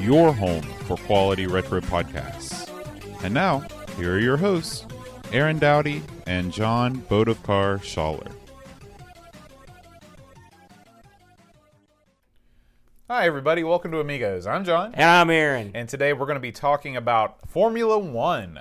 [0.00, 2.68] your home for quality retro podcasts.
[3.22, 3.64] And now,
[3.96, 4.86] here are your hosts,
[5.32, 8.30] Aaron Dowdy and John Bodovkar Schaller.
[13.08, 13.64] Hi, everybody.
[13.64, 14.46] Welcome to Amigos.
[14.46, 14.92] I'm John.
[14.94, 15.70] And I'm Aaron.
[15.74, 18.60] And today we're going to be talking about Formula One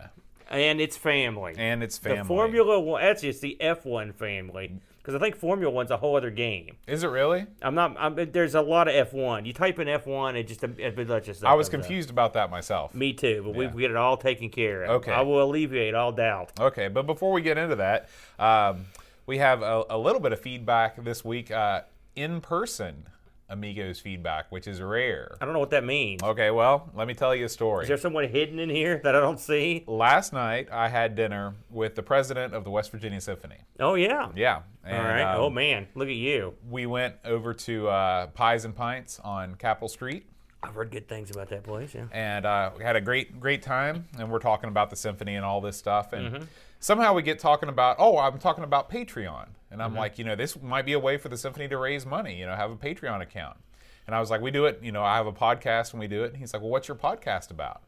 [0.50, 1.54] And it's family.
[1.58, 2.20] and its family.
[2.20, 4.80] The Formula One, that's just the F1 family.
[5.08, 6.76] Because I think Formula One's a whole other game.
[6.86, 7.46] Is it really?
[7.62, 9.46] I'm not, I'm, there's a lot of F1.
[9.46, 11.88] You type in F1, it just, it, it just I was comes up.
[11.88, 12.94] confused about that myself.
[12.94, 13.72] Me too, but Yeah.
[13.72, 14.90] we get it all taken care of.
[14.90, 15.14] Okay.
[15.14, 16.52] I will alleviate all doubt.
[16.60, 18.84] Okay, but before we get into that, um,
[19.26, 21.84] we have a, a little bit of feedback this week uh,
[22.18, 23.06] in person
[23.50, 25.38] Amigos feedback, which is rare.
[25.40, 26.22] I don't know what that means.
[26.22, 27.84] Okay, well, let me tell you a story.
[27.84, 29.84] Is there someone hidden in here that I don't see?
[29.88, 33.58] Last night, I had dinner with the president of the West Virginia Symphony.
[33.80, 34.30] Oh, yeah.
[34.36, 34.56] Yeah.
[34.56, 35.34] All and, right.
[35.36, 35.88] um, oh, man.
[35.96, 36.56] Look at you.
[36.70, 40.26] We went over to uh, Pies and Pints on Capitol Street.
[40.64, 42.06] I've heard good things about that place, yeah.
[42.12, 45.46] and uh, we had a great great time and we're talking about the symphony and
[45.46, 46.44] all this stuff and Mm-hmm.
[46.80, 49.82] Somehow we get talking about oh i'm talking about patreon and Mm-hmm.
[49.82, 52.40] i'm like you know this might be a way for the symphony to raise money
[52.40, 53.58] you know have a patreon account
[54.06, 56.08] and i was like we do it you know i have a podcast and we
[56.08, 57.82] do it and he's like well what's your podcast about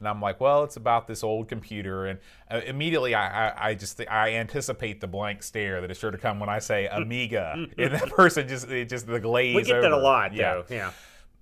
[0.00, 2.18] and I'm like, well, it's about this old computer, and
[2.50, 6.18] uh, immediately I, I, I just I anticipate the blank stare that is sure to
[6.18, 9.54] come when I say Amiga, and that person just it just the glaze.
[9.54, 10.54] We get that a lot, Yeah.
[10.54, 10.64] though.
[10.68, 10.90] Yeah.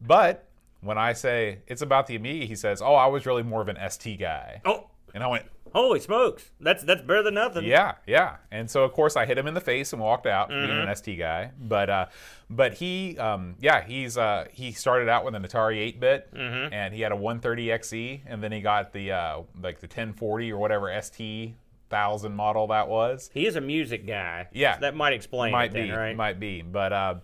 [0.03, 0.47] But
[0.83, 3.69] when I say it's about the Amiga, he says, "Oh, I was really more of
[3.69, 6.51] an ST guy." Oh, And I went, holy smokes.
[6.61, 7.65] That's that's better than nothing.
[7.65, 10.49] "Yeah, yeah." And so of course I hit him in the face and walked out,
[10.49, 10.89] being Mm-hmm.
[10.89, 11.51] an ST guy.
[11.61, 12.07] But uh,
[12.51, 16.73] but he, um, yeah, he's uh, he started out with an Atari 8-bit, Mm-hmm.
[16.75, 20.53] and he had a 130 XE, and then he got the uh, like the 1040
[20.53, 21.55] or whatever ST
[21.91, 23.29] thousand model that was.
[23.35, 24.49] He is a music guy.
[24.53, 24.77] Yeah.
[24.77, 26.17] So that might explain might it then, be, right?
[26.17, 26.63] might be.
[26.63, 27.15] But uh,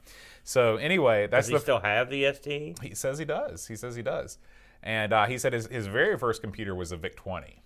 [0.44, 2.78] so anyway, that's Does he the still have the ST?
[2.82, 3.66] He says he does.
[3.66, 4.36] He says he does.
[4.82, 7.62] And uh, he said his, his very first computer was a VIC 20.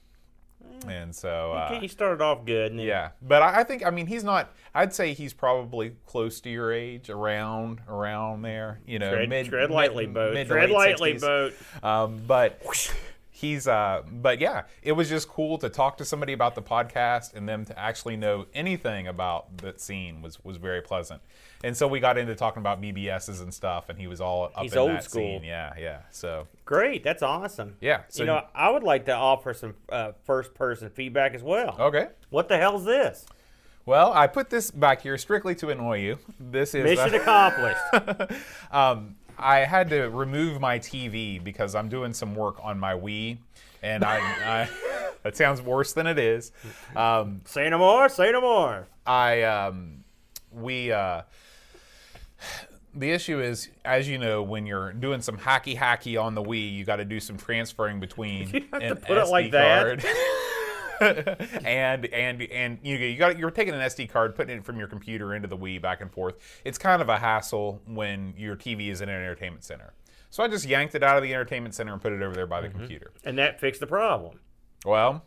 [0.89, 2.75] And so, uh, he started off good.
[2.75, 3.11] Yeah.
[3.23, 6.73] But I, I think, I mean, he's not, I'd say he's probably close to your
[6.73, 8.81] age, around around there.
[8.87, 10.35] You know, Tread, mid, tread mid- lightly, boat.
[10.35, 11.21] mid tread lightly, 60s.
[11.21, 11.55] boat.
[11.85, 12.61] Um, but
[13.43, 17.35] he's uh but yeah it was just cool to talk to somebody about the podcast
[17.35, 21.21] and them to actually know anything about that scene was was very pleasant
[21.65, 24.63] and so we got into talking about bbs's and stuff and he was all up
[24.63, 25.41] He's in old that school.
[25.41, 27.75] scene yeah yeah so Great, that's awesome.
[27.81, 31.77] yeah so you know, I would like to offer some uh, first-person feedback as well.
[31.79, 33.27] okay What the hell's this?
[33.85, 38.39] well i put this back here strictly to annoy you this is Mission uh, accomplished.
[38.71, 43.39] um, I had to remove my TV because I'm doing some work on my Wii,
[43.83, 44.69] and I, I
[45.23, 46.53] that sounds worse than it is.
[46.95, 48.09] Um, say no more.
[48.09, 48.87] Say no more.
[49.07, 50.05] I um,
[50.53, 51.23] we uh,
[52.95, 56.73] the issue is, as you know, when you're doing some hacky hacky on the Wii,
[56.73, 59.51] you got to do some transferring between You have to an put it SD like
[59.53, 60.05] that?
[61.65, 64.89] and and and you you got you're taking an SD card, putting it from your
[64.89, 66.35] computer into the Wii back and forth.
[66.65, 69.93] It's kind of a hassle when your TV is in an entertainment center.
[70.31, 72.47] So I just yanked it out of the entertainment center and put it over there
[72.47, 72.79] by the Mm-hmm.
[72.79, 73.11] computer.
[73.25, 74.41] And that fixed the problem.
[74.87, 75.25] Well,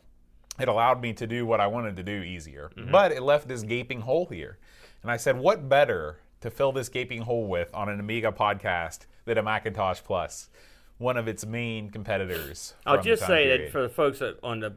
[0.59, 2.91] it allowed me to do what I wanted to do easier, Mm-hmm.
[2.91, 4.57] but it left this gaping hole here.
[5.03, 9.05] And I said, what better to fill this gaping hole with on an Amiga podcast
[9.25, 10.49] than a Macintosh Plus,
[10.97, 12.73] one of its main competitors?
[12.85, 14.73] I'll just say that for the folks that on the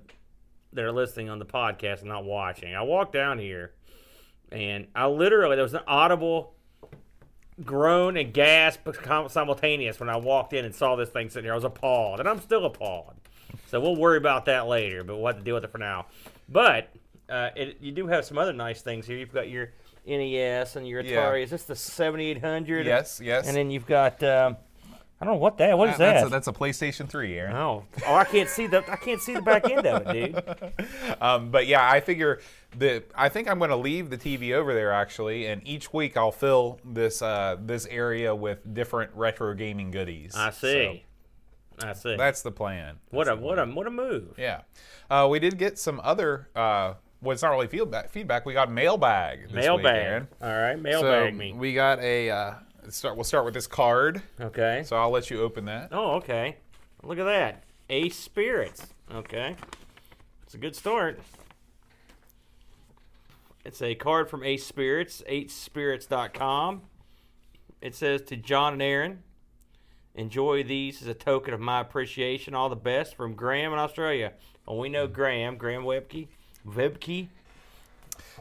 [0.73, 3.73] that are listening on the podcast and not watching, I walked down here
[4.51, 6.55] and I literally there was an audible
[7.65, 8.89] groan and gasp
[9.29, 11.53] simultaneous when I walked in and saw this thing sitting here.
[11.53, 13.15] I was appalled, and I'm still appalled.
[13.67, 16.07] So we'll worry about that later, but we'll have to deal with it for now.
[16.49, 16.91] But
[17.29, 19.17] uh, it, you do have some other nice things here.
[19.17, 19.73] You've got your
[20.07, 21.17] NES and your Yeah.
[21.17, 21.43] Atari.
[21.43, 22.87] Is this the 7800?
[22.87, 23.47] Yes, yes.
[23.47, 24.57] And then you've got um,
[25.21, 25.77] I don't know what that.
[25.77, 26.27] What is That's that?
[26.29, 27.57] a, that's a PlayStation 3, Aaron.
[27.57, 30.43] Oh, oh, I can't see the I can't see the back end of it, dude.
[31.21, 32.41] Um, but yeah, I figure
[32.77, 36.17] the I think I'm going to leave the TV over there actually, and each week
[36.17, 40.35] I'll fill this uh, this area with different retro gaming goodies.
[40.37, 41.05] I see.
[41.83, 42.17] I see.
[42.17, 42.99] That's the plan.
[43.11, 44.35] what That's a the what a what a move.
[44.39, 44.63] Yeah.
[45.11, 48.11] Uh, we did get some other, uh, well, it's not really feedback.
[48.11, 48.47] Feedback.
[48.47, 49.45] We got mailbag.
[49.45, 49.97] This Week, Mailbag.
[49.97, 50.29] Aaron.
[50.43, 51.53] All right, mailbag so me.
[51.53, 52.55] We got a uh,
[52.93, 53.17] start.
[53.17, 54.23] We'll start with this card.
[54.41, 54.83] Okay.
[54.85, 55.89] So I'll let you open that.
[55.93, 56.57] Oh, okay.
[57.03, 57.65] Look at that.
[57.91, 58.87] Ace Spirits.
[59.13, 59.57] Okay.
[60.43, 61.21] It's a good start.
[63.65, 66.83] It's a card from Ace Spirits, acespirits.com.
[67.81, 69.23] It says to John and Aaron,
[70.15, 72.55] enjoy these as a token of my appreciation.
[72.55, 74.33] All the best from Graham in Australia.
[74.67, 76.29] Well, we know Graham, Graham Webke.
[76.67, 77.29] Webke.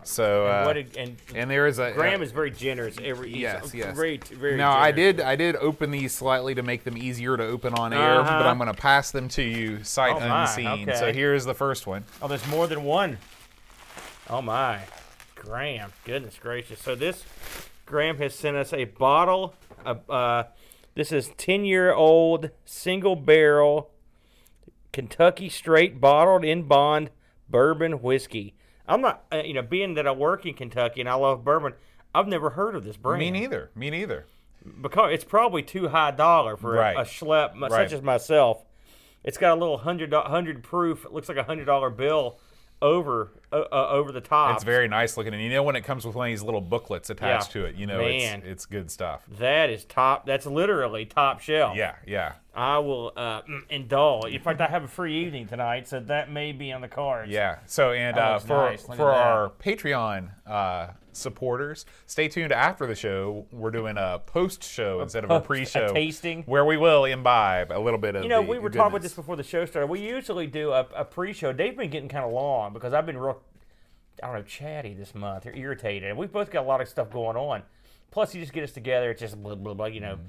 [0.03, 2.95] So uh, what did, and and there is a Graham is very generous.
[3.03, 3.95] Every Yes, yes.
[3.95, 7.43] Very, very Now I did I did open these slightly to make them easier to
[7.43, 8.39] open on air, Uh-huh.
[8.39, 10.89] but I'm going to pass them to you sight Oh, unseen.
[10.95, 12.05] So here's the first one.
[12.21, 13.17] Oh, there's more than one.
[14.29, 14.81] Oh my,
[15.35, 15.91] Graham!
[16.05, 16.81] Goodness gracious!
[16.81, 17.23] So this
[17.85, 19.55] Graham has sent us a bottle.
[19.85, 20.43] Of, uh,
[20.95, 23.91] this is ten-year-old single barrel
[24.91, 27.09] Kentucky straight bottled in bond
[27.49, 28.53] bourbon whiskey.
[28.87, 31.73] I'm not, uh, you know, being that I work in Kentucky and I love bourbon,
[32.15, 33.19] I've never heard of this brand.
[33.19, 33.69] Me neither.
[33.75, 34.25] Me neither.
[34.81, 36.97] because it's probably too high dollar for a- Right.
[36.97, 37.71] a, schlep Right.
[37.71, 38.63] such as myself.
[39.23, 41.05] It's got a little hundred hundred proof.
[41.05, 42.37] It looks like a hundred dollar bill
[42.81, 44.55] over uh, uh, over the top.
[44.55, 46.61] It's very nice looking, and you know when it comes with one of these little
[46.61, 47.61] booklets attached Yeah.
[47.61, 48.39] to it, you know Man.
[48.39, 49.23] it's it's good stuff.
[49.39, 50.25] That is top.
[50.25, 51.75] That's literally top shelf.
[51.77, 52.33] Yeah, yeah.
[52.53, 54.33] I will uh, indulge.
[54.33, 57.31] In fact, I have a free evening tonight, so that may be on the cards.
[57.31, 57.59] Yeah.
[57.65, 58.83] So and That uh, for nice.
[58.83, 63.45] For our Patreon uh, supporters, stay tuned after the show.
[63.51, 66.43] We're doing a post show instead of a pre-show tasting?
[66.43, 68.23] where we will imbibe a little bit of.
[68.23, 69.87] You know, the we were talking about this before the show started.
[69.87, 71.53] We usually do a, a pre-show.
[71.53, 73.41] They've been getting kind of long because I've been real,
[74.23, 76.09] I don't know, chatty this month or irritated.
[76.09, 77.63] And we've both got a lot of stuff going on.
[78.11, 79.11] Plus, you just get us together.
[79.11, 79.87] It's just blah blah blah.
[79.87, 80.19] You know.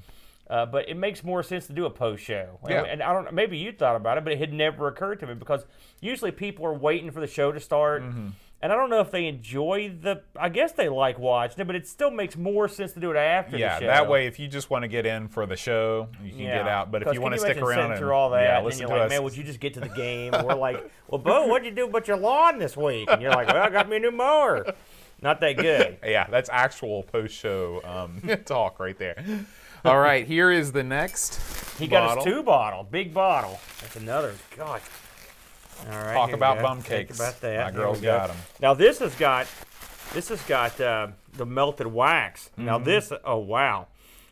[0.49, 2.59] Uh, but it makes more sense to do a post show.
[2.69, 2.85] Yeah.
[2.85, 5.27] And I don't know, maybe you thought about it, but it had never occurred to
[5.27, 5.67] me because
[6.01, 8.03] usually people are waiting for the show to start.
[8.03, 8.29] Mm-hmm.
[8.61, 10.23] And I don't know if they enjoy the.
[10.39, 13.17] I guess they like watching it, but it still makes more sense to do it
[13.17, 13.87] after Yeah, the show.
[13.87, 16.67] that way, if you just want to get in for the show, you can get
[16.67, 16.91] out.
[16.91, 18.89] But if you want to stick around and through all that, yeah, and listen you're
[18.89, 19.11] to like, us.
[19.11, 20.33] man, would you just get to the game?
[20.33, 23.09] We're like, well, Bo, what'd you do about your lawn this week?
[23.09, 24.75] And you're like, well, I got me a new mower.
[25.23, 25.99] Not that good.
[26.05, 29.25] yeah, that's actual post-show um, talk right there.
[29.85, 31.39] All right, here is the next.
[31.79, 32.23] He got bottle.
[32.25, 33.61] us two bottle, big bottle.
[33.81, 34.35] That's another.
[34.57, 34.81] God.
[35.87, 36.15] All right.
[36.15, 37.19] Talk about bum Think cakes.
[37.19, 37.73] about that.
[37.75, 38.07] My girl's go.
[38.17, 38.37] got 'em.
[38.61, 39.47] Now this has got,
[40.13, 42.51] this has got uh, the melted wax.
[42.53, 42.65] Mm-hmm.
[42.67, 43.89] Now this, oh wow,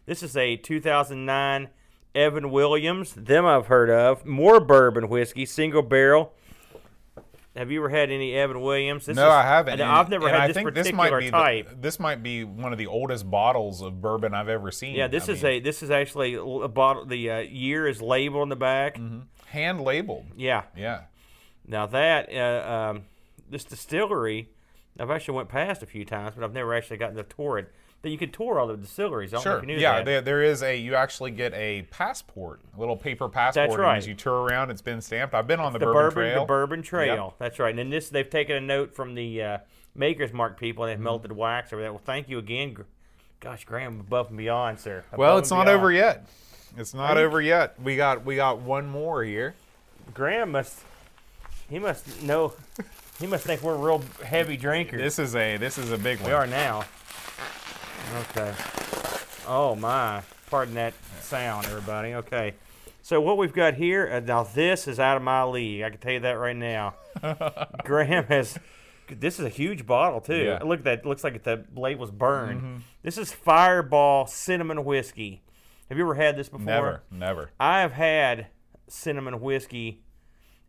[0.06, 1.69] this is a 2009
[2.14, 3.12] Evan Williams.
[3.14, 4.25] Them I've heard of.
[4.26, 6.32] More bourbon whiskey, single barrel.
[7.54, 9.06] Have you ever had any Evan Williams?
[9.06, 9.81] This No, is- I haven't.
[9.81, 11.70] I've never and had this think particular this might be type.
[11.70, 14.94] The, this might be one of the oldest bottles of bourbon I've ever seen.
[14.94, 17.06] yeah, this I is mean, a this is actually a bottle.
[17.06, 18.99] The uh, year is labeled on the back.
[19.46, 20.26] hand labeled.
[20.37, 20.64] Yeah.
[20.76, 21.02] Yeah.
[21.66, 23.02] Now that uh, um,
[23.50, 24.50] this distillery,
[24.98, 27.72] I've actually went past a few times, but I've never actually gotten to tour it.
[28.02, 29.32] That you can tour all the distilleries.
[29.32, 29.58] I don't know Sure.
[29.58, 30.76] if you knew Yeah, there, there is a.
[30.76, 33.70] You actually get a passport, a little paper passport.
[33.70, 33.96] and right.
[33.96, 35.34] As you tour around, it's been stamped.
[35.34, 36.40] I've been on the, the bourbon, bourbon, trail.
[36.42, 37.34] the bourbon trail.
[37.38, 37.70] That's right.
[37.70, 39.58] And then this, they've taken a note from the uh,
[39.94, 41.04] Maker's Mark people and they've Mm-hmm.
[41.04, 41.90] melted wax over that.
[41.90, 42.76] Well, thank you again.
[43.40, 45.02] Gosh, Graham, above and beyond, sir.
[45.16, 45.78] Well, it's not beyond.
[45.80, 46.26] over yet.
[46.76, 47.80] It's not over yet.
[47.82, 49.54] We got we got one more here.
[50.14, 50.80] Graham must,
[51.68, 52.52] he must know,
[53.18, 55.00] he must think we're real heavy drinkers.
[55.00, 56.28] This is a this is a big one.
[56.30, 56.84] We are now.
[58.30, 58.54] Okay.
[59.46, 60.22] Oh my.
[60.50, 62.14] Pardon that sound, everybody.
[62.14, 62.54] Okay.
[63.02, 65.82] So what we've got here uh, now, this is out of my league.
[65.82, 66.94] I can tell you that right now.
[67.85, 68.58] Graham has.
[69.08, 70.37] This is a huge bottle too.
[70.37, 70.58] Yeah.
[70.58, 70.68] Mm-hmm.
[70.68, 71.06] Look at that.
[71.06, 72.82] Looks like the label's burned.
[73.02, 75.42] This is Fireball cinnamon whiskey.
[75.88, 76.64] Have you ever had this before?
[76.64, 77.50] Never, never.
[77.61, 78.49] I have had
[78.88, 80.02] cinnamon whiskey,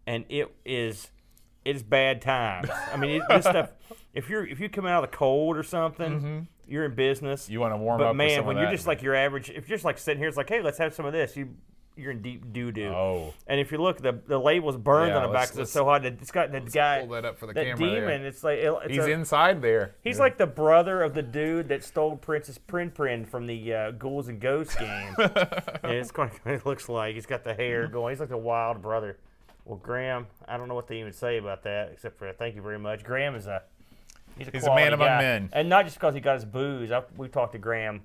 [0.08, 1.12] and it is
[1.64, 2.70] it's bad times.
[2.92, 3.70] I mean, it, this stuff.
[4.14, 7.44] If you're if you come out of the cold or something, you're in business.
[7.44, 7.54] Mm-hmm.
[7.54, 8.10] You want to warm but up.
[8.14, 10.38] with man, when you're just like your average, if you're just like sitting here, it's
[10.38, 11.38] like, hey, let's have some of this.
[11.38, 11.50] You
[11.96, 12.88] you're in deep doo doo.
[12.88, 15.60] oh, And if you look, the the label's burned Yeah, on the back let's- 'cause
[15.60, 16.04] it's so hot.
[16.04, 17.02] It's got that guy.
[17.02, 18.00] pull that up for the that camera there.
[18.08, 18.26] demon.
[18.26, 19.94] It's like it- it's he's a- inside there.
[20.04, 23.92] He's like the brother of the dude that stole Princess Prin Prin from the uh,
[23.92, 25.14] Ghouls and Ghosts game.
[25.20, 28.14] and it's kind of, it looks like he's got the hair going.
[28.14, 29.18] He's like the wild brother.
[29.68, 32.62] Well, Graham, I don't know what to even say about that except for thank you
[32.62, 33.04] very much.
[33.04, 33.64] Graham is a
[34.38, 35.20] he's a, He's a man among guy.
[35.20, 35.50] men.
[35.52, 36.90] and not just because he got his booze.
[36.90, 38.04] I, we talked to Graham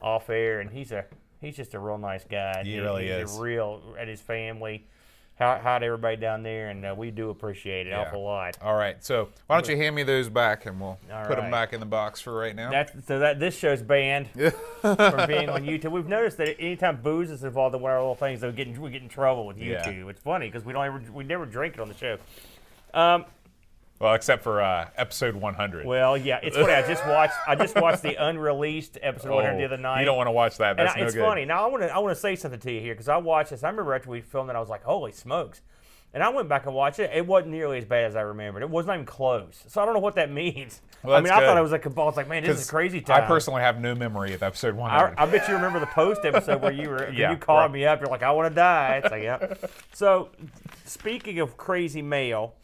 [0.00, 1.04] off air, and he's a
[1.42, 2.62] he's just a real nice guy.
[2.64, 3.36] He really he's is.
[3.36, 4.86] A real and his family.
[5.38, 8.00] Hi, hi to everybody down there, and uh, we do appreciate it Yeah.
[8.00, 8.58] awful lot.
[8.60, 11.48] All right, so why don't you hand me those back and we'll All put them
[11.48, 12.70] back in the box for right now.
[12.72, 14.28] That's so that this show's banned
[14.80, 15.92] from being on YouTube.
[15.92, 18.66] We've noticed that anytime booze is involved in one of our little things, we get
[18.66, 19.80] in, we get in trouble with Yeah.
[19.86, 20.10] YouTube.
[20.10, 22.18] It's funny because we don't ever we never drink it on the show.
[22.92, 23.24] Um,
[24.00, 25.84] Well, except for uh, episode 100.
[25.84, 26.72] Well, yeah, it's funny.
[26.72, 27.34] I just watched.
[27.48, 29.96] I just watched the unreleased episode 100 the other night.
[29.96, 30.76] Oh, You don't want to watch that.
[30.76, 31.24] That's I, no it's good.
[31.24, 31.44] funny.
[31.44, 33.50] Now I want to I want to say something to you here because I watched
[33.50, 33.64] this.
[33.64, 35.62] I remember after we filmed it, I was like, "Holy smokes!"
[36.14, 37.10] And I went back and watched it.
[37.12, 38.62] It wasn't nearly as bad as I remembered.
[38.62, 39.62] It wasn't even close.
[39.68, 40.80] So I don't know what that means.
[41.02, 42.08] Well, I mean, I thought it was like a ball.
[42.08, 43.24] It's like, man, this is crazy time.
[43.24, 45.14] I personally have no memory of episode 100.
[45.18, 47.70] I bet you remember the post episode where you were Yeah, you called right.
[47.70, 48.00] me up.
[48.00, 49.00] You're like, I want to die.
[49.04, 49.54] It's like, yeah.
[49.92, 50.30] So,
[50.86, 52.54] speaking of crazy mail,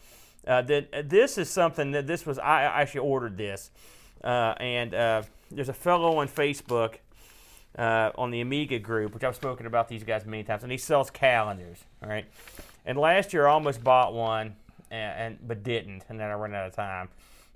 [0.46, 3.70] uh, that this is something that this was I I actually ordered this,
[4.22, 6.96] uh, and uh, there's a fellow on Facebook
[7.78, 10.78] uh, on the Amiga group, which I've spoken about these guys many times, and he
[10.78, 11.78] sells calendars.
[12.02, 12.26] All right,
[12.84, 14.56] and last year I almost bought one,
[14.90, 17.08] and, and but didn't, and then I ran out of time.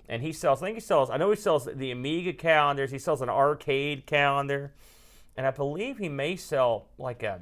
[0.07, 0.63] And he sells.
[0.63, 1.11] I think he sells.
[1.11, 2.89] I know he sells the Amiga calendars.
[2.89, 4.71] He sells an arcade calendar,
[5.37, 7.41] and I believe he may sell like a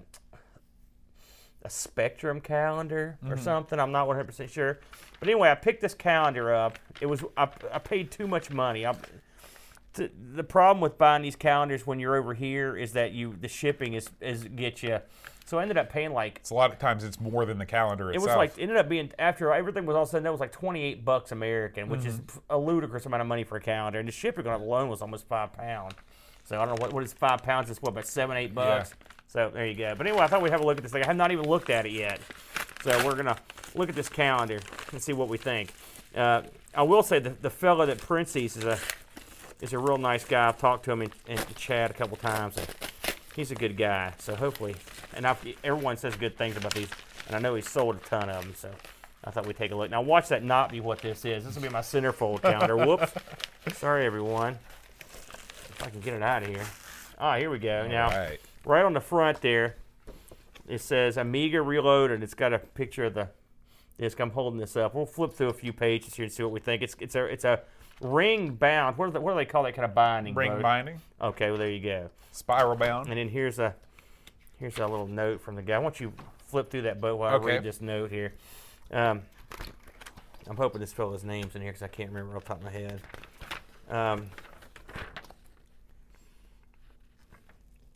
[1.67, 3.43] a Spectrum calendar or mm-hmm.
[3.43, 3.79] something.
[3.79, 4.79] I'm not 100% sure.
[5.19, 6.79] But anyway, I picked this calendar up.
[7.01, 8.85] It was I, I paid too much money.
[8.85, 8.95] I,
[9.93, 13.49] t- the problem with buying these calendars when you're over here is that you the
[13.49, 14.99] shipping is is get you.
[15.45, 17.65] So I ended up paying like it's a lot of times it's more than the
[17.65, 18.23] calendar itself.
[18.23, 20.33] it was like it ended up being after everything was all said and done, it
[20.33, 22.39] was like 28 bucks American, which is mm-hmm.
[22.49, 23.99] a ludicrous amount of money for a calendar.
[23.99, 25.95] And the shipping on it alone was almost five pounds.
[26.45, 27.69] So I don't know what what is five pounds.
[27.69, 28.93] It's what about seven eight bucks.
[29.27, 29.93] So there you go.
[29.95, 31.03] But anyway, I thought we'd have a look at this thing.
[31.03, 32.19] I have not even looked at it yet.
[32.83, 33.37] So we're gonna
[33.75, 34.59] look at this calendar
[34.91, 35.73] and see what we think.
[36.15, 36.43] Uh,
[36.73, 38.79] I will say the the fellow that prints these is a
[39.61, 40.47] is a real nice guy.
[40.47, 42.67] I've talked to him in, in chat a couple times, and
[43.35, 44.13] he's a good guy.
[44.19, 44.75] So hopefully,
[45.13, 46.89] and I've, everyone says good things about these,
[47.27, 48.53] and I know he's sold a ton of them.
[48.55, 48.71] So
[49.23, 49.89] I thought we'd take a look.
[49.89, 51.43] Now watch that not be what this is.
[51.43, 52.77] This will be my centerfold calendar.
[52.85, 53.11] Whoops.
[53.73, 54.57] Sorry, everyone.
[54.99, 56.65] If I can get it out of here.
[57.19, 57.87] Ah, here we go.
[57.87, 58.39] Now, right.
[58.67, 59.77] Right on the front there,
[60.67, 62.21] it says Amiga Reloaded.
[62.23, 63.29] It's got a picture of the
[63.97, 64.19] disc.
[64.19, 64.93] I'm holding this up.
[64.93, 66.81] We'll flip through a few pages here and see what we think.
[66.81, 67.61] It's it's a it's a
[68.01, 68.97] ring bound.
[68.97, 70.35] What do they, what do they call that kind of binding?
[70.35, 70.61] ring Bo?
[70.61, 72.09] binding, Okay, well there you go.
[72.31, 73.07] spiral bound.
[73.07, 73.73] And then here's a
[74.59, 75.75] here's a little note from the guy.
[75.75, 76.13] I want you
[76.45, 78.33] flip through that boat while I read this note here.
[78.91, 79.21] Um,
[80.49, 82.63] I'm hoping this fellow's name's in here because I can't remember off the top of
[82.63, 83.01] my head.
[83.89, 84.27] Um,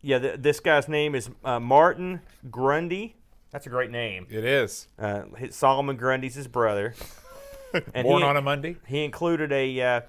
[0.02, 3.16] yeah, th- this guy's name is uh, Martin Grundy.
[3.52, 4.28] That's a great name.
[4.30, 4.88] It is.
[4.98, 6.94] Uh, his- Solomon Grundy's his brother.
[7.94, 8.76] And Born he- on a Monday.
[8.86, 10.02] he included a uh,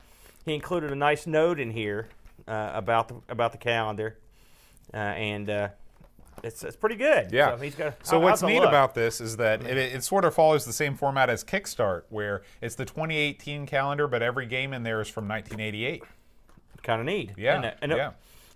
[0.45, 2.09] he included a nice note in here
[2.49, 4.19] uh, about the about the calendar,
[4.93, 5.69] uh, and uh,
[6.43, 7.31] it's it's pretty good.
[7.31, 7.55] Yeah.
[7.57, 8.05] So he's got.
[8.05, 8.69] So how- what's how's it neat look?
[8.69, 12.43] about this is that it, it sort of follows the same format as Kickstart, where
[12.61, 16.03] it's the 2018 calendar, but every game in there is from 1988.
[16.83, 17.31] kind of neat.
[17.37, 17.79] Yeah, isn't it?
[17.81, 18.11] And uh, yeah.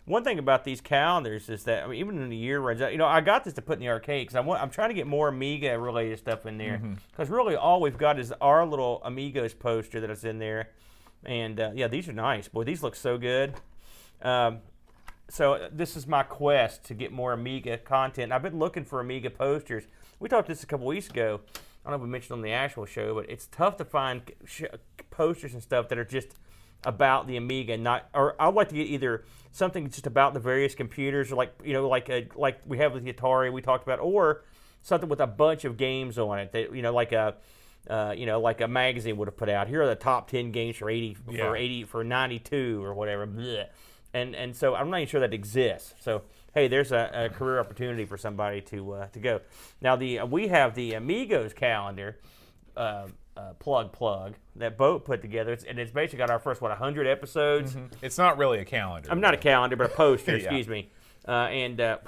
[0.06, 2.92] One thing about these calendars is that I mean, even in the year runs out,
[2.92, 4.88] you know, I got this to put in the arcade because I want, I'm trying
[4.90, 6.94] to get more Amiga related stuff in there Mm-hmm.
[7.10, 10.70] because really all we've got is our little Amigos poster that is in there,
[11.24, 12.48] and uh, yeah, these are nice.
[12.48, 13.54] Boy, these look so good.
[14.22, 14.58] Um,
[15.28, 18.30] so uh, this is my quest to get more Amiga content.
[18.32, 19.84] I've been looking for Amiga posters.
[20.20, 21.40] We talked this a couple weeks ago.
[21.84, 24.22] I don't know if we mentioned on the actual show, but it's tough to find
[24.44, 24.62] sh-
[25.10, 26.28] posters and stuff that are just
[26.84, 27.76] about the Amiga.
[27.76, 31.52] Not, or I'd like to get either something just about the various computers, or like
[31.64, 34.44] you know, like a, like we have with the Atari we talked about, or
[34.82, 36.52] something with a bunch of games on it.
[36.52, 37.36] That you know, like a
[37.88, 39.68] uh, you know, like a magazine would have put out.
[39.68, 41.44] Here are the top ten games for eighty Yeah.
[41.44, 43.26] for eighty for ninety two or whatever.
[43.26, 43.68] Blech.
[44.14, 45.94] And and so I'm not even sure that exists.
[46.00, 46.22] So
[46.54, 49.40] hey, there's a, a career opportunity for somebody to uh, to go.
[49.80, 52.18] Now the we have the Amigos calendar.
[53.36, 56.70] Uh, plug plug that boat put together it's, and it's basically got our first what
[56.70, 59.10] 100 episodes It's not really a calendar.
[59.12, 60.32] I'm not a calendar, but a poster.
[60.38, 60.44] Yeah.
[60.44, 60.88] Excuse me.
[61.28, 61.98] Uh, and uh,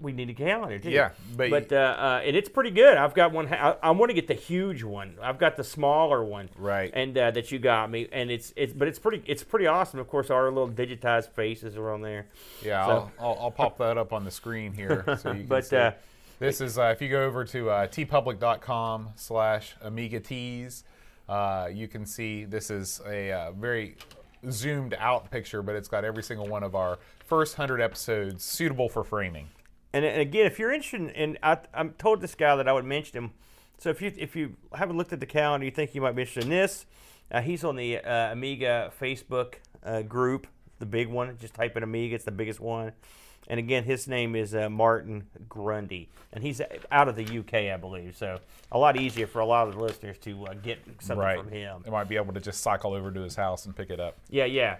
[0.00, 0.90] we need a calendar too.
[0.90, 2.96] Yeah, but- but uh, uh, and it's pretty good.
[2.96, 3.46] I've got one.
[3.52, 5.18] I, I want to get the huge one.
[5.22, 6.48] I've got the smaller one.
[6.56, 6.90] Right.
[6.94, 10.00] And uh, that you got me, and it's it's but it's pretty it's pretty awesome.
[10.00, 12.26] Of course, our little digitized faces are on there.
[12.64, 15.46] Yeah, So- I'll, I'll, I'll pop that up on the screen here so you can
[15.46, 15.76] But, see.
[16.42, 20.82] This is uh, if you go over to uh, teepublic.com slash Amiga Tees,
[21.28, 23.94] uh, you can see this is a uh, very
[24.50, 28.88] zoomed out picture, but it's got every single one of our first hundred episodes suitable
[28.88, 29.50] for framing.
[29.92, 32.86] And, and again, if you're interested in, I, I'm told this guy that I would
[32.86, 33.30] mention him.
[33.78, 36.22] So if you if you haven't looked at the calendar, you think you might be
[36.22, 36.86] interested in this.
[37.30, 40.48] Uh, he's on the uh, Amiga Facebook uh, group,
[40.80, 41.38] the big one.
[41.40, 42.90] Just type in Amiga; it's the biggest one.
[43.48, 47.76] And again, his name is uh, Martin Grundy, and he's out of the UK, I
[47.76, 48.16] believe.
[48.16, 48.38] So
[48.70, 51.38] a lot easier for a lot of the listeners to uh, get something right.
[51.38, 51.82] from him.
[51.84, 54.16] They might be able to just cycle over to his house and pick it up.
[54.30, 54.76] Yeah, yeah.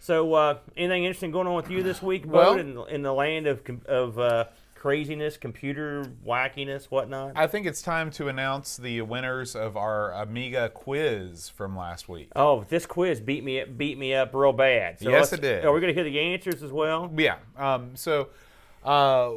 [0.00, 3.12] So, uh, anything interesting going on with you this week, Bud, Well- in, in the
[3.12, 4.44] land of of uh,
[4.86, 7.32] craziness, computer wackiness, whatnot.
[7.34, 12.30] I think it's time to announce the winners of our Amiga quiz from last week.
[12.36, 15.00] Oh, this quiz beat me beat me up real bad.
[15.00, 15.64] So Yes, it did.
[15.64, 17.12] Are we going to hear the answers as well?
[17.16, 17.38] Yeah.
[17.56, 18.28] Um, so
[18.84, 19.32] uh,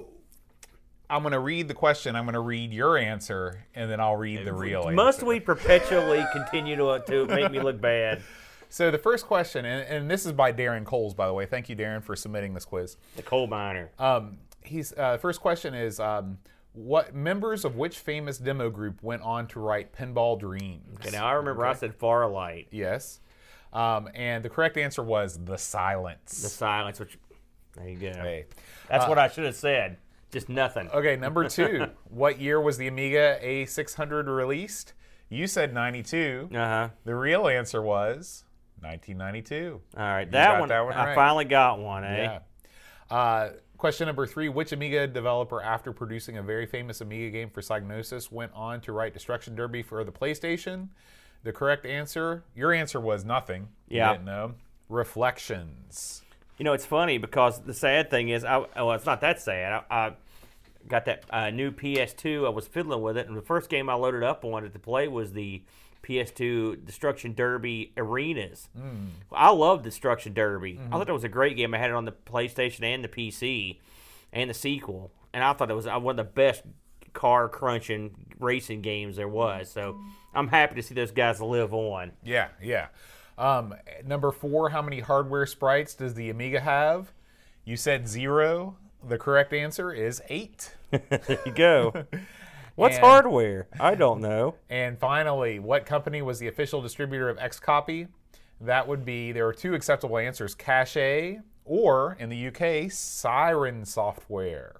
[1.09, 2.15] I'm going to read the question.
[2.15, 4.91] I'm going to read your answer, and then I'll read the real answer.
[4.91, 8.21] Must we perpetually continue to to make me look bad?
[8.69, 11.47] So the first question, and, and this is by Darren Coles, by the way.
[11.47, 12.97] Thank you, Darren, for submitting this quiz.
[13.15, 13.89] The coal miner.
[13.97, 16.37] Um, he's uh, first question is um,
[16.73, 20.83] what members of which famous demo group went on to write Pinball Dreams?
[20.95, 22.67] Okay, now I remember I said Fairlight.
[22.71, 23.19] Yes.
[23.71, 26.41] Um, and the correct answer was The Silence.
[26.41, 27.17] The silence, which
[27.75, 28.11] there you go.
[28.13, 28.45] Hey.
[28.89, 29.97] That's Uh, what I should have said.
[30.31, 30.89] Just nothing.
[30.91, 31.85] Okay, number two.
[32.09, 34.93] what year was the Amiga A600 released?
[35.29, 36.49] You said 92.
[36.51, 36.89] Uh huh.
[37.05, 38.43] The real answer was
[38.81, 39.81] 1992.
[39.97, 42.23] All right, that one, that one I finally got one, eh?
[42.23, 42.39] Yeah.
[43.15, 43.49] Uh,
[43.79, 48.31] question number three Which Amiga developer, after producing a very famous Amiga game for Psygnosis,
[48.31, 50.89] went on to write Destruction Derby for the PlayStation?
[51.43, 53.69] The correct answer, your answer was nothing.
[53.87, 54.11] You Yeah.
[54.13, 54.53] didn't know.
[54.89, 56.21] Reflections.
[56.57, 59.71] You know, it's funny because the sad thing is, I well, it's not that sad.
[59.89, 60.13] I, I
[60.87, 62.45] got that uh, new PS2.
[62.45, 64.79] I was fiddling with it, and the first game I loaded up on it to
[64.79, 65.63] play was the
[66.03, 68.69] PS2 Destruction Derby Arenas.
[69.31, 70.79] I love Destruction Derby.
[70.87, 71.73] I thought that was a great game.
[71.73, 73.77] I had it on the PlayStation and the PC,
[74.31, 76.63] and the sequel, and I thought it was uh, one of the best
[77.13, 79.69] car crunching racing games there was.
[79.69, 79.99] So
[80.33, 82.11] I'm happy to see those guys live on.
[82.23, 82.87] Yeah, yeah.
[83.37, 83.73] Um,
[84.05, 87.11] number four, how many hardware sprites does the Amiga have?
[87.63, 88.77] You said zero.
[89.07, 90.75] The correct answer is eight.
[90.91, 92.05] There you go.
[92.79, 93.67] What's And- hardware?
[93.79, 94.55] I don't know.
[94.69, 98.07] And finally, what company was the official distributor of Xcopy?
[98.61, 104.77] That would be there are two acceptable answers: Cachet or, in the UK, Siren Software.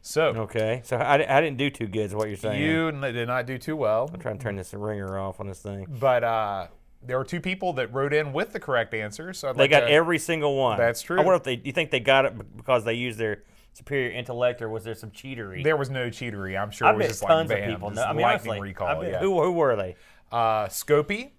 [0.00, 2.60] So Okay, so I, I didn't do too good, is what you're saying.
[2.62, 5.60] you did not do too well, I'm trying to turn this ringer off on this
[5.60, 5.86] thing.
[5.98, 6.66] but uh,
[7.02, 9.32] there were two people that wrote in with the correct answer.
[9.32, 10.76] So I'd They like got to- every single one.
[10.78, 11.18] That's true.
[11.18, 11.60] I wonder if they.
[11.64, 13.42] You think they got it because they used their
[13.74, 15.62] superior intellect, or was there some cheatery?
[15.62, 16.60] There was no cheatery.
[16.60, 18.02] I'm sure I it was bet just tons like of people know.
[18.02, 18.86] I mean, lightning honestly, recall.
[18.88, 19.18] I bet- yeah.
[19.20, 19.96] who who were they?
[20.32, 21.30] Uh, Scopy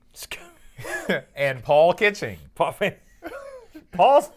[1.35, 2.37] and Paul Kitching.
[2.55, 2.75] Paul-
[3.91, 4.29] Paul's.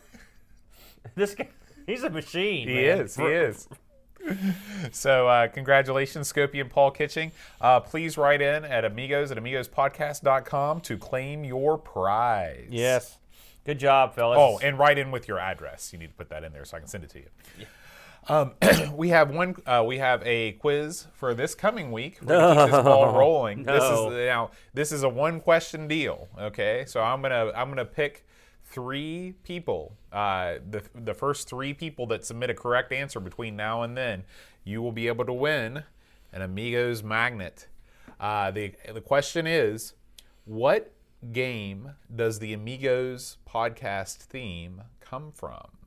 [1.14, 1.49] This guy,
[1.87, 2.68] he's a machine.
[2.68, 3.01] He man.
[3.01, 3.16] is.
[3.16, 3.68] He is.
[4.92, 7.33] So, uh, congratulations, Scopy and Paul Kitching.
[7.61, 12.68] Uh, please write in at amigos at amigospodcast.com to claim your prize.
[12.70, 13.16] Yes.
[13.64, 14.38] Good job, fellas.
[14.40, 15.92] Oh, and write in with your address.
[15.92, 17.27] You need to put that in there so I can send it to you.
[18.29, 18.53] Um,
[18.95, 19.57] we have one.
[19.67, 22.19] Uh, we have a quiz for this coming week.
[22.21, 23.62] We're gonna keep this ball rolling.
[23.62, 24.51] This is now.
[24.75, 26.29] This is a one question deal.
[26.38, 28.27] Okay, so I'm gonna I'm gonna pick
[28.64, 29.97] three people.
[30.12, 34.25] Uh, the the first three people that submit a correct answer between now and then,
[34.62, 35.85] you will be able to win
[36.33, 37.67] an Amigos magnet.
[38.21, 39.95] Uh, the the question is,
[40.45, 40.93] what
[41.33, 45.78] game does the Amigos podcast theme come from?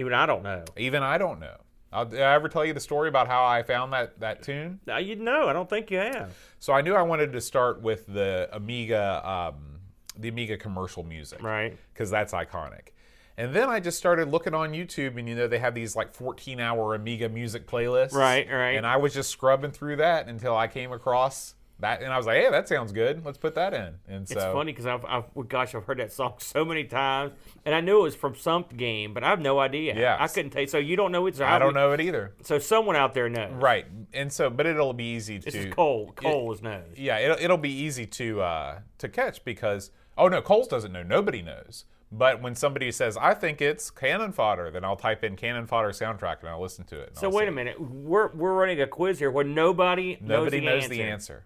[0.00, 0.64] Even I don't know.
[0.76, 1.56] Even I don't know.
[1.92, 4.80] I'll, did I ever tell you the story about how I found that, that tune?
[4.88, 6.36] Uh, you know, I don't think you have.
[6.58, 9.80] So I knew I wanted to start with the Amiga, um,
[10.16, 11.76] the Amiga commercial music, Right.
[11.92, 12.88] Because that's iconic.
[13.36, 16.14] And then I just started looking on YouTube, and you know they have these like
[16.14, 18.76] 14-hour Amiga music playlists, Right, right.
[18.76, 22.26] And I was just scrubbing through that until I came across that, and I was
[22.26, 23.24] like, "Hey, that sounds good.
[23.24, 25.98] Let's put that in." And so It's funny because I've, I've, well, gosh, I've heard
[25.98, 27.32] that song so many times,
[27.64, 29.98] and I knew it was from some game, but I have no idea.
[29.98, 30.16] Yeah.
[30.18, 30.68] I couldn't tell you.
[30.68, 31.36] So you don't know it.
[31.36, 32.34] So I don't know it either.
[32.42, 33.52] So someone out there knows.
[33.54, 36.12] Right, and so, but it'll be easy This to is Cole.
[36.16, 36.84] Cole is knows.
[36.96, 41.02] yeah, it'll, it'll be easy to uh, to catch because oh no, Coles doesn't know.
[41.02, 41.84] Nobody knows.
[42.12, 45.90] But when somebody says I think it's cannon fodder, then I'll type in cannon fodder
[45.90, 47.16] soundtrack and I'll listen to it.
[47.16, 47.48] So I'll wait see.
[47.50, 47.80] a minute.
[47.80, 51.44] We're we're running a quiz here where nobody, Nobody knows, knows the, the answer.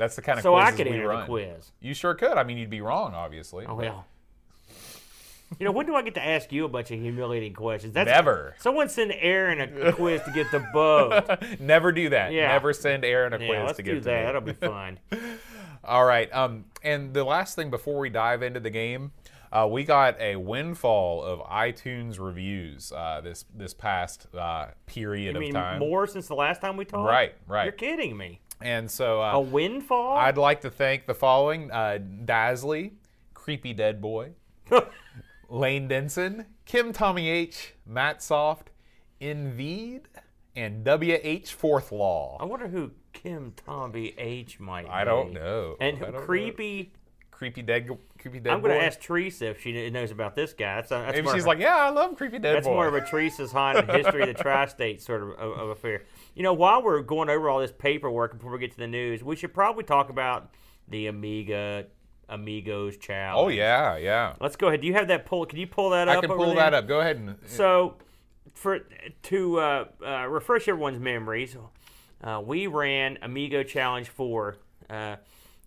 [0.00, 1.20] That's the kind of So I could we enter run.
[1.20, 1.72] the quiz.
[1.78, 2.38] You sure could.
[2.38, 3.66] I mean, you'd be wrong, obviously.
[3.66, 4.06] Oh well.
[5.58, 7.92] You know, when do I get to ask you a bunch of humiliating questions?
[7.92, 8.54] That's Never.
[8.60, 11.42] Someone send Aaron a quiz to get the boat.
[11.60, 12.32] Never do that.
[12.32, 12.48] Yeah.
[12.48, 14.24] Never send Aaron a quiz let's to get to that.
[14.24, 14.98] That'll be fun.
[15.84, 16.32] All right.
[16.32, 19.10] Um, and the last thing before we dive into the game,
[19.52, 25.40] uh, we got a windfall of iTunes reviews uh, this this past uh, period of
[25.40, 25.80] mean, time.
[25.80, 27.10] more since the last time we talked.
[27.10, 27.64] Right, right.
[27.64, 28.40] You're kidding me.
[28.60, 30.16] And so A uh, windfall?
[30.16, 32.92] I'd like to thank the following: uh, Dasley,
[33.34, 34.32] Creepy Dead Boy,
[35.48, 38.70] Lane Denson, Kim Tommy H, Matt Soft,
[39.18, 40.02] Inveed,
[40.54, 42.36] and WH Fourth Law.
[42.40, 44.90] I wonder who Kim Tommy H might be.
[44.90, 45.76] I don't know.
[45.80, 46.20] And don't know.
[46.20, 46.92] creepy.
[47.30, 47.88] Creepy Dead
[48.20, 50.76] creepy dead I'm going to ask Teresa if she knows about this guy.
[50.76, 52.74] That's, that's Maybe she's like, yeah, I love creepy dead That's boy.
[52.74, 56.02] more of a Teresa's haunted history of the tri-state sort of, of affair.
[56.34, 59.22] You know, while we're going over all this paperwork before we get to the news,
[59.22, 60.50] we should probably talk about
[60.88, 61.86] the Amiga
[62.28, 63.44] Amigos challenge.
[63.44, 64.34] oh yeah, yeah.
[64.40, 64.80] Let's go ahead.
[64.80, 65.44] Do you have that pull?
[65.46, 66.18] Can you pull that up?
[66.18, 66.56] I can pull there?
[66.56, 66.86] that up.
[66.86, 67.36] Go ahead and.
[67.46, 67.96] So,
[68.54, 68.80] for
[69.24, 71.56] to uh, uh, refresh everyone's memories,
[72.22, 74.56] uh, we ran Amigo Challenge Four.
[74.88, 75.16] Uh,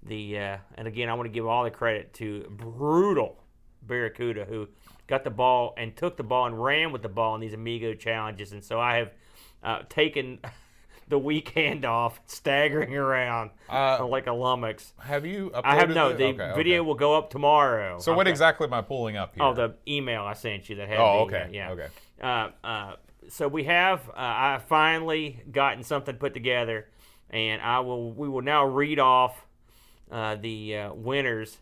[0.04, 3.44] the uh, and again, I want to give all the credit to brutal
[3.82, 4.68] Barracuda who
[5.08, 7.94] got the ball and took the ball and ran with the ball in these Amigo
[7.94, 8.54] challenges.
[8.54, 9.12] And so I have
[9.64, 10.40] uh, taken
[11.08, 14.94] the weekend off, staggering around Uh, like a lummox.
[15.00, 15.52] have you?
[15.64, 16.10] I have no.
[16.10, 16.18] it?
[16.18, 16.56] The Okay, okay.
[16.56, 18.00] video will go up tomorrow.
[18.00, 19.44] So what exactly am I pulling up here?
[19.44, 21.00] Oh, the email I sent you that had.
[21.00, 21.72] Oh, the, okay, yeah.
[21.72, 21.88] okay.
[22.22, 22.96] Uh, uh,
[23.30, 24.08] so we have.
[24.10, 26.88] Uh, I finally gotten something put together,
[27.30, 28.12] and I will.
[28.12, 29.46] We will now read off
[30.12, 31.58] uh, the uh, winners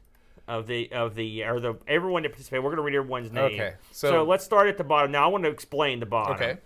[0.47, 2.63] of the of the or the everyone that participated.
[2.63, 3.53] We're going to read everyone's name.
[3.59, 5.11] Okay, So, so- let's start at the bottom.
[5.11, 6.35] Now I want to explain the bottom.
[6.35, 6.57] Okay.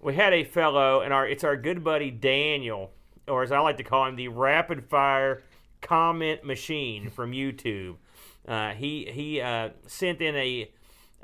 [0.00, 2.92] We had a fellow, and our it's our good buddy Daniel,
[3.26, 5.42] or as I like to call him, the rapid fire
[5.80, 7.96] comment machine from YouTube.
[8.46, 10.70] Uh, he he uh, sent in a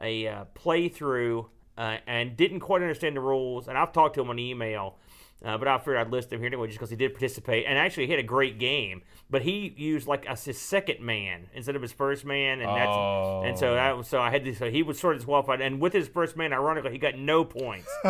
[0.00, 1.46] a uh, playthrough
[1.78, 3.68] uh, and didn't quite understand the rules.
[3.68, 4.96] And I've talked to him on email,
[5.44, 7.66] uh, but I figured I'd list him here anyway just because he did participate.
[7.66, 11.46] And actually, he had a great game, but he used like a, his second man
[11.54, 14.70] instead of his first man, and that's and so that so I had to so
[14.70, 15.62] he was sort of disqualified.
[15.62, 17.88] And with his first man, ironically, he got no points.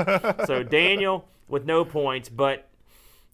[0.47, 2.69] so Daniel with no points, but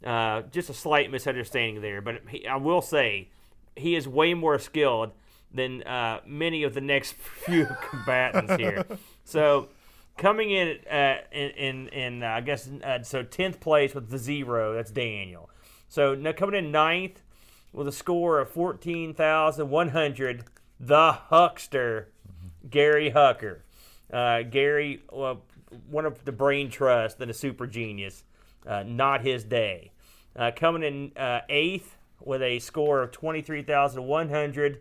[0.04, 2.02] uh, just a slight misunderstanding there.
[2.02, 3.30] But he, I will say,
[3.74, 5.12] he is way more skilled
[5.50, 7.12] than uh, many of the next
[7.46, 8.84] few combatants here.
[9.24, 9.70] So
[10.18, 14.18] coming in uh, in in, in uh, I guess uh, so tenth place with the
[14.18, 14.74] zero.
[14.74, 15.48] That's Daniel.
[15.88, 17.22] So now coming in ninth
[17.78, 20.44] with a score of fourteen thousand one hundred.
[20.80, 22.08] The Huckster,
[22.68, 23.60] Gary Hucker.
[24.12, 25.42] Uh, Gary, well,
[25.88, 28.24] one of the brain trust and a super genius.
[28.66, 29.92] Uh, not his day.
[30.36, 34.80] Uh, coming in uh, eighth with a score of 23,100.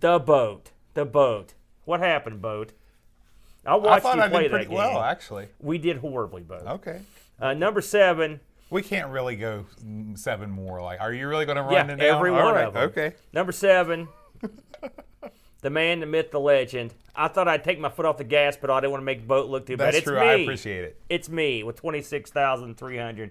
[0.00, 0.70] The boat.
[0.94, 1.54] The boat.
[1.84, 2.72] What happened, boat?
[3.66, 4.76] I I watched thought you I play did that game.
[4.76, 5.48] well, actually.
[5.60, 6.62] We did horribly, boat.
[6.66, 7.00] Okay.
[7.40, 8.40] Uh, number seven.
[8.70, 9.64] We can't really go
[10.14, 10.82] seven more.
[10.82, 12.00] Like, are you really going to run Yeah, it down?
[12.16, 12.82] every one right, of 'em.
[12.90, 13.14] Okay.
[13.32, 14.08] Number seven.
[15.62, 16.94] the man, the myth, the legend.
[17.16, 19.26] I thought I'd take my foot off the gas but I didn't want to make
[19.26, 19.86] boat look too bad.
[19.88, 20.20] That's It's true.
[20.20, 20.26] me.
[20.26, 21.00] I appreciate it.
[21.08, 23.30] It's me with 26,300.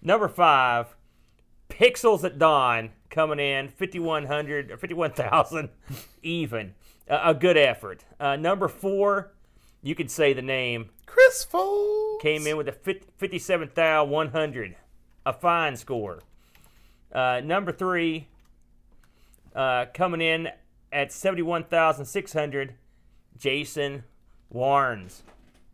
[0.00, 0.94] Number five,
[1.68, 5.68] Pixels at Dawn coming in 5,100 or 51,000
[6.22, 6.74] even.
[7.10, 8.04] Uh, a good effort.
[8.20, 9.32] Uh, number four,
[9.88, 14.76] you could say the name, Chris Foles came in with a 50 57,100.
[15.24, 16.20] A fine score.
[17.10, 18.28] Uh, number three,
[19.54, 20.50] uh, coming in
[20.92, 22.74] at 71,600,
[23.38, 24.04] Jason
[24.54, 25.22] Warnes.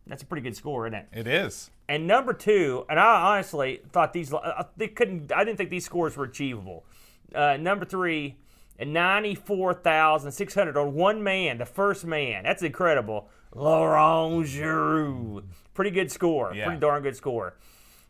[0.07, 1.07] That's a pretty good score, isn't it?
[1.11, 1.69] It is.
[1.89, 5.85] And number two, and I honestly thought these, uh, they couldn't, I didn't think these
[5.85, 6.85] scores were achievable.
[7.33, 8.37] Uh, number three,
[8.79, 12.43] and 94,600 on one man, the first man.
[12.43, 13.29] That's incredible.
[13.55, 15.43] Laurent Giroux.
[15.73, 16.53] Pretty good score.
[16.53, 16.65] Yeah.
[16.65, 17.55] Pretty darn good score.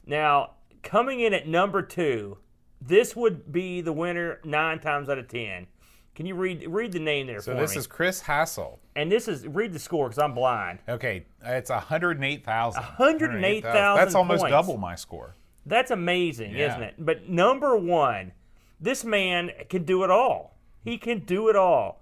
[0.06, 0.52] Now,
[0.84, 2.38] coming in at number two,
[2.82, 5.68] this would be the winner nine times out of ten.
[6.16, 8.80] Can you read read the name there So for this is Chris Hassel.
[8.96, 10.80] and this is read the score because I'm blind.
[10.88, 12.82] Okay, it's 108,000.
[12.82, 14.52] 108,000 That's almost points.
[14.52, 15.36] double my score.
[15.66, 16.70] That's amazing, Yeah.
[16.70, 16.94] isn't it?
[17.00, 18.32] But number one,
[18.80, 20.58] this man can do it all.
[20.84, 22.02] He can do it all.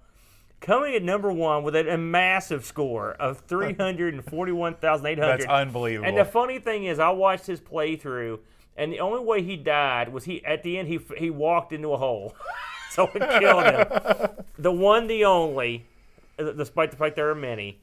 [0.64, 5.16] Coming at number one with a, a massive score of 341,800.
[5.38, 6.08] That's unbelievable.
[6.08, 8.38] And the funny thing is, I watched his playthrough,
[8.74, 11.92] and the only way he died was he at the end he he walked into
[11.92, 12.34] a hole,
[12.90, 14.44] so it killed him.
[14.58, 15.84] the one, the only,
[16.38, 17.78] uh, despite the fact there are many,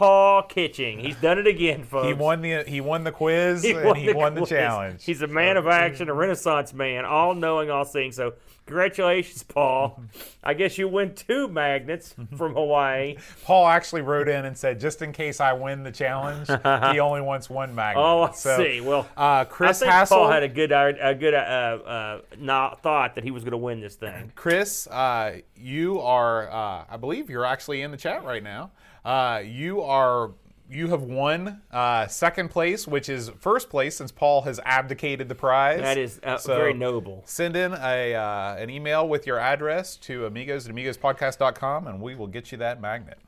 [0.00, 0.98] Paul Kitching.
[0.98, 2.06] He's done it again, folks.
[2.06, 5.04] he won the he won the quiz and he won the challenge.
[5.04, 8.10] He's a man of action, a renaissance man, all knowing, all seeing.
[8.10, 8.32] So,
[8.64, 10.02] congratulations, Paul.
[10.42, 13.18] I guess you win two magnets from Hawaii.
[13.44, 17.20] Paul actually wrote in and said, just in case I win the challenge, he only
[17.20, 18.02] wants one magnet.
[18.02, 18.80] Oh, I So, see.
[18.80, 20.16] Well, uh, I Chris think Hassel.
[20.16, 23.58] Paul had a good, a good uh, uh, not thought that he was going to
[23.58, 24.32] win this thing.
[24.34, 28.70] Chris, uh, you are, uh, I believe you're actually in the chat right now.
[29.04, 30.32] Uh, you are,
[30.70, 35.34] you have won uh, second place, which is first place since Paul has abdicated the
[35.34, 35.80] prize.
[35.80, 37.22] That is uh, So, very noble.
[37.26, 42.14] Send in a uh, an email with your address to amigos at amigospodcast.com, and we
[42.14, 43.18] will get you that magnet.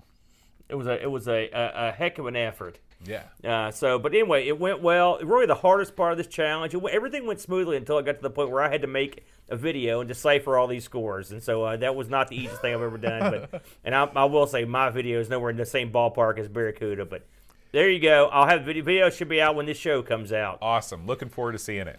[0.72, 2.78] It was a it was a, a, a heck of an effort.
[3.04, 3.24] Yeah.
[3.44, 5.18] Uh, so, but anyway, it went well.
[5.18, 8.22] Really, the hardest part of this challenge, went- everything went smoothly until I got to
[8.22, 11.42] the point where I had to make a video and decipher all these scores, and
[11.42, 13.48] so uh, that was not the easiest thing I've ever done.
[13.50, 16.48] But, and I, I will say, my video is nowhere in the same ballpark as
[16.48, 17.04] Barracuda.
[17.04, 17.26] But
[17.72, 18.28] there you go.
[18.32, 18.82] I'll have video.
[18.82, 20.58] Video should be out when this show comes out.
[20.62, 21.06] Awesome.
[21.06, 21.98] Looking forward to seeing it.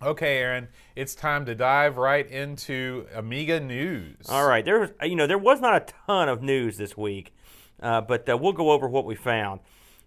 [0.00, 4.26] Okay, Aaron, it's time to dive right into Amiga news.
[4.28, 7.34] All right, there was you know there was not a ton of news this week,
[7.82, 9.60] uh, but uh, we'll go over what we found.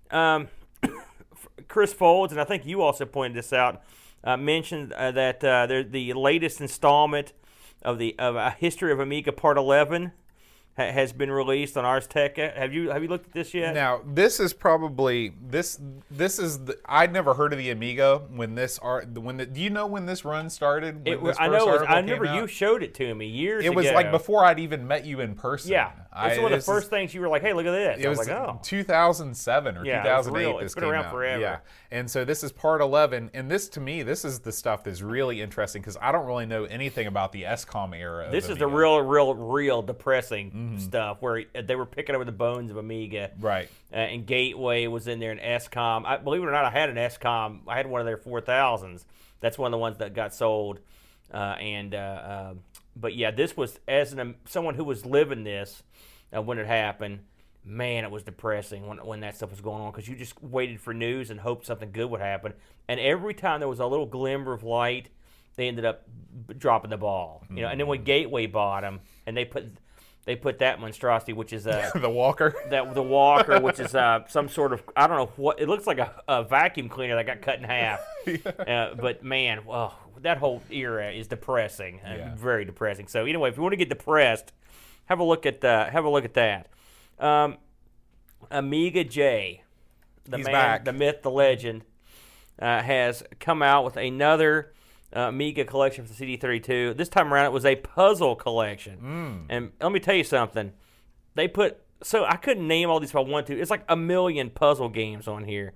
[0.10, 0.48] Um,
[1.68, 3.82] Chris Folds, and I think you also pointed this out,
[4.24, 7.34] uh, mentioned uh, that uh, the latest installment
[7.82, 10.12] of the of a history of Amiga Part Eleven
[10.78, 12.54] ha- has been released on Ars Technica.
[12.58, 13.74] Have you have you looked at this yet?
[13.74, 15.80] Now, this is probably this
[16.10, 19.60] this is the I'd never heard of the Amiga when this art when the, do
[19.62, 21.08] you know when this run started?
[21.08, 21.70] It was, this I know.
[21.74, 23.72] It was, I remember you showed it to me years ago.
[23.72, 23.96] It was ago.
[23.96, 25.72] like before I'd even met you in person.
[25.72, 27.72] Yeah, I- it's one of the is- first things you were like, "Hey, look at
[27.72, 30.40] this." It I was, was like, "Oh." 2007 or Yeah, 2008.
[30.48, 31.12] real- This it's been came around out.
[31.12, 31.42] forever.
[31.42, 31.58] Yeah,
[31.92, 35.02] and so this is part 11, and this to me, this is the stuff that's
[35.02, 38.30] really interesting because I don't really know anything about the Escom era.
[38.32, 42.72] This is the real, real, real depressing stuff where they were picking over the bones
[42.72, 43.32] of Amiga.
[43.40, 43.70] right.
[43.92, 46.06] Uh, and Gateway was in there, and Escom.
[46.06, 47.62] I, believe it or not, I had an Escom.
[47.68, 49.06] I had one of their 4000s.
[49.42, 50.80] That's one of the ones that got sold.
[51.34, 52.54] Uh, and uh, uh,
[52.96, 55.84] but yeah, this was as an someone who was living this
[56.36, 57.20] uh, when it happened.
[57.64, 60.82] Man, it was depressing when, when that stuff was going on because you just waited
[60.82, 62.54] for news and hoped something good would happen.
[62.88, 65.10] And every time there was a little glimmer of light,
[65.58, 66.04] they ended up
[66.58, 67.44] dropping the ball.
[67.56, 69.66] You know, and then when Gateway bought them, and they put
[70.26, 72.54] they put that monstrosity, which is a The Walker.
[72.70, 75.88] that the walker, which is uh, some sort of I don't know what it looks
[75.88, 78.00] like a, a vacuum cleaner that got cut in half.
[78.68, 82.36] uh, but man, well, that whole era is depressing, uh, Yeah.
[82.36, 83.08] very depressing.
[83.08, 84.54] So anyway, if you want to get depressed,
[85.06, 86.68] have a look at uh, have a look at that.
[87.20, 87.58] Um,
[88.50, 89.64] Amiga J,
[90.26, 90.86] the He's man, back.
[90.86, 91.84] the myth, the legend,
[92.60, 94.74] uh, has come out with another
[95.16, 96.96] uh, Amiga collection for the CD32.
[96.96, 98.98] This time around, it was a puzzle collection.
[98.98, 99.38] Hmm.
[99.50, 100.74] And let me tell you something.
[101.36, 103.62] They put so I couldn't name all these if I wanted to.
[103.62, 105.74] It's like a million puzzle games on here.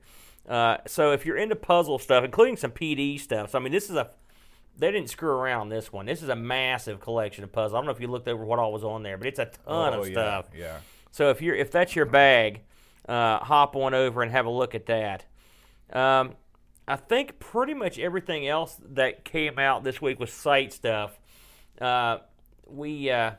[0.48, 3.90] Uh, so if you're into puzzle stuff, including some PD stuff, so I mean, this
[3.90, 4.10] is a
[4.78, 6.06] they didn't screw around this one.
[6.06, 7.74] This is a massive collection of puzzles.
[7.74, 9.46] I don't know if you looked over what all was on there, but it's a
[9.46, 10.46] ton oh, of yeah, stuff.
[10.56, 10.78] Yeah.
[11.12, 12.62] So if you're if that's your bag,
[13.08, 15.26] uh, hop on over and have a look at that.
[15.94, 16.34] Um,
[16.88, 21.20] I think pretty much everything else that came out this week was site stuff.
[21.82, 22.20] Uh,
[22.68, 23.32] we uh,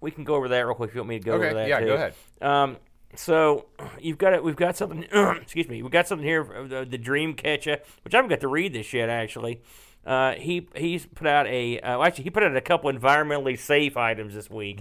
[0.00, 1.54] we can go over that real quick if you want me to go over Okay.
[1.54, 1.68] that.
[1.68, 1.80] Yeah.
[1.80, 1.86] too.
[1.86, 2.14] Go ahead.
[2.40, 2.76] Um,
[3.14, 3.66] so
[4.00, 4.42] you've got it.
[4.42, 5.04] We've got something.
[5.40, 5.82] excuse me.
[5.82, 6.40] We've got something here.
[6.40, 9.08] of The, the Dreamkatcha, which I haven't got to read this yet.
[9.08, 9.60] Actually,
[10.06, 11.80] uh, he he's put out a.
[11.80, 14.80] Uh, well, actually, he put out a couple environmentally safe items this week.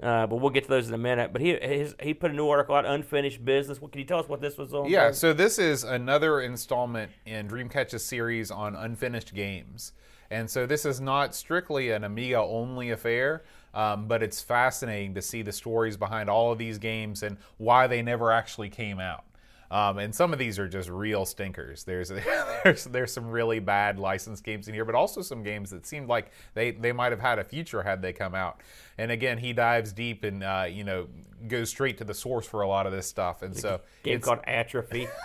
[0.00, 1.32] Uh, but we'll get to those in a minute.
[1.32, 3.80] But he his, he put a new article out, unfinished business.
[3.80, 4.88] What can you tell us what this was on?
[4.88, 9.92] Yeah, so this is another installment in Dreamkatcha's series on unfinished games.
[10.30, 15.22] And so this is not strictly an Amiga only affair, um, but it's fascinating to
[15.22, 19.24] see the stories behind all of these games and why they never actually came out.
[19.70, 21.84] Um, and some of these are just real stinkers.
[21.84, 22.10] There's
[22.64, 26.08] there's there's some really bad licensed games in here, but also some games that seemed
[26.08, 28.62] like they, they might have had a future had they come out.
[28.96, 31.08] And again, he dives deep and uh, you know
[31.46, 33.42] goes straight to the source for a lot of this stuff.
[33.42, 35.08] And so game it's, called Atrophy.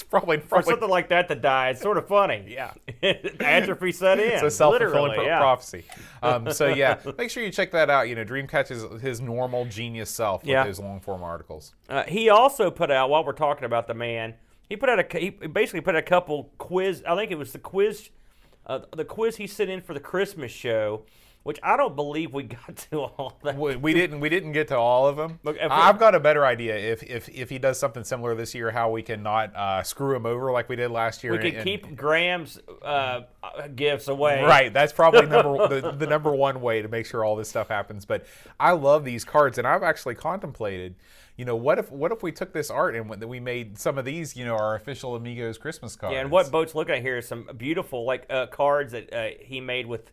[0.00, 2.44] it's probably For probably something like that to die, it's sort of funny.
[2.48, 2.72] yeah.
[3.40, 4.30] Atrophy set in.
[4.32, 5.38] It's a self-fulfilling pro- yeah.
[5.40, 5.84] prophecy.
[6.22, 8.08] Um, so yeah, make sure you check that out.
[8.08, 10.64] You know, Dreamkatcha is his normal genius self with Yeah.
[10.66, 11.74] his long form articles.
[11.88, 14.34] Uh, he also put out while we're talking about the man.
[14.68, 17.02] He put out a he basically put out a couple quiz.
[17.06, 18.10] I think it was the quiz,
[18.66, 21.02] uh, the quiz he sent in for the Christmas show,
[21.48, 23.56] which I don't believe we got to all that.
[23.56, 25.40] We, we didn't we didn't get to all of them.
[25.44, 28.54] Look, if- I've got a better idea if if if he does something similar this
[28.54, 31.32] year, how we can not uh, screw him over like we did last year.
[31.32, 34.44] We and- could and- keep Graham's uh, uh, gifts away.
[34.44, 37.68] Right, that's probably number the, the number one way to make sure all this stuff
[37.68, 38.04] happens.
[38.04, 38.26] But
[38.60, 40.96] I love these cards, and I've actually contemplated,
[41.38, 44.04] you know, what if what if we took this art and we made some of
[44.04, 46.12] these, you know, our official Amigos Christmas cards?
[46.12, 49.28] Yeah, and what Boat's looking at here is some beautiful like uh, cards that uh,
[49.40, 50.10] he made with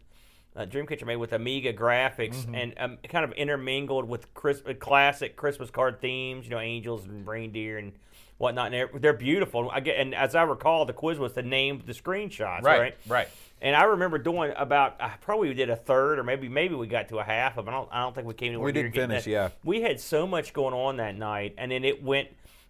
[0.56, 2.56] uh, Dreamkatcha made with Amiga graphics Mm-hmm.
[2.56, 6.46] and um, kind of intermingled with Chris- uh, classic Christmas card themes.
[6.46, 7.92] You know, angels and reindeer and
[8.38, 8.68] whatnot.
[8.68, 9.70] And they're, they're beautiful.
[9.72, 12.62] I get, and as I recall, the quiz was to name the screenshots.
[12.64, 12.96] right, Right.
[13.08, 13.28] right.
[13.62, 17.08] And I remember doing about I probably did a third or maybe maybe we got
[17.10, 17.68] to a half of.
[17.68, 17.74] 'em.
[17.74, 19.30] I don't I don't think we came anywhere We didn't finish, that.
[19.30, 19.50] yeah.
[19.64, 22.28] We had so much going on that night, and then it went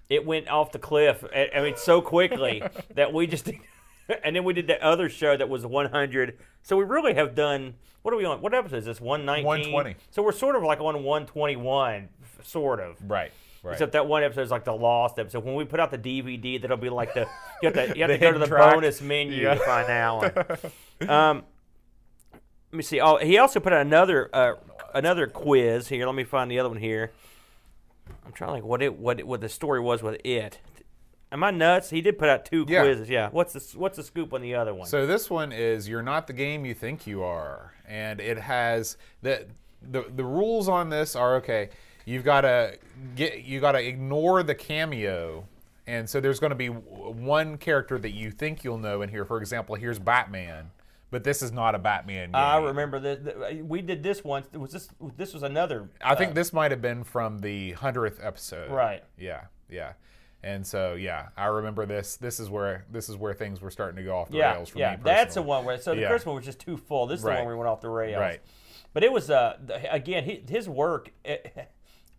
[0.10, 1.24] it went off the cliff.
[1.36, 2.62] I I mean, so quickly
[2.96, 3.50] that we just.
[4.24, 6.38] And then we did the other show that was 100.
[6.62, 7.74] So we really have done.
[8.04, 8.40] What are we on?
[8.42, 9.02] What episode is this?
[9.02, 9.46] 119.
[9.72, 9.96] 120.
[10.12, 12.10] So we're sort of like on 121,
[12.44, 12.98] sort of.
[13.02, 13.32] Right.
[13.64, 13.72] Right.
[13.74, 15.44] Except that one episode is like the lost episode.
[15.44, 17.22] When we put out the DVD, that'll be like the
[17.64, 18.76] you have to, you have to go to the track.
[18.76, 19.56] bonus menu Yeah.
[19.56, 20.10] to find that
[21.00, 21.10] one.
[21.10, 21.44] um,
[22.72, 23.00] let me see.
[23.02, 24.54] Oh, he also put out another uh,
[24.94, 26.06] another quiz here.
[26.06, 27.12] Let me find the other one here.
[28.24, 30.60] I'm trying to think what it what it, what the story was with it.
[31.32, 31.90] Am I nuts?
[31.90, 32.84] He did put out two Yeah.
[32.84, 33.10] quizzes.
[33.10, 33.30] Yeah.
[33.32, 34.88] What's the what's the scoop on the other one?
[34.88, 38.98] So this one is you're not the game you think you are, and it has
[39.22, 39.48] the
[39.82, 41.70] the the rules on this are okay.
[42.06, 42.78] You've got to
[43.16, 45.48] get you got to ignore the cameo,
[45.88, 49.26] and so there's going to be one character that you think you'll know in here.
[49.26, 50.70] For example, here's Batman,
[51.10, 52.28] but this is not a Batman.
[52.28, 52.36] Game.
[52.36, 54.48] I remember that we did this once.
[54.54, 55.90] Was this this was another?
[56.04, 58.72] I think uh, this might have been from the hundredth episode.
[58.72, 59.04] Right.
[59.18, 59.46] Yeah.
[59.70, 59.94] Yeah.
[60.46, 62.18] And so yeah, I remember this.
[62.18, 64.70] This is where this is where things were starting to go off the yeah, rails
[64.70, 64.92] for yeah.
[64.92, 65.02] me.
[65.04, 66.08] That's the one where so the Yeah.
[66.08, 67.08] first one was just too full.
[67.08, 68.20] This is the one where we went off the rails.
[68.20, 68.40] Right.
[68.94, 69.58] But it was uh
[69.90, 71.68] again his work, it,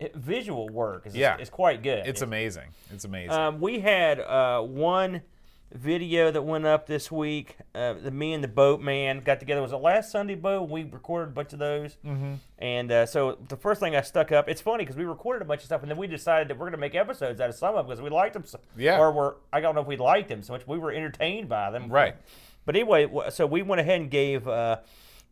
[0.00, 1.38] it, visual work is Yeah.
[1.38, 2.04] is quite good.
[2.04, 2.70] It's amazing.
[2.90, 3.30] It's amazing.
[3.30, 5.22] Um, we had uh, one
[5.72, 7.56] video that went up this week.
[7.74, 9.60] Uh, the me and the boat man got together.
[9.60, 10.62] Was it last Sunday, Bo?
[10.62, 11.96] We recorded a bunch of those.
[12.04, 12.34] Mm-hmm.
[12.58, 14.48] And uh, so the first thing I stuck up.
[14.48, 16.66] It's funny because we recorded a bunch of stuff, and then we decided that we're
[16.66, 18.44] going to make episodes out of some of them because we liked them.
[18.44, 18.98] So, Yeah.
[18.98, 20.66] Or we're I don't know if we liked them so much.
[20.66, 21.90] We were entertained by them.
[21.90, 22.16] Right.
[22.64, 24.78] But anyway, so we went ahead and gave uh,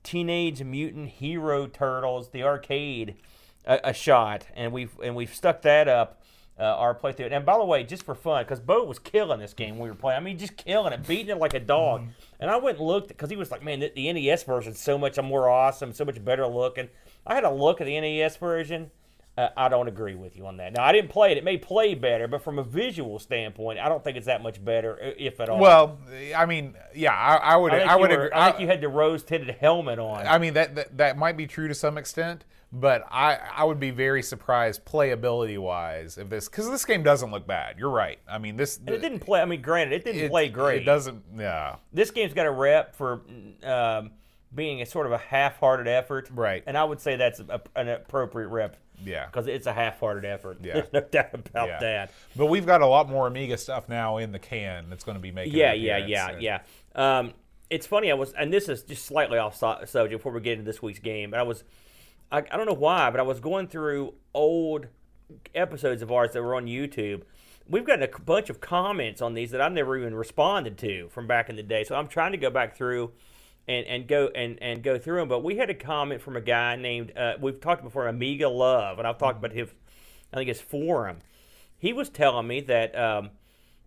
[0.03, 3.17] Teenage Mutant Hero Turtles the arcade
[3.65, 6.23] a, a shot, and we've and we've stuck that up.
[6.57, 7.33] Uh, our playthrough.
[7.33, 9.89] And by the way, just for fun, because Bo was killing this game when we
[9.89, 10.19] were playing.
[10.19, 12.03] I mean, just killing it, beating it like a dog.
[12.03, 12.11] Mm-hmm.
[12.39, 14.97] And I went and looked because he was like, "Man, the, the NES version's so
[14.97, 16.91] much more awesome, so much better looking."
[17.27, 18.93] I had a look at the NES version.
[19.37, 20.75] Uh, I don't agree with you on that.
[20.75, 23.89] Now, I didn't play it; it may play better, but from a visual standpoint, I
[23.89, 25.59] don't think it's that much better, if at all.
[25.59, 25.99] Well,
[26.37, 28.31] I mean, yeah, I, I would, I think, I, you, would were-.
[28.33, 30.25] I think you had the rose-tinted helmet on.
[30.25, 33.79] I mean that, that that might be true to some extent, but I I would
[33.81, 37.79] be very surprised playability wise if this because this game doesn't look bad.
[37.79, 38.19] You're right.
[38.29, 39.41] I mean this And it didn't play.
[39.41, 40.83] I mean, granted, it didn't it- play great.
[40.83, 41.23] It doesn't.
[41.37, 41.77] Yeah.
[41.93, 43.21] This game's got a rep for
[43.63, 44.11] um,
[44.55, 46.63] being a sort of a half-hearted effort, Right.
[46.67, 49.27] And I would say that's a, an appropriate rep Yeah.
[49.27, 50.59] because it's a half-hearted effort.
[50.63, 50.73] Yeah.
[50.75, 51.81] There's no doubt about Yeah.
[51.81, 52.13] that.
[52.37, 55.21] But we've got a lot more Amiga stuff now in the can that's going to
[55.23, 55.55] be making.
[55.55, 56.61] Yeah, yeah, yeah, and- yeah.
[56.95, 57.33] Um,
[57.71, 58.11] it's funny.
[58.11, 61.01] I was, and this is just slightly off subject before we get into this week's
[61.01, 61.31] game.
[61.31, 61.65] But I was,
[62.35, 64.89] I, I don't know why, but I was going through old
[65.55, 67.23] episodes of ours that were on YouTube.
[67.69, 71.29] We've gotten a bunch of comments on these that I've never even responded to from
[71.29, 71.85] back in the day.
[71.85, 73.13] So I'm trying to go back through
[73.69, 75.29] and, and go and, and go through them.
[75.29, 78.99] But we had a comment from a guy named uh, we've talked before, Amiga Love,
[78.99, 79.69] and I've talked about his,
[80.33, 81.19] I think his forum.
[81.79, 83.31] He was telling me that um,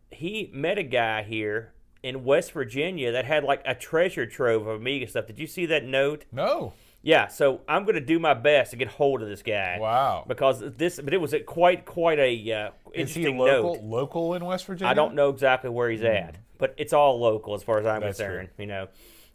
[0.09, 4.79] he met a guy here in West Virginia that had like a treasure trove of
[4.79, 5.27] Amiga stuff.
[5.27, 6.23] Did you see that note?
[6.31, 6.71] No.
[7.07, 9.77] Yeah, so I'm going to do my best to get hold of this guy.
[9.79, 10.25] Wow.
[10.27, 13.75] Because this, but it was a quite quite a uh, Is he local?
[13.75, 13.83] note.
[13.83, 14.91] Local in West Virginia?
[14.91, 18.01] I don't know exactly where he's at, but it's all local as far as I'm
[18.01, 18.49] That's concerned.
[18.57, 18.87] You know,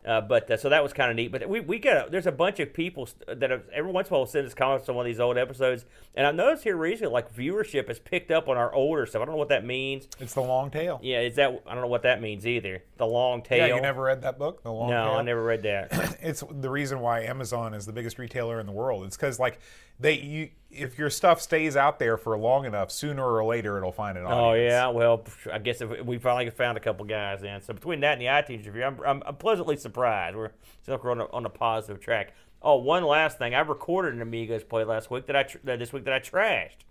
[0.05, 1.31] uh, but uh, so that was kind of neat.
[1.31, 4.13] But we we got a, there's a bunch of people that have, every once in
[4.13, 5.85] a while will send us comments on one of these old episodes,
[6.15, 9.23] and I noticed here recently like viewership has picked up on our older stuff.
[9.23, 10.09] I don't know what that means.
[10.19, 10.99] It's the long tail.
[11.03, 12.83] Yeah, is that I don't know what that means either.
[12.97, 13.67] The long tail.
[13.67, 15.15] Yeah, you never read that book, The Long no, Tail?
[15.15, 16.19] I never read that.
[16.21, 19.05] it's the reason why Amazon is the biggest retailer in the world.
[19.05, 19.61] It's because like
[20.01, 23.93] they you if your stuff stays out there for long enough, sooner or later it'll
[23.93, 24.43] find an audience.
[24.43, 27.61] Oh yeah, well, I guess if we finally found a couple guys then.
[27.63, 30.37] So between that and the iTunes review, I'm, I'm, I'm pleasantly surprised.
[30.37, 30.51] We're
[30.83, 32.35] still on a, on a positive track.
[32.63, 35.93] Oh, one last thing, I recorded an Amigos play last week that I tr- this
[35.93, 36.85] week that I trashed.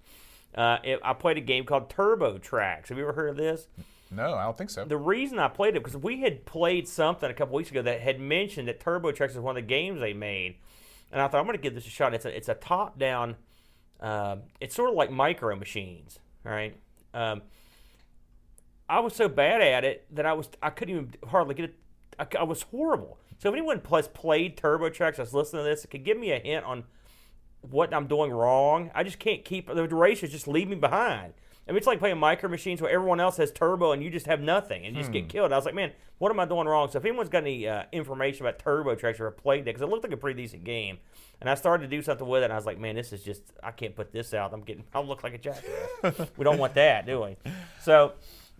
[0.54, 2.89] Uh, it, I played a game called Turbo Trax.
[2.89, 3.67] Have you ever heard of this?
[4.12, 4.84] No, I don't think so.
[4.84, 8.02] The reason I played it because we had played something a couple weeks ago that
[8.02, 10.56] had mentioned that Turbo Trax is one of the games they made,
[11.12, 12.13] and I thought I'm going to give this a shot.
[12.13, 13.38] It's a it's a top down.
[14.02, 16.76] Um, it's sort of like Micro Machines, right.
[17.14, 17.44] Um,
[18.90, 21.76] I was so bad at it that I was I couldn't even hardly get it.
[22.20, 23.18] I, I was horrible.
[23.38, 26.32] So if anyone plus played Turbo Trax that's listening to this, It could give me
[26.32, 26.84] a hint on
[27.62, 28.92] what I'm doing wrong.
[28.94, 31.34] I just can't keep the racers just leave me behind.
[31.67, 34.26] I mean, it's like playing micro machines where everyone else has turbo and you just
[34.26, 35.54] have nothing and you just get killed.
[35.54, 36.89] I was like, man, what am I doing wrong?
[36.89, 39.89] So if anyone's got any uh, information about Turbo Trax or played it, because it
[39.89, 40.97] looked like a pretty decent game,
[41.39, 43.24] and I started to do something with it, and I was like, man, this is
[43.24, 44.54] just I can't put this out.
[44.54, 46.30] I'm getting I'll look like a jackass.
[46.38, 47.38] we don't want that, do we?
[47.82, 48.13] So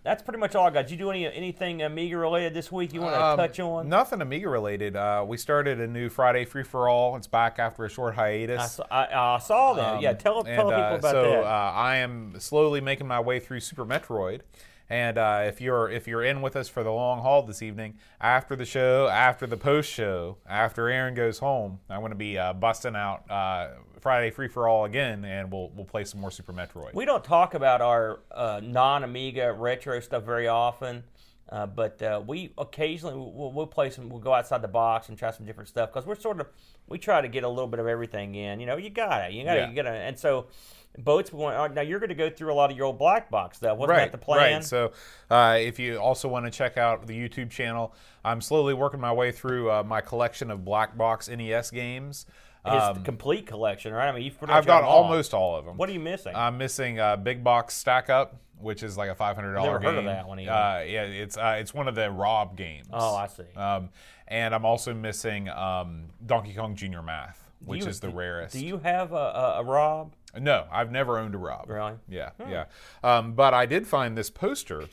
[0.04, 0.82] that's pretty much all I got.
[0.82, 3.88] Did you do any anything Amiga related this week you want to Um, touch on?
[3.88, 4.96] Nothing Amiga related.
[4.96, 7.14] Uh, we started a new Friday free for all.
[7.16, 8.72] It's back after a short hiatus.
[8.72, 10.00] saw, I, I saw that.
[10.02, 11.44] yeah, tell, tell and, people uh, about so, that.
[11.44, 14.40] uh, I am slowly making my way through Super Metroid,
[14.92, 17.94] And uh, if you're if you're in with us for the long haul this evening,
[18.20, 22.36] after the show, after the post show, after Aaron goes home, I'm going to be
[22.36, 23.68] uh, busting out uh,
[24.00, 26.92] Friday Free for All again, and we'll we'll play some more Super Metroid.
[26.92, 31.04] We don't talk about our uh, non Amiga retro stuff very often,
[31.48, 34.10] uh, but uh, we occasionally we'll, we'll play some.
[34.10, 36.48] We'll go outside the box and try some different stuff because we're sort of
[36.86, 38.60] we try to get a little bit of everything in.
[38.60, 39.70] You know, you got it, you got Yeah.
[39.70, 40.48] you got to, and so.
[40.98, 41.80] Boats going uh, now.
[41.80, 43.78] You're going to go through a lot of your old black box stuff.
[43.78, 44.54] Wasn't right, that the plan?
[44.56, 44.64] Right.
[44.64, 44.92] So,
[45.30, 49.12] uh, if you also want to check out the YouTube channel, I'm slowly working my
[49.12, 52.26] way through uh, my collection of black box NES games.
[52.64, 54.08] His Um, complete collection, right?
[54.08, 55.76] I mean, you've pretty I've got almost all of them.
[55.78, 56.36] What are you missing?
[56.36, 59.88] I'm missing uh, Big Box Stack Up, which is like a $500 Never game.
[59.88, 60.52] heard of that one either.
[60.52, 62.86] Uh, yeah, it's uh, it's one of the Rob games.
[62.92, 63.42] Oh, I see.
[63.56, 63.88] Um,
[64.28, 68.52] and I'm also missing um, Donkey Kong Junior Math, which you- is the do- rarest.
[68.52, 70.12] Do you have a, a, a Rob?
[70.38, 71.68] No, I've never owned a Rob.
[71.68, 71.94] Really?
[72.08, 72.64] Yeah, yeah.
[73.04, 74.84] Um, but I did find this poster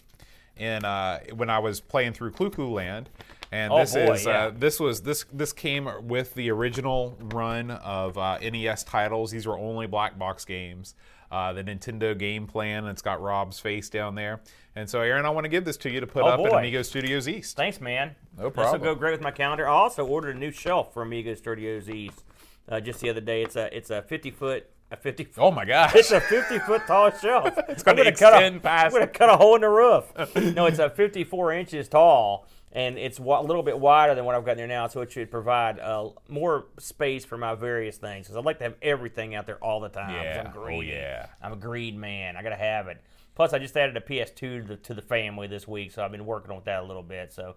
[0.58, 3.10] in uh, when I was playing through Clu Clu Land,
[3.52, 4.46] and Oh, this boy, is yeah.
[4.48, 9.32] uh, this was this this came with the original run of uh, NES titles.
[9.32, 10.96] These were only black box games.
[11.32, 12.88] Uh, the Nintendo game plan.
[12.88, 14.42] It's got Rob's face down there.
[14.76, 16.50] And so, Aaron, I want to give this to you to put Oh, up at
[16.50, 16.58] boy.
[16.58, 17.56] Amiga Studios East.
[17.56, 18.16] Thanks, man.
[18.36, 18.74] No problem.
[18.74, 19.68] This will go great with my calendar.
[19.68, 22.24] I also ordered a new shelf for Amiga Studios East
[22.68, 23.44] uh, just the other day.
[23.44, 25.42] It's a it's a 50 foot a 50 foot.
[25.42, 25.94] Oh my gosh!
[25.96, 27.58] It's a 50 foot tall shelf.
[27.70, 30.06] it's gonna cut a, past- I'm gonna cut a hole in the roof.
[30.56, 34.46] no, it's a 54 inches tall, and it's a little bit wider than what I've
[34.46, 38.26] got in there now, so it should provide uh, more space for my various things.
[38.28, 40.12] Because I like to have everything out there all the time.
[40.16, 40.52] Yeah.
[40.56, 41.28] I'm Oh, yeah.
[41.42, 42.36] I'm a greed man.
[42.36, 43.02] I gotta have it.
[43.36, 46.12] Plus, I just added a PS2 to the, to the family this week, so I've
[46.12, 47.32] been working on that a little bit.
[47.32, 47.56] So,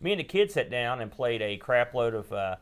[0.00, 2.56] me and the kids sat down and played a crap load of uh,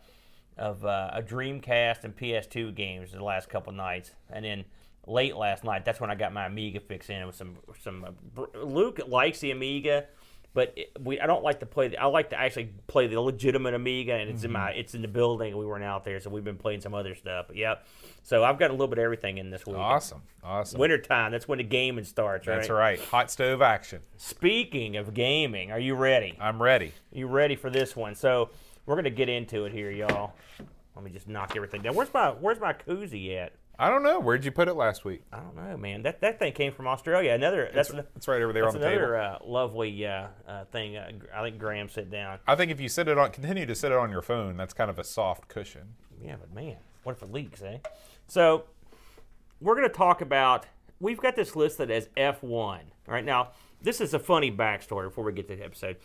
[0.58, 4.64] of uh, a Dreamcast and PS2 games the last couple nights, and then
[5.06, 7.26] late last night, that's when I got my Amiga fix in.
[7.26, 8.04] with some some.
[8.04, 10.06] Uh, Luke likes the Amiga,
[10.54, 11.88] but it, we I don't like to play.
[11.88, 14.78] The, I like to actually play the legitimate Amiga, and it's in my Mm-hmm.
[14.80, 15.56] it's in the building.
[15.56, 17.46] We weren't out there, so we've been playing some other stuff.
[17.48, 17.86] But yep.
[18.22, 19.76] So I've got a little bit of everything in this week.
[19.76, 20.80] awesome, awesome.
[20.80, 22.56] Wintertime, that's when the gaming starts, right?
[22.56, 22.98] That's right.
[22.98, 24.00] Hot stove action.
[24.16, 26.36] Speaking of gaming, are you ready?
[26.40, 26.92] I'm ready.
[27.12, 28.14] You ready for this one?
[28.16, 28.50] So
[28.86, 30.32] we're gonna get into it here, y'all.
[30.94, 31.94] Let me just knock everything down.
[31.94, 33.52] Where's my Where's my koozie at?
[33.78, 34.18] I don't know.
[34.18, 35.20] Where'd you put it last week?
[35.30, 36.02] I don't know, man.
[36.02, 37.32] That that thing came from Australia.
[37.32, 39.46] Another that's an- It's right over there on the another table.
[39.46, 40.96] uh, lovely uh, uh, thing.
[40.96, 42.38] Uh, I think Graham sit down.
[42.46, 44.72] I think if you sit it on, continue to sit it on your phone, that's
[44.72, 45.94] kind of a soft cushion.
[46.22, 47.78] Yeah, but man, what if it leaks, eh?
[48.28, 48.64] So
[49.60, 50.64] we're going to talk about.
[50.98, 52.42] We've got this listed as F1.
[52.50, 53.50] All right, now
[53.82, 55.96] this is a funny backstory before we get to the episode.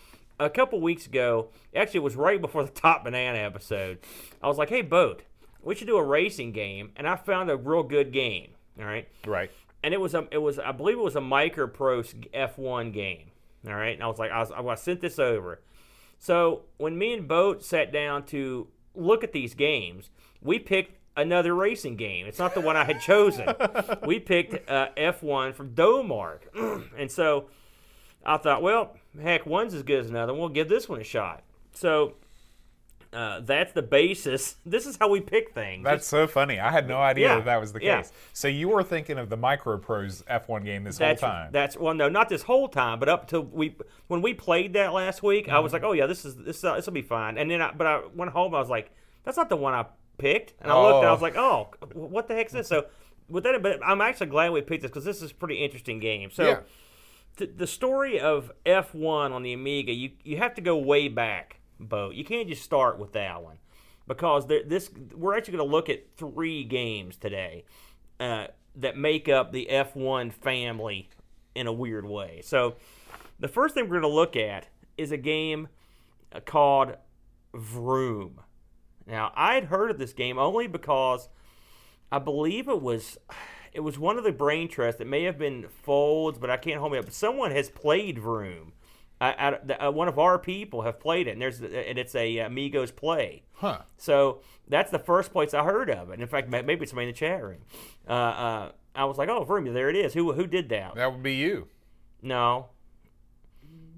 [0.44, 3.98] A couple weeks ago, actually, it was right before the Top Banana episode.
[4.42, 5.22] I was like, "Hey, boat,
[5.62, 8.50] we should do a racing game," and I found a real good game.
[8.78, 9.50] All right, Right.
[9.82, 13.30] and it was a, it was I believe it was a Micro Pro F1 game.
[13.66, 15.60] All right, and I was like, I, was, I sent this over.
[16.18, 21.54] So when me and Boat sat down to look at these games, we picked another
[21.54, 22.26] racing game.
[22.26, 23.48] It's not the one I had chosen.
[24.06, 26.40] we picked uh, F1 from Domark,
[26.98, 27.48] and so
[28.24, 30.32] I thought, well, heck, one's as good as another.
[30.34, 31.42] We'll give this one a shot.
[31.72, 32.14] So.
[33.14, 34.56] Uh, that's the basis.
[34.64, 35.84] This is how we pick things.
[35.84, 36.58] That's so funny.
[36.58, 37.98] I had no idea Yeah, that that was the yeah.
[37.98, 38.12] case.
[38.32, 41.50] So you were thinking of the MicroProse F1 game this that's, whole time.
[41.52, 44.94] That's well, no, not this whole time, but up till we when we played that
[44.94, 45.62] last week, I Mm-hmm.
[45.62, 47.36] was like, oh yeah, this is this uh, this will be fine.
[47.36, 48.90] And then, I, but I went home, I was like,
[49.24, 49.84] that's not the one I
[50.16, 50.54] picked.
[50.62, 51.12] And I looked, and I Oh.
[51.12, 52.66] was like, oh, what the heck's this?
[52.66, 52.86] So
[53.28, 56.00] with that, but I'm actually glad we picked this because this is a pretty interesting
[56.00, 56.30] game.
[56.30, 56.44] So.
[56.48, 56.60] Yeah.
[57.36, 61.60] Th- the story of F1 on the Amiga, you you have to go way back,
[61.78, 62.10] Bo.
[62.10, 63.58] You can't just start with that one
[64.06, 67.64] because there, this we're actually going to look at three games today
[68.20, 71.08] uh, that make up the F1 family
[71.54, 72.40] in a weird way.
[72.44, 72.76] So
[73.38, 75.68] the first thing we're going to look at is a game
[76.32, 76.96] uh, called
[77.54, 78.40] Vroom.
[79.06, 81.28] Now I had heard of this game only because
[82.10, 83.18] I believe it was
[83.72, 85.00] it was one of the brain trusts.
[85.00, 87.04] It may have been Folds, but I can't hold me up.
[87.06, 88.72] But someone has played Vroom.
[89.20, 89.32] I,
[89.70, 92.90] I, uh, one of our people have played it, and there's and it's a Amigos
[92.90, 93.44] play.
[93.52, 93.82] huh.
[93.96, 96.14] So that's the first place I heard of it.
[96.14, 97.60] And in fact, maybe it's somebody in the chat room.
[98.08, 100.96] Uh, uh, I was like, "Oh, Vroom, there it is." Who who did that?
[100.96, 101.68] That would be you.
[102.20, 102.66] No,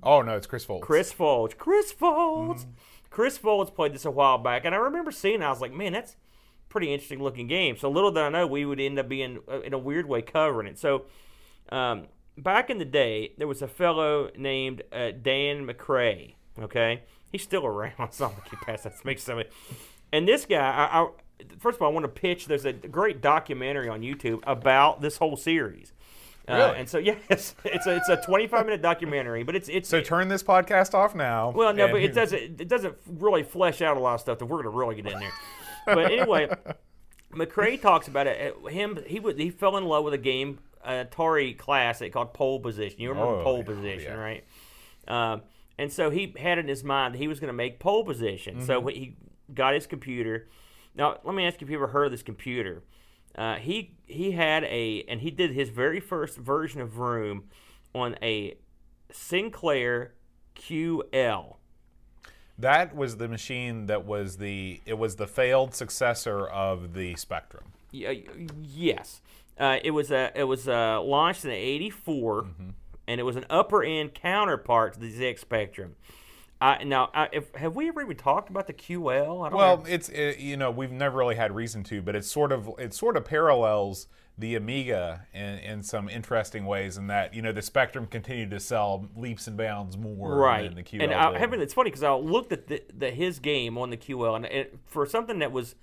[0.02, 0.84] Oh no, it's Chris Folds.
[0.86, 1.54] Chris Folds.
[1.54, 2.66] Chris Folds.
[3.10, 5.40] Chris Folds played this a while back, and I remember seeing.
[5.40, 5.44] it.
[5.44, 6.16] I was like, "Man, that's
[6.74, 9.60] pretty interesting looking game." So little did I know we would end up being uh,
[9.60, 10.78] in a weird way covering it.
[10.78, 11.04] So
[11.70, 16.34] um, back in the day, there was a fellow named uh, Dan Macré.
[16.60, 17.02] Okay,
[17.32, 17.94] he's still around.
[17.98, 18.84] Not like he passed.
[18.84, 19.48] That makes somebody.
[20.12, 21.08] And this guy, I, I,
[21.58, 22.46] first of all, I want to pitch.
[22.46, 25.92] There's a great documentary on YouTube about this whole series.
[26.46, 26.78] Uh, Really?
[26.80, 26.98] and so
[27.30, 30.92] yes, it's a it's a 25 minute documentary, but it's it's So turn this podcast
[30.94, 31.50] off now.
[31.50, 32.60] well, no, but it doesn't.
[32.60, 35.10] It doesn't really flesh out a lot of stuff that we're going to really get
[35.10, 35.32] in there.
[35.86, 36.48] But anyway,
[37.32, 38.54] Macré talks about it.
[38.70, 42.60] Him, he would he fell in love with a game, an Atari classic called Pole
[42.60, 43.00] Position.
[43.00, 44.14] You remember Oh, Pole yeah, Position, yeah.
[44.14, 44.44] right?
[45.08, 45.42] Um,
[45.78, 48.60] and so he had in his mind that he was going to make Pole Position.
[48.62, 48.84] So Mm-hmm.
[48.84, 49.16] when he
[49.52, 50.48] got his computer.
[50.94, 52.84] Now, let me ask you if you ever heard of this computer.
[53.36, 57.44] Uh, he he had a and he did his very first version of Vroom
[57.92, 58.54] on a
[59.10, 60.14] Sinclair
[60.56, 61.56] QL.
[62.58, 67.64] That was the machine that was the it was the failed successor of the Spectrum.
[67.92, 69.20] Y- uh, yes,
[69.58, 72.46] uh, it was uh, it was uh, launched in '84,
[73.08, 75.96] and it was an upper end counterpart to the ZX Spectrum.
[76.60, 79.44] I, now, I, if, have we ever even talked about the QL?
[79.44, 79.84] I don't Well, know.
[79.86, 82.94] it's it, you know we've never really had reason to, but it's sort of it
[82.94, 84.06] sort of parallels
[84.36, 88.60] the Amiga in, in some interesting ways in that you know the Spectrum continued to
[88.60, 90.64] sell leaps and bounds more right.
[90.64, 91.04] than the QL.
[91.04, 91.40] and I did.
[91.40, 91.60] haven't.
[91.60, 94.78] It's funny because I looked at the, the his game on the QL, and it,
[94.86, 95.76] for something that was,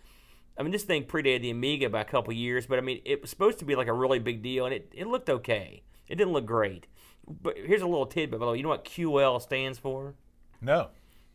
[0.57, 3.21] I mean, this thing predated the Amiga by a couple years, but I mean, it
[3.21, 5.83] was supposed to be like a really big deal, and it, it looked okay.
[6.07, 6.87] It didn't look great.
[7.27, 8.57] But here's a little tidbit, way.
[8.57, 10.15] You know what QL stands for?
[10.59, 10.89] no.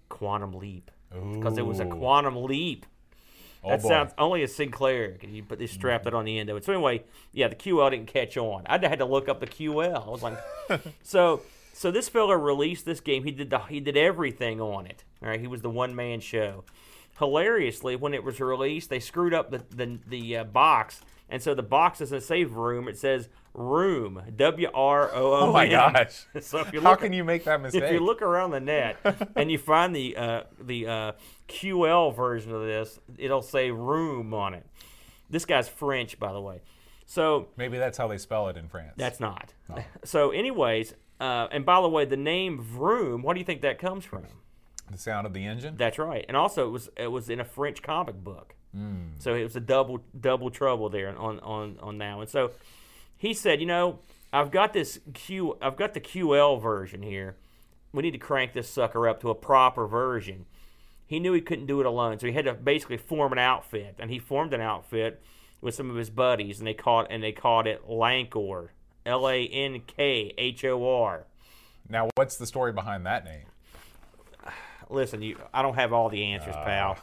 [0.09, 0.93] Quantum Leap.
[1.11, 2.87] Because it was a quantum leap.
[3.67, 3.89] Oh, That boy.
[3.89, 5.17] sounds only a Sinclair.
[5.23, 6.65] You put they strapped that on the end of it.
[6.65, 7.03] So anyway,
[7.33, 8.63] yeah, the QL didn't catch on.
[8.67, 10.07] I had to look up the QL.
[10.07, 10.39] I was like,
[11.03, 11.43] so
[11.73, 13.25] so this fella released this game.
[13.25, 15.05] He did the he did everything on it.
[15.23, 16.65] All right, he was the one man show.
[17.19, 21.01] Hilariously, when it was released, they screwed up the the, the uh, box,
[21.31, 22.89] and so the box doesn't say room.
[22.89, 24.23] It says room.
[24.37, 25.35] W R O O.
[25.49, 26.27] Oh my gosh!
[26.43, 27.83] So if you look, How can you make that mistake?
[27.85, 28.97] if you look around the net
[29.35, 31.13] and you find the uh, the uh,
[31.49, 34.67] QL version of this, it'll say room on it.
[35.31, 36.61] This guy's French, by the way.
[37.07, 38.95] So Maybe that's how they spell it in France.
[38.97, 39.53] that's not.
[40.05, 43.79] So, anyways, uh, and by the way, the name Vroom, what do you think that
[43.79, 44.25] comes from?
[44.91, 45.75] the sound of the engine.
[45.77, 46.25] That's right.
[46.29, 48.55] And also, it was it was in a French comic book.
[48.73, 49.09] Hmm.
[49.19, 52.27] So it was a double double trouble there on on on that one.
[52.29, 52.53] So
[53.17, 53.99] he said, you know,
[54.33, 57.37] I've got this Q, I've got the QL version here.
[57.93, 60.47] We need to crank this sucker up to a proper version.
[61.07, 63.97] He knew he couldn't do it alone, so he had to basically form an outfit,
[63.99, 65.23] and he formed an outfit
[65.61, 68.69] with some of his buddies, and they called and they called it Lankhor,
[69.05, 71.27] L A N K H O R.
[71.89, 73.47] now, what's the story behind that name?
[74.89, 76.65] Listen, you, I don't have all the answers, uh.
[76.65, 76.99] pal.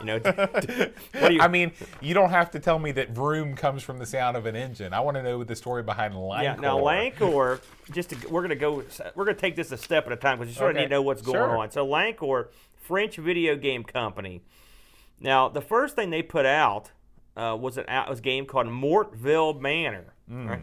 [0.00, 0.16] You know,
[1.28, 1.40] you?
[1.40, 4.46] I mean, you don't have to tell me that vroom comes from the sound of
[4.46, 4.92] an engine.
[4.92, 6.42] I want to know the story behind Lankhor.
[6.42, 8.84] Yeah, now Lankhor, just to, we're gonna go,
[9.14, 10.88] we're gonna take this a step at a time because you sort of need to
[10.88, 11.56] know what's going sure.
[11.56, 11.70] on.
[11.72, 12.48] So Lankhor,
[12.88, 14.40] French video game company.
[15.20, 16.90] Now the first thing they put out
[17.36, 20.14] uh, was an was a game called Mortville Manor.
[20.26, 20.48] Hmm.
[20.48, 20.62] right?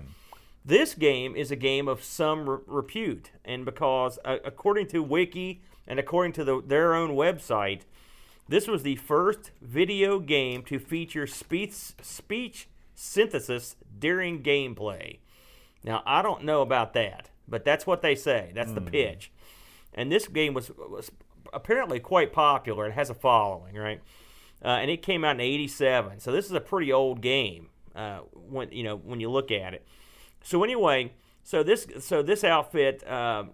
[0.66, 5.62] This game is a game of some re- repute, and because uh, according to Wiki
[5.88, 7.82] and according to the, their own website,
[8.50, 15.20] this was the first video game to feature speech speech synthesis during gameplay.
[15.84, 18.52] Now, I don't know about that, but that's what they say.
[18.56, 19.32] That's the pitch.
[19.94, 21.12] And this game was, was
[21.54, 22.88] apparently quite popular.
[22.88, 24.02] It has a following, right?
[24.64, 28.20] Uh, and it came out in '87, so this is a pretty old game uh,
[28.34, 29.86] when you know when you look at it.
[30.42, 33.46] So anyway, so this so this outfit uh,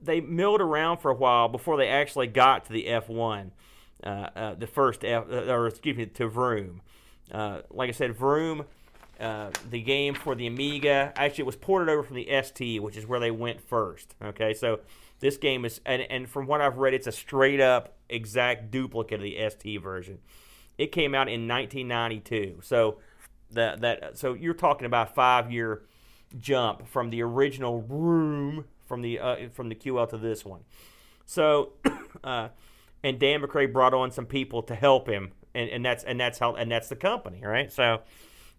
[0.00, 3.50] they milled around for a while before they actually got to the F1,
[4.02, 6.82] uh, uh, the first F, or excuse me, to Vroom.
[7.32, 8.66] Like I said, Vroom,
[9.20, 12.96] uh, the game for the Amiga, actually it was ported over from the ST, which
[12.96, 14.14] is where they went first.
[14.22, 14.80] Okay, so
[15.20, 19.20] this game is, and, and from what I've read, it's a straight up exact duplicate
[19.20, 20.18] of the ST version.
[20.76, 22.98] It came out in 1992, so
[23.52, 25.82] that that so you're talking about five year
[26.38, 30.60] jump from the original Vroom from the uh, from the QL to this one.
[31.26, 31.72] So,
[32.24, 32.48] uh,
[33.02, 36.38] and Dan Macré brought on some people to help him, and, and that's and that's
[36.38, 37.72] how and that's the company, right?
[37.72, 38.00] So,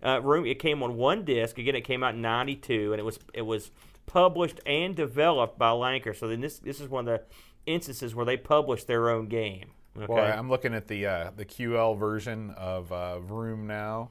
[0.02, 1.58] uh, Vroom it came on one disc.
[1.58, 3.72] Again, it came out in '92, and it was it was
[4.06, 6.16] published and developed by Lankhor.
[6.16, 7.26] So then this this is one of the
[7.72, 9.72] instances where they published their own game.
[9.98, 10.12] Okay.
[10.12, 14.10] Well, I'm looking at the uh, the QL version of uh, Vroom now,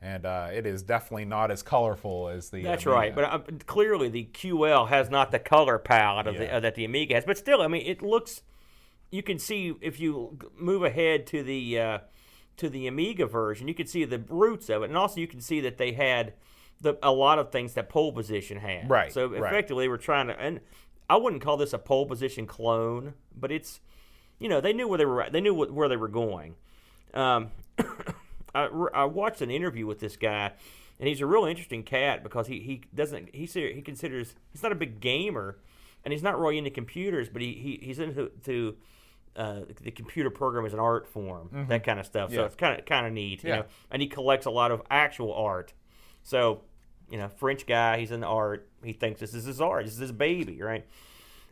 [0.00, 2.62] and uh, it is definitely not as colorful as the.
[2.62, 2.96] That's Amiga.
[2.96, 6.56] right, but uh, clearly the QL has not the color palette of the, Yeah.
[6.56, 7.24] uh, that the Amiga has.
[7.24, 8.42] But still, I mean, it looks.
[9.10, 11.98] You can see if you move ahead to the uh,
[12.58, 15.40] to the Amiga version, you can see the roots of it, and also you can
[15.40, 16.34] see that they had
[16.80, 18.88] the a lot of things that pole position had.
[18.88, 19.52] Right, So right.
[19.52, 20.60] effectively, they were trying to, and
[21.08, 23.80] I wouldn't call this a pole position clone, but it's,
[24.38, 25.26] you know, they knew where they were.
[25.30, 26.54] They knew where they were going.
[27.12, 27.50] Um,
[28.54, 28.64] I,
[28.94, 30.52] I watched an interview with this guy,
[30.98, 34.72] and he's a real interesting cat because he, he doesn't he he considers he's not
[34.72, 35.58] a big gamer,
[36.04, 38.76] and he's not really into computers, but he, he he's into to,
[39.36, 42.30] uh, the computer program as an art form, that kind of stuff.
[42.30, 42.46] So Mm-hmm.
[42.46, 43.56] It's kind of kind of neat, you Yeah.
[43.56, 43.64] know.
[43.90, 45.72] And he collects a lot of actual art.
[46.22, 46.62] So,
[47.10, 48.68] you know, French guy, he's in art.
[48.82, 49.84] He thinks this is his art.
[49.84, 50.86] This is his baby, right?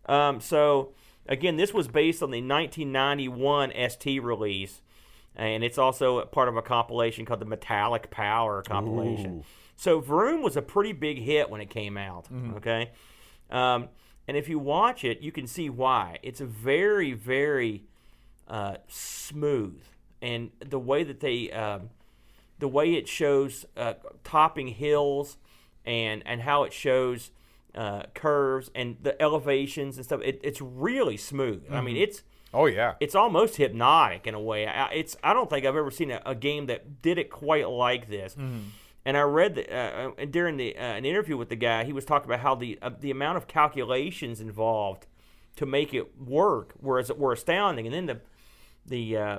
[0.06, 0.92] Um, so
[1.28, 4.80] again, this was based on the 1991 ST release,
[5.36, 9.38] and it's also part of a compilation called the Metallic Power compilation.
[9.38, 9.44] Ooh.
[9.76, 12.26] So Vroom was a pretty big hit when it came out.
[12.56, 12.90] Okay,
[13.50, 13.88] um,
[14.26, 16.18] and if you watch it, you can see why.
[16.22, 17.84] It's a very, very
[18.48, 19.82] uh, smooth,
[20.20, 21.90] and the way that they, um,
[22.58, 23.94] the way it shows uh,
[24.24, 25.36] topping hills,
[25.88, 27.30] and and how it shows
[27.74, 30.20] uh, curves and the elevations and stuff.
[30.22, 31.64] It, it's really smooth.
[31.70, 32.22] I mean, it's
[32.54, 32.94] Oh yeah.
[33.00, 34.66] it's almost hypnotic in a way.
[34.66, 37.68] I, it's I don't think I've ever seen a, a game that did it quite
[37.68, 38.36] like this.
[39.04, 41.92] And I read that uh, uh, during the uh, an interview with the guy, he
[41.94, 45.06] was talking about how the uh, the amount of calculations involved
[45.56, 47.86] to make it work, whereas were astounding.
[47.86, 48.20] And then the
[48.84, 49.38] the uh,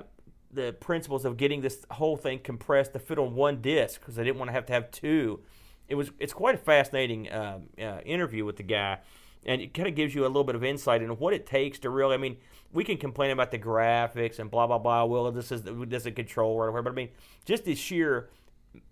[0.51, 4.23] the principles of getting this whole thing compressed to fit on one disc because they
[4.23, 5.41] didn't want to have to have two.
[5.89, 8.99] It was it's quite a fascinating um, uh, interview with the guy,
[9.45, 11.79] and it kind of gives you a little bit of insight into what it takes
[11.79, 12.13] to really.
[12.13, 12.37] I mean,
[12.71, 15.05] we can complain about the graphics and blah blah blah.
[15.05, 17.09] Well, this is this is a or whatever, but I mean,
[17.45, 18.29] just the sheer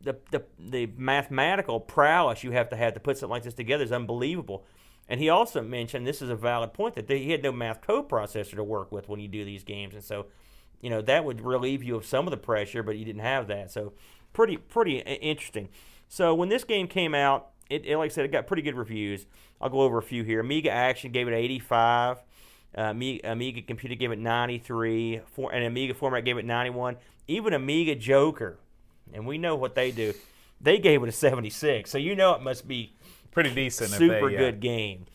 [0.02, 3.84] the, the the mathematical prowess you have to have to put something like this together
[3.84, 4.66] is unbelievable.
[5.10, 7.82] And he also mentioned this is a valid point that they, he had no math
[7.82, 10.26] coprocessor to work with when you do these games, and so
[10.82, 13.48] you know that would relieve you of some of the pressure, but you didn't have
[13.48, 13.72] that.
[13.72, 13.94] So
[14.34, 15.70] pretty pretty interesting.
[16.08, 18.76] So when this game came out, it, it like I said, it got pretty good
[18.76, 19.26] reviews.
[19.60, 20.40] I'll go over a few here.
[20.40, 22.18] Amiga Action gave it 85.
[22.78, 25.22] Uh, Amiga, Amiga Computer gave it 93.
[25.26, 26.98] For, and Amiga Format gave it 91.
[27.28, 28.58] Even Amiga Joker,
[29.14, 30.14] and we know what they do,
[30.62, 31.90] they gave it a 76.
[31.90, 32.94] So you know it must be
[33.32, 33.92] Pretty decent.
[33.92, 34.40] super they, yeah.
[34.40, 35.06] good game.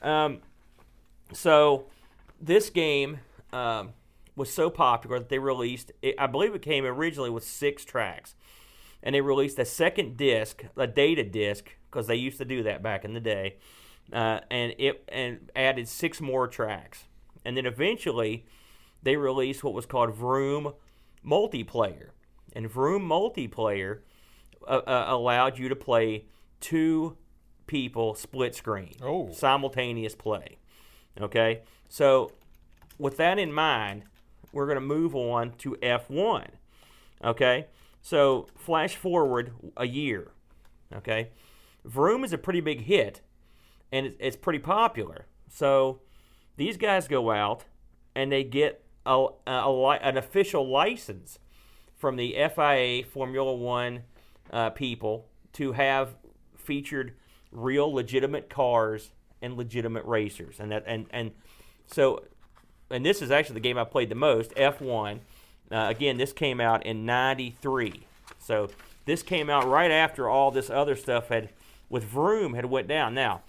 [0.00, 0.38] Um,
[1.32, 1.86] so
[2.40, 3.18] this game
[3.52, 3.94] um,
[4.36, 5.90] was so popular that they released.
[6.00, 8.35] It, I believe it came originally with six tracks,
[9.06, 12.82] and they released a second disc, a data disc, because they used to do that
[12.82, 13.54] back in the day,
[14.12, 17.04] uh, and it and added six more tracks,
[17.44, 18.44] and then eventually
[19.04, 20.72] they released what was called Vroom
[21.24, 22.08] Multiplayer,
[22.52, 24.00] and Vroom Multiplayer
[24.66, 26.24] uh, uh, allowed you to play
[26.60, 27.16] two
[27.68, 29.30] people split screen, Oh.
[29.32, 30.58] simultaneous play.
[31.20, 32.32] Okay, so
[32.98, 34.02] with that in mind,
[34.52, 36.48] we're going to move on to F1.
[37.22, 37.66] Okay,
[38.06, 40.30] so flash forward a year.
[40.94, 41.30] Okay,
[41.84, 43.20] Vroom is a pretty big hit,
[43.90, 45.26] and it's, it's pretty popular.
[45.48, 46.02] So
[46.56, 47.64] these guys go out
[48.14, 51.40] and they get a, a, li- an official license
[51.96, 54.02] from the FIA Formula One
[54.52, 56.14] uh, people to have
[56.56, 57.14] featured
[57.50, 59.10] real legitimate cars
[59.42, 61.32] and legitimate racers, and that and and
[61.88, 62.22] so
[62.88, 65.18] and this is actually the game I played the most, F1.
[65.70, 68.06] Uh, again, this came out in '93,
[68.38, 68.68] so
[69.04, 71.50] this came out right after all this other stuff had
[71.88, 73.14] with Vroom had went down.
[73.14, 73.42] Now,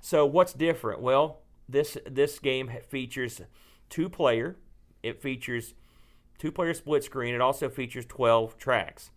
[0.00, 1.00] so what's different?
[1.00, 3.40] Well, this this game features
[3.90, 4.56] two player.
[5.02, 5.74] It features
[6.38, 7.34] two player split screen.
[7.34, 9.10] It also features 12 tracks.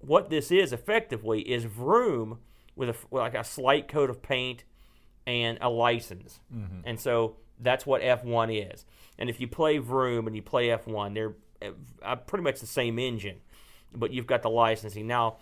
[0.00, 2.38] What this is effectively is Vroom
[2.76, 4.64] with a with like a slight coat of paint
[5.26, 6.40] and a license.
[6.84, 8.86] And so that's what F1 is.
[9.18, 11.34] And if you play Vroom and you play F1, they're
[12.26, 13.36] pretty much the same engine,
[13.94, 15.06] but you've got the licensing.
[15.06, 15.36] Now,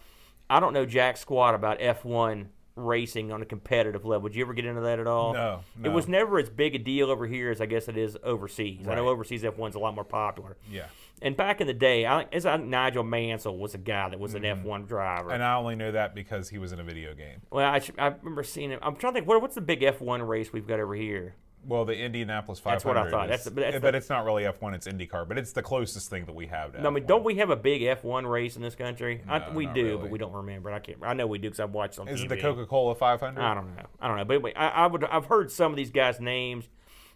[0.48, 2.46] I don't know jack squat about F1
[2.76, 4.28] racing on a competitive level.
[4.28, 5.32] Did you ever get into that at all?
[5.32, 8.18] No, It was never as big a deal over here as I guess it is
[8.22, 8.86] overseas.
[8.86, 10.56] I know overseas F1's a lot more popular.
[10.70, 10.84] Yeah.
[11.22, 14.34] And back in the day, I, think- I Nigel Mansell was a guy that was
[14.34, 15.28] an F1 driver.
[15.28, 15.34] Mm-hmm.
[15.34, 17.40] And I only know that because he was in a video game.
[17.50, 18.78] well, I, I remember seeing it.
[18.82, 21.34] I'm trying to think, what, what's the big F1 race we've got over here?
[21.66, 22.74] Well, the Indianapolis 500.
[22.76, 23.24] That's what I thought.
[23.30, 24.74] is- That's that's but the- it's not really F1.
[24.74, 26.80] It's IndyCar, but it's the closest thing that we have to.
[26.80, 29.22] No, I mean, don't we have a big F1 race in this country?
[29.28, 29.96] I, we do, really.
[29.98, 30.70] but we don't remember.
[30.72, 30.98] I can't.
[31.02, 32.24] I know we do because I've watched on Is TV.
[32.26, 33.40] it the Coca-Cola 500?
[33.40, 33.82] I don't know.
[34.00, 34.24] I don't know.
[34.24, 35.02] But anyway, I, I would.
[35.04, 36.68] I've heard some of these guys' names,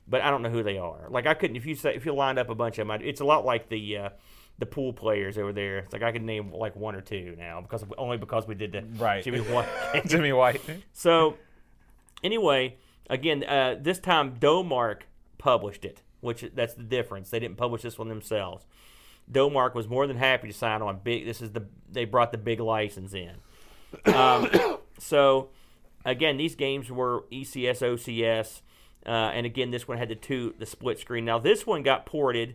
[0.08, 1.06] but I don't know who they are.
[1.10, 1.56] Like I couldn't.
[1.56, 3.68] If you say if you lined up a bunch of them, it's a lot like
[3.68, 4.08] the uh,
[4.58, 5.78] the pool players over there.
[5.78, 8.56] It's like I could name like one or two now because of, only because we
[8.56, 9.22] did the Right.
[9.22, 9.68] Jimmy White.
[10.06, 10.60] Jimmy White.
[10.92, 11.36] So,
[12.22, 12.76] anyway,
[13.10, 15.02] again, uh, this time Domark
[15.36, 17.28] published it, which that's the difference.
[17.28, 18.66] They didn't publish this one themselves.
[19.30, 21.00] Domark was more than happy to sign on.
[21.04, 21.26] Big.
[21.26, 23.34] This is the they brought the big license in.
[24.12, 24.48] Um,
[24.98, 25.50] so,
[26.04, 28.62] again, these games were ECS, OCS,
[29.04, 31.24] uh, and again, this one had the two the split screen.
[31.24, 32.54] Now, this one got ported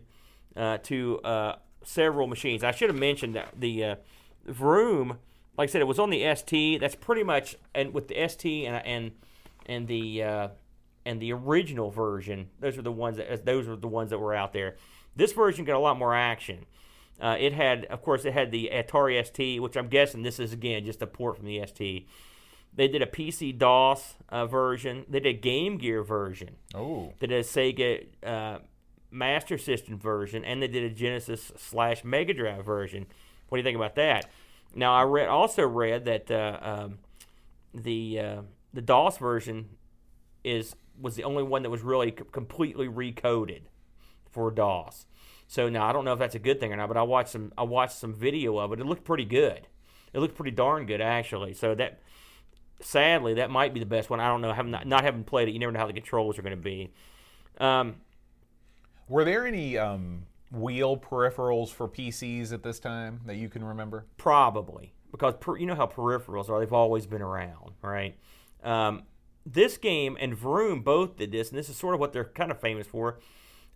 [0.56, 2.64] uh, to uh, several machines.
[2.64, 3.95] I should have mentioned that the uh,
[4.45, 5.20] Vroom
[5.58, 6.82] like I said, it was on the ST.
[6.82, 9.12] That's pretty much and with the ST and and
[9.66, 10.47] and the uh,
[11.05, 12.49] and the original version.
[12.59, 14.76] Those are the ones that those were the ones that were out there.
[15.16, 16.66] This version got a lot more action.
[17.22, 20.51] Uh, it had, of course, it had the Atari ST, which I'm guessing this is
[20.51, 22.07] again just a port from the ST.
[22.74, 25.05] They did a PC DOS uh, version.
[25.07, 26.57] They did a Game Gear version.
[26.74, 28.59] Oh, They did a Sega uh,
[29.11, 33.05] Master System version, and they did a Genesis slash Mega Drive version.
[33.47, 34.30] What do you think about that?
[34.74, 36.97] Now, I read also read that uh, um,
[37.74, 38.41] the uh,
[38.76, 39.69] the DOS version
[40.43, 43.61] is was the only one that was really c- completely recoded
[44.30, 45.07] for DOS.
[45.47, 47.30] So now I don't know if that's a good thing or not, but I watched
[47.30, 48.80] some I watched some video of it.
[48.80, 49.67] It looked pretty good.
[50.13, 51.53] It looked pretty darn good actually.
[51.53, 52.01] So that
[52.82, 54.19] sadly that might be the best one.
[54.19, 54.51] I don't know.
[54.51, 56.61] Having not, not having played it, you never know how the controls are going to
[56.61, 56.91] be.
[57.59, 57.95] Um,
[59.07, 64.05] were there any um, wheel peripherals for PCs at this time that you can remember?
[64.17, 68.17] Probably because per, you know how peripherals are; they've always been around, right?
[68.66, 69.03] Um,
[69.45, 72.49] this game and Vroom both did this, and this is sort of what they're kind
[72.51, 73.20] of famous for.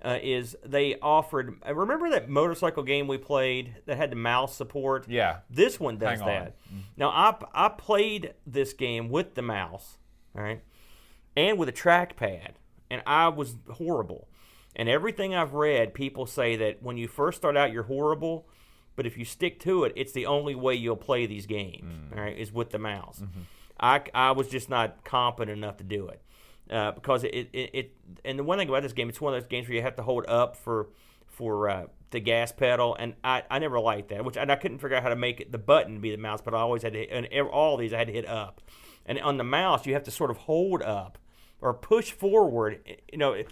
[0.03, 1.59] Uh, is they offered?
[1.67, 5.07] uh, Remember that motorcycle game we played that had the mouse support?
[5.09, 5.39] Yeah.
[5.49, 6.27] This one does on.
[6.27, 6.55] that.
[6.97, 9.97] Now I I played this game with the mouse,
[10.35, 10.61] all right,
[11.35, 12.51] and with a trackpad,
[12.89, 14.29] and I was horrible.
[14.75, 18.47] And everything I've read, people say that when you first start out, you're horrible,
[18.95, 21.83] but if you stick to it, it's the only way you'll play these games.
[22.15, 23.21] All right, is with the mouse.
[23.80, 26.21] I, I was just not competent enough to do it
[26.69, 29.41] uh, because it, it, it and the one thing about this game, it's one of
[29.41, 30.89] those games where you have to hold up for
[31.27, 34.23] for uh, the gas pedal, and I, I never liked that.
[34.23, 36.41] Which and I couldn't figure out how to make it the button be the mouse,
[36.41, 38.61] but I always had to and all these I had to hit up,
[39.05, 41.17] and on the mouse you have to sort of hold up
[41.61, 42.80] or push forward.
[43.11, 43.43] You know,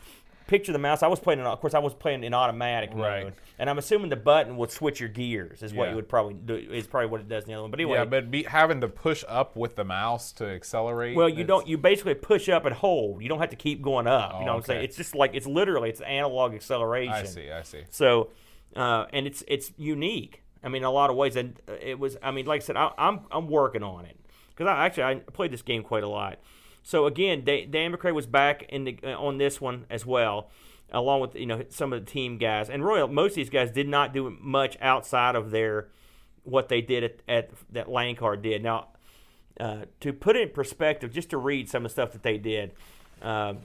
[0.47, 1.03] picture the mouse.
[1.03, 3.25] I was playing, in, of course, I was playing in automatic Right.
[3.25, 5.61] mode, and I'm assuming the button would switch your gears.
[5.61, 5.89] Is what Yeah.
[5.91, 6.55] you would probably do.
[6.55, 7.71] Is probably what it does in the other one.
[7.71, 11.15] But anyway, Yeah, but be, having to push up with the mouse to accelerate.
[11.15, 11.67] well, you don't.
[11.67, 13.21] You basically push up and hold.
[13.21, 14.33] You don't have to keep going up.
[14.33, 14.83] you Oh, know what I'm saying?
[14.83, 17.13] It's just like it's literally it's analog acceleration.
[17.13, 17.51] I see.
[17.51, 17.83] I see.
[17.89, 18.29] So,
[18.75, 20.41] uh, and it's it's unique.
[20.63, 22.17] I mean, in a lot of ways, and it was.
[22.23, 24.17] I mean, like I said, I, I'm I'm working on it
[24.49, 26.39] because I actually I played this game quite a lot.
[26.87, 30.49] So again, Dan Macré was back in the uh, on this one as well,
[30.89, 32.69] along with you know some of the team guys.
[32.69, 35.89] And Royal, most of these guys did not do much outside of their
[36.43, 38.63] what they did at, at that lane card did.
[38.63, 38.87] Now,
[39.59, 42.37] uh, to put it in perspective, just to read some of the stuff that they
[42.37, 42.71] did.
[43.21, 43.57] Um,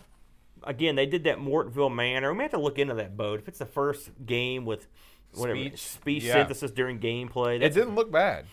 [0.64, 2.32] again, they did that Mortonville Manor.
[2.32, 3.38] We may have to look into that boat.
[3.38, 4.88] If it's the first game with
[5.32, 5.78] whatever Speech?
[5.78, 6.32] speech Yeah.
[6.32, 8.46] synthesis during gameplay, It didn't look bad.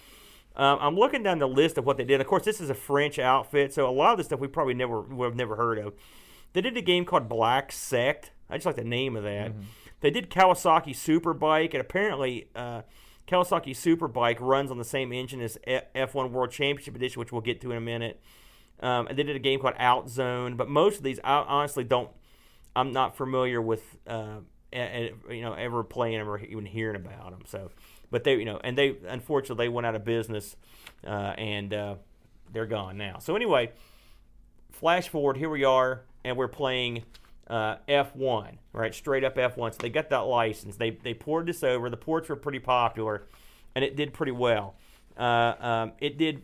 [0.56, 2.20] Um, I'm looking down the list of what they did.
[2.22, 4.74] Of course, this is a French outfit, so a lot of the stuff we probably
[4.74, 5.93] never would have never heard of.
[6.54, 8.32] They did a game called Black Sect.
[8.50, 9.52] I just like the name of that.
[10.02, 12.82] They did Kawasaki Superbike, and apparently uh,
[13.28, 17.41] Kawasaki Superbike runs on the same engine as F- F1 World Championship Edition, which we'll
[17.41, 18.20] get to in a minute.
[18.82, 22.10] Um, and they did a game called Outzone, but most of these I honestly don't.
[22.76, 24.38] I'm not familiar with, uh,
[24.72, 27.41] a- a- you know, ever playing them or even hearing about them.
[27.45, 27.72] So,
[28.12, 30.55] but they, you know, and they unfortunately they went out of business,
[31.05, 31.95] uh, and uh,
[32.51, 33.20] they're gone now.
[33.20, 33.72] So anyway,
[34.72, 37.03] flash forward, here we are, and we're playing
[37.47, 38.93] uh, F1, right?
[38.93, 39.74] Straight up F1.
[39.74, 40.78] So they got that license.
[40.78, 41.89] They they poured this over.
[41.89, 43.24] The ports were pretty popular,
[43.76, 44.76] and it did pretty well.
[45.18, 46.43] Uh, um, it did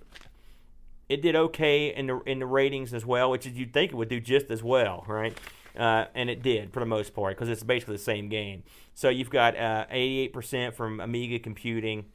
[1.07, 3.95] it did okay in the in the ratings as well, which is you'd think it
[3.95, 5.37] would do just as well, right?
[5.75, 8.63] Uh, and it did for the most part because it's basically the same game.
[8.93, 12.05] So you've got uh, 88% from Amiga Computing,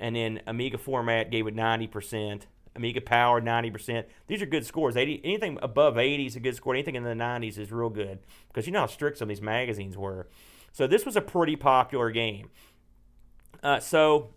[0.00, 2.46] and then Amiga Format gave it 90%.
[2.74, 4.04] Amiga Power 90%.
[4.28, 4.96] These are good scores.
[4.96, 6.74] 80 anything above 80 is a good score.
[6.74, 9.42] Anything in the 90s is real good because you know how strict some of these
[9.42, 10.28] magazines were.
[10.72, 12.48] So this was a pretty popular game.
[13.62, 14.30] Uh, so.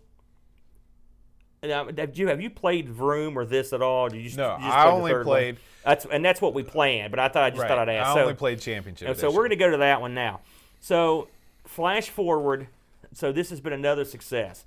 [1.62, 4.08] Now, have you have you played Vroom or this at all?
[4.08, 5.58] Did you just, No, you just I played only one?
[5.86, 7.12] That's and that's what we planned.
[7.12, 8.08] But I thought I just thought I'd ask.
[8.08, 9.16] I so, only played championship.
[9.16, 10.40] so we're going to go to that one now.
[10.80, 11.28] So,
[11.64, 12.66] flash forward.
[13.12, 14.64] So this has been another success.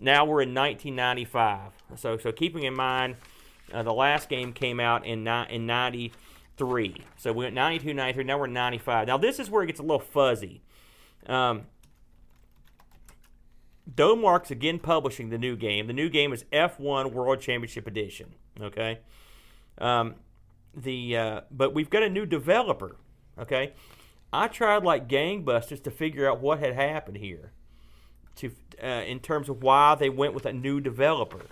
[0.00, 1.70] Now we're in 1995.
[1.96, 3.14] So, so keeping in mind,
[3.72, 7.04] uh, the last game came out in ni- in 93.
[7.16, 8.24] So we went 92, 93.
[8.24, 9.06] Now we're in 95.
[9.06, 10.62] Now this is where it gets a little fuzzy.
[11.26, 11.66] Um,
[13.88, 15.86] Domark's again publishing the new game.
[15.86, 18.34] The new game is F1 World Championship Edition.
[18.60, 18.98] Okay.
[19.78, 20.16] Um,
[20.74, 22.96] the uh, but we've got a new developer.
[23.38, 23.72] Okay,
[24.32, 27.52] I tried like gangbusters to figure out what had happened here,
[28.36, 28.52] to
[28.82, 31.42] uh, in terms of why they went with a new developer,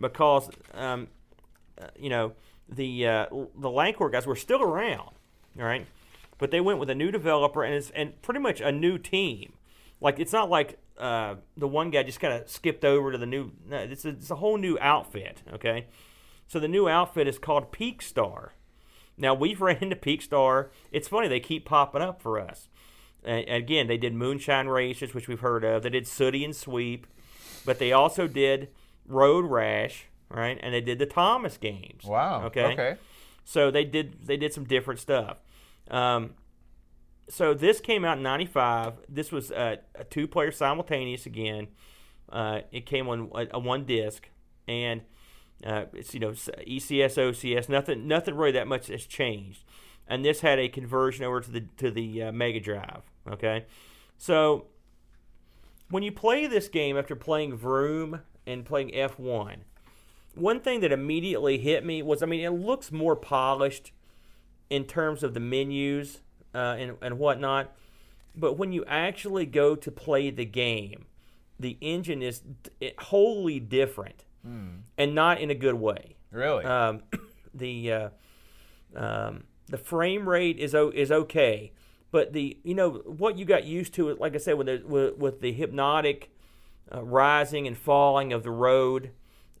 [0.00, 1.08] because um,
[1.80, 2.32] uh, you know
[2.68, 5.10] the uh, the Lankhor guys were still around,
[5.58, 5.86] all right,
[6.38, 9.52] but they went with a new developer and it's and pretty much a new team.
[10.00, 13.26] Like it's not like uh, the one guy just kind of skipped over to the
[13.26, 13.52] new.
[13.68, 15.42] No, it's a, it's a whole new outfit.
[15.54, 15.86] Okay,
[16.46, 18.52] so the new outfit is called Peak Star.
[19.16, 20.70] Now we've ran into Peak Star.
[20.92, 22.68] It's funny they keep popping up for us.
[23.24, 25.82] And again, they did Moonshine Racers, which we've heard of.
[25.82, 27.06] They did Sooty and Sweep,
[27.64, 28.68] but they also did
[29.04, 30.58] Road Rash, right?
[30.62, 32.04] And they did the Thomas games.
[32.04, 32.44] Wow.
[32.44, 32.72] Okay.
[32.72, 32.96] Okay.
[33.44, 35.38] So they did they did some different stuff.
[35.90, 36.34] Um,
[37.28, 38.94] so this came out in '95.
[39.08, 41.68] This was a, a two-player simultaneous again.
[42.28, 44.28] Uh, it came on a, a one disc,
[44.68, 45.02] and
[45.64, 47.68] uh, it's you know ECS, OCS.
[47.68, 49.64] Nothing nothing really that much has changed.
[50.08, 53.02] And this had a conversion over to the to the uh, Mega Drive.
[53.28, 53.66] Okay,
[54.18, 54.66] so
[55.90, 59.56] when you play this game after playing Vroom and playing F1,
[60.34, 63.92] one thing that immediately hit me was I mean, it looks more polished
[64.68, 66.20] in terms of the menus
[66.54, 67.72] uh, and, and whatnot.
[68.36, 71.06] But when you actually go to play the game,
[71.58, 72.42] the engine is
[72.98, 74.25] wholly different
[74.98, 76.16] and not in a good way.
[76.30, 76.64] Really?
[76.64, 77.02] Um,
[77.54, 78.08] the uh,
[78.94, 81.72] um, the frame rate is o- is okay,
[82.10, 84.82] but the you know what you got used to, is like I said, with the
[84.86, 86.30] with, with the hypnotic
[86.92, 89.10] uh, rising and falling of the road,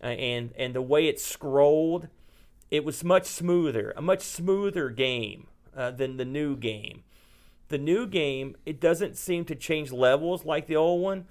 [0.02, 2.08] uh, and and the way it scrolled,
[2.70, 7.02] it was much smoother, a much smoother game uh, than the new game.
[7.68, 11.26] The new game, it doesn't seem to change levels like the old one.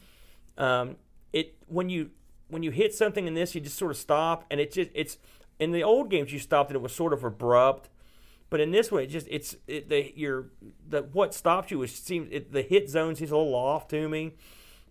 [0.58, 0.98] Um,
[1.32, 2.12] it when you
[2.48, 5.18] when you hit something in this, you just sort of stop, and it just it's
[5.60, 7.90] in the old games you stopped and it was sort of abrupt,
[8.50, 10.48] but in this one it just it's it, the your
[10.88, 14.08] the what stops you is seems it, the hit zone seems a little off to
[14.08, 14.34] me.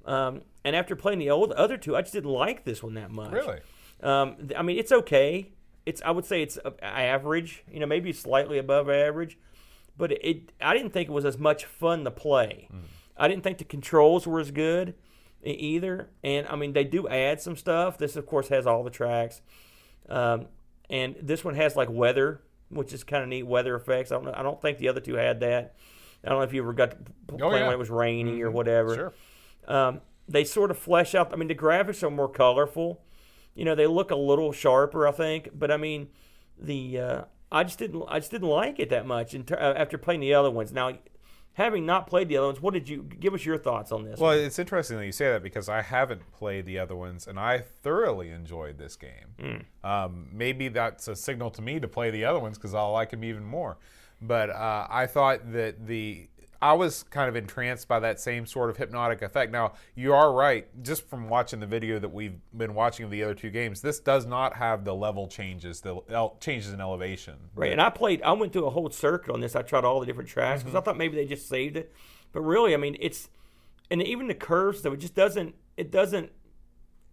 [0.04, 3.10] Um, and after playing the old other two, I just didn't like this one that
[3.10, 3.32] much.
[3.32, 3.60] Really?
[4.02, 5.52] Um, th- I mean, it's okay.
[5.86, 7.64] It's I would say it's uh, average.
[7.70, 9.38] You know, maybe slightly above average,
[9.96, 12.68] but it, I didn't think it was as much fun to play.
[13.16, 14.94] I didn't think the controls were as good
[15.52, 16.08] either.
[16.22, 17.98] And I mean, they do add some stuff.
[17.98, 19.42] This, of course, has all the tracks,
[20.08, 20.46] um,
[20.90, 22.40] and this one has like weather,
[22.70, 24.12] which is kind of neat weather effects.
[24.12, 24.34] I don't know.
[24.36, 25.74] I don't think the other two had that.
[26.24, 27.64] I don't know if you ever got to play Oh, yeah.
[27.64, 29.12] when it was raining or whatever Sure.
[29.68, 31.32] um, they sort of flesh out.
[31.32, 33.02] I mean, the graphics are more colorful.
[33.54, 35.50] You know, they look a little sharper, I think.
[35.54, 36.08] But I mean,
[36.58, 37.22] the uh,
[37.52, 40.20] I just didn't I just didn't like it that much in ter- uh, after playing
[40.20, 40.72] the other ones.
[40.72, 40.96] Now,
[41.54, 44.20] having not played the other ones, what did you give us your thoughts on this?
[44.20, 44.44] Well, one?
[44.44, 47.58] it's interesting that you say that because I haven't played the other ones, and I
[47.58, 49.64] thoroughly enjoyed this game.
[49.82, 53.10] Um, maybe that's a signal to me to play the other ones because I'll like
[53.10, 53.78] them even more.
[54.20, 56.28] But uh, I thought that the
[56.60, 59.52] I was kind of entranced by that same sort of hypnotic effect.
[59.52, 63.22] Now you are right, just from watching the video that we've been watching of the
[63.22, 67.34] other two games, this does not have the level changes, the el- changes in elevation.
[67.54, 68.22] Right, and I played.
[68.22, 69.54] I went through a whole circuit on this.
[69.56, 70.84] I tried all the different tracks because I mm-hmm.
[70.84, 71.92] thought maybe they just saved it,
[72.32, 73.28] but really, I mean, it's
[73.90, 75.54] and even the curves though it just doesn't.
[75.76, 76.30] It doesn't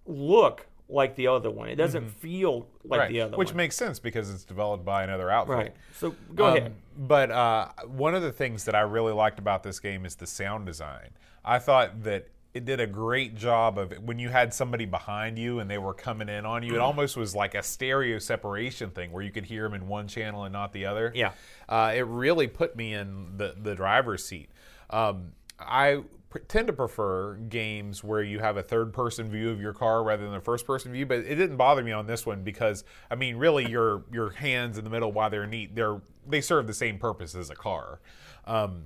[0.06, 1.70] look like the other one.
[1.70, 3.40] It doesn't feel like right, the other one.
[3.40, 3.58] which one.
[3.58, 5.56] makes sense because it's developed by another outfit.
[5.56, 5.74] right.
[5.96, 6.76] So go Um, ahead.
[6.98, 10.28] But uh, one of the things that I really liked about this game is the
[10.28, 11.10] sound design.
[11.46, 15.60] I thought that it did a great job of when you had somebody behind you
[15.60, 16.76] and they were coming in on you.
[16.76, 20.10] It almost was like a stereo separation thing where you could hear them in one
[20.10, 21.14] channel and not the other.
[21.16, 21.32] Yeah.
[21.70, 24.50] Uh, it really put me in the the driver's seat.
[24.90, 26.04] Um, I
[26.48, 30.26] tend to prefer games where you have a third person view of your car rather
[30.26, 33.16] than a first person view, but it didn't bother me on this one because I
[33.16, 36.74] mean, really, your your hands in the middle while they're neat, they're they serve the
[36.74, 38.00] same purpose as a car.
[38.46, 38.84] Um,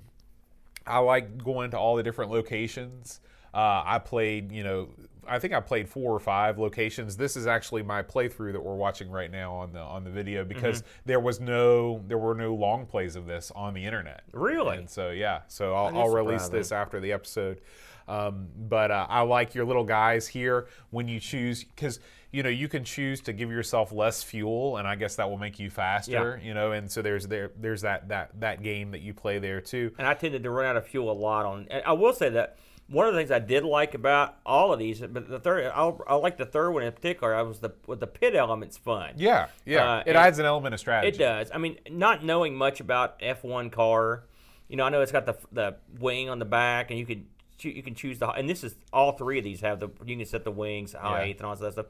[0.88, 3.20] I like going to all the different locations.
[3.54, 4.90] Uh, I played, you know,
[5.28, 7.18] I think I played four or five locations.
[7.18, 10.44] This is actually my playthrough that we're watching right now on the on the video
[10.44, 14.24] because there was no there were no long plays of this on the internet.
[14.32, 14.78] Really?
[14.78, 17.62] And so yeah, so I'll, I'll release this after the episode.
[18.08, 22.00] Um, but uh, I like your little guys here when you choose because
[22.32, 25.40] you know you can choose to give yourself less fuel, and I guess that will
[25.40, 26.40] make you faster.
[26.44, 29.60] You know, and so there's there there's that that that game that you play there
[29.60, 29.92] too.
[29.98, 31.68] and I tended to run out of fuel a lot on.
[31.72, 32.58] And I will say that
[32.88, 35.92] one of the things I did like about all of these, but the third, I,
[36.08, 37.34] I like the third one in particular.
[37.34, 39.14] I was the with the pit element's fun.
[39.18, 39.96] Yeah, yeah.
[39.98, 41.16] Uh, it adds an element of strategy.
[41.16, 41.50] It does.
[41.54, 44.26] I mean, not knowing much about F1 car,
[44.68, 47.26] you know, I know it's got the the wing on the back, and you can
[47.58, 50.16] choo- you can choose the and this is all three of these have the you
[50.16, 51.88] can set the wings height and all that stuff.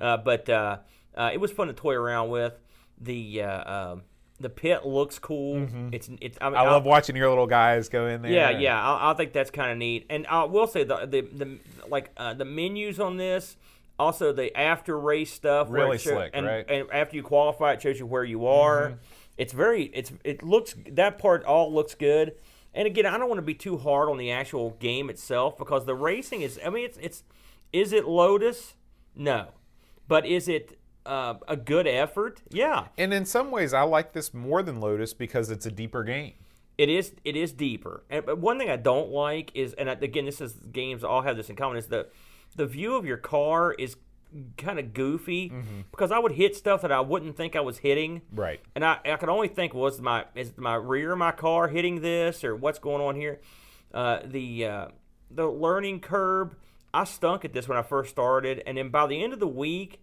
[0.00, 0.78] Uh, but uh,
[1.16, 2.54] uh, it was fun to toy around with.
[3.00, 4.02] The uh, um,
[4.42, 5.66] the pit looks cool.
[5.92, 6.36] It's it's.
[6.40, 6.68] I, mean, Mm-hmm.
[6.68, 8.30] I love watching your little guys go in there.
[8.32, 8.82] yeah, yeah.
[8.82, 10.06] I, I think that's kind of neat.
[10.10, 13.56] And I will say the the, the like uh, the menus on this,
[13.98, 15.68] also the after race stuff.
[15.70, 16.64] Really it show- slick, and, right?
[16.68, 18.98] And after you qualify, it shows you where you are.
[19.38, 19.84] It's very.
[19.94, 22.34] It's it looks that part all looks good.
[22.74, 25.84] And again, I don't want to be too hard on the actual game itself because
[25.86, 26.58] the racing is.
[26.64, 27.22] I mean, it's it's.
[27.72, 28.74] Is it Lotus?
[29.16, 29.48] No,
[30.08, 32.42] but is it uh, a good effort?
[32.50, 36.04] Yeah, And in some ways, I like this more than Lotus because it's a deeper
[36.04, 36.34] game.
[36.78, 37.12] it is.
[37.24, 38.04] It is deeper.
[38.10, 41.22] And but one thing I don't like is, and I- again, this is games all
[41.22, 42.08] have this in common is the
[42.56, 43.96] the view of your car is
[44.56, 45.52] kind of goofy
[45.90, 48.22] because I would hit stuff that I wouldn't think I was hitting.
[48.32, 48.60] Right.
[48.74, 52.00] And I, I could only think was my is my rear of my car hitting
[52.00, 53.40] this or what's going on here.
[53.92, 54.88] Uh, the uh,
[55.30, 56.54] the learning curve.
[56.94, 59.48] I stunk at this when I first started, and then by the end of the
[59.48, 60.00] week,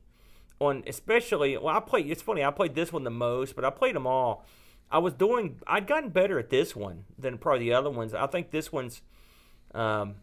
[0.60, 2.10] on especially well, I played.
[2.10, 2.44] It's funny.
[2.44, 4.46] I played this one the most, but I played them all.
[4.92, 5.60] I was doing.
[5.68, 8.14] I'd gotten better at this one than probably the other ones.
[8.14, 9.02] I think this one's.
[9.74, 10.16] Um,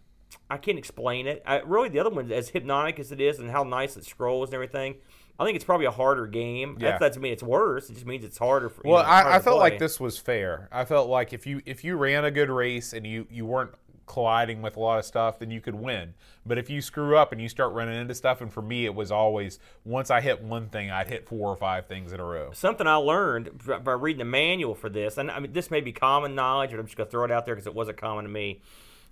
[0.51, 1.43] I can't explain it.
[1.47, 4.49] I, really, the other one, as hypnotic as it is, and how nice it scrolls
[4.49, 4.97] and everything,
[5.39, 6.79] I think it's probably a harder game.
[6.81, 6.93] Yeah.
[6.93, 7.89] That doesn't mean it's worse.
[7.89, 8.69] It just means it's harder.
[8.69, 9.71] For, you Well, know, harder I, I felt play.
[9.71, 10.69] like this was fair.
[10.73, 13.71] I felt like if you if you ran a good race and you you weren't
[14.07, 16.15] colliding with a lot of stuff, then you could win.
[16.45, 18.95] But if you screw up and you start running into stuff, and for me, it
[18.95, 22.25] was always once I hit one thing, I'd hit four or five things in a
[22.25, 22.53] row.
[22.53, 25.93] something I learned by reading the manual for this, and I mean this may be
[25.93, 28.31] common knowledge, but I'm just gonna throw it out there because it wasn't common to
[28.31, 28.63] me.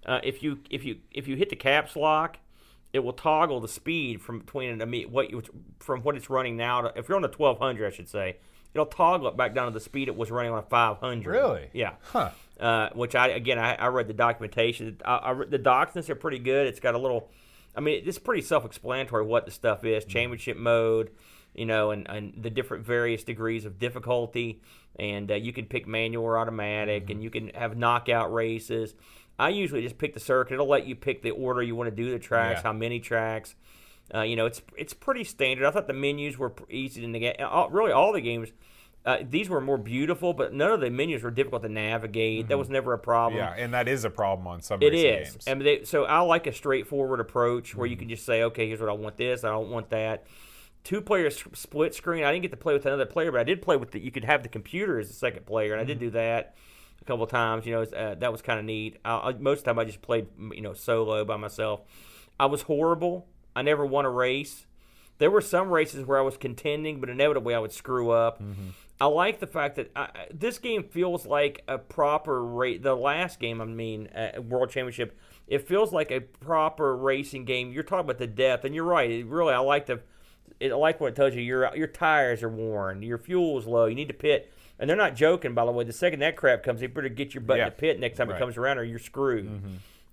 [0.06, 2.38] Uh, if you if you if you hit the caps lock,
[2.92, 5.42] it will toggle the speed from between an what you,
[5.80, 6.82] from what it's running now.
[6.82, 8.36] To, if you're on the 1200, I should say,
[8.72, 11.30] it'll toggle it back down to the speed it was running on a 500.
[11.30, 11.70] Really?
[11.72, 11.94] Yeah.
[12.02, 12.30] Huh.
[12.60, 14.98] Uh, which I again I, I read the documentation.
[15.04, 16.68] I, I, the this are pretty good.
[16.68, 17.28] It's got a little,
[17.74, 20.04] I mean, it's pretty self-explanatory what the stuff is.
[20.04, 21.10] Championship mode,
[21.52, 24.60] you know, and, and the different various degrees of difficulty,
[24.98, 28.94] and uh, you can pick manual or automatic, and you can have knockout races.
[29.36, 30.54] I usually just pick the circuit.
[30.54, 32.68] It'll let you pick the order you want to do the tracks, Yeah.
[32.68, 33.56] how many tracks.
[34.14, 35.66] Uh, you know, it's it's pretty standard.
[35.66, 37.40] I thought the menus were easy to get.
[37.40, 38.50] All, really, all the games.
[39.04, 42.48] Uh, these were more beautiful, but none of the menus were difficult to navigate.
[42.48, 43.36] That was never a problem.
[43.38, 45.46] Yeah, and that is a problem on some It is, games.
[45.46, 47.90] and they, so I like a straightforward approach where Mm-hmm.
[47.90, 50.24] you can just say, okay, here's what I want this, I don't want that.
[50.84, 52.24] Two player split screen.
[52.24, 53.98] I didn't get to play with another player, but I did play with the.
[54.00, 55.88] You could have the computer as the second player, and I Mm-hmm.
[55.88, 56.54] did do that
[57.00, 57.64] a couple times.
[57.66, 58.98] You know, uh, that was kind of neat.
[59.04, 61.80] I, I, most of the time, I just played, you know, solo by myself.
[62.38, 63.26] I was horrible.
[63.56, 64.66] I never won a race.
[65.18, 68.42] There were some races where I was contending, but inevitably I would screw up.
[69.00, 72.82] I like the fact that I, this game feels like a proper rate.
[72.82, 75.18] The last game, I mean, uh, World Championship,
[75.48, 77.72] it feels like a proper racing game.
[77.72, 79.10] You're talking about the depth, and you're right.
[79.10, 80.00] It really, I like the,
[80.60, 81.42] it, I like what it tells you.
[81.42, 83.86] Your your tires are worn, your fuel is low.
[83.86, 85.54] You need to pit, and they're not joking.
[85.54, 87.64] By the way, the second that crap comes, you better get your butt Yeah.
[87.64, 88.36] in the pit next time Right.
[88.36, 89.60] it comes around, or you're screwed.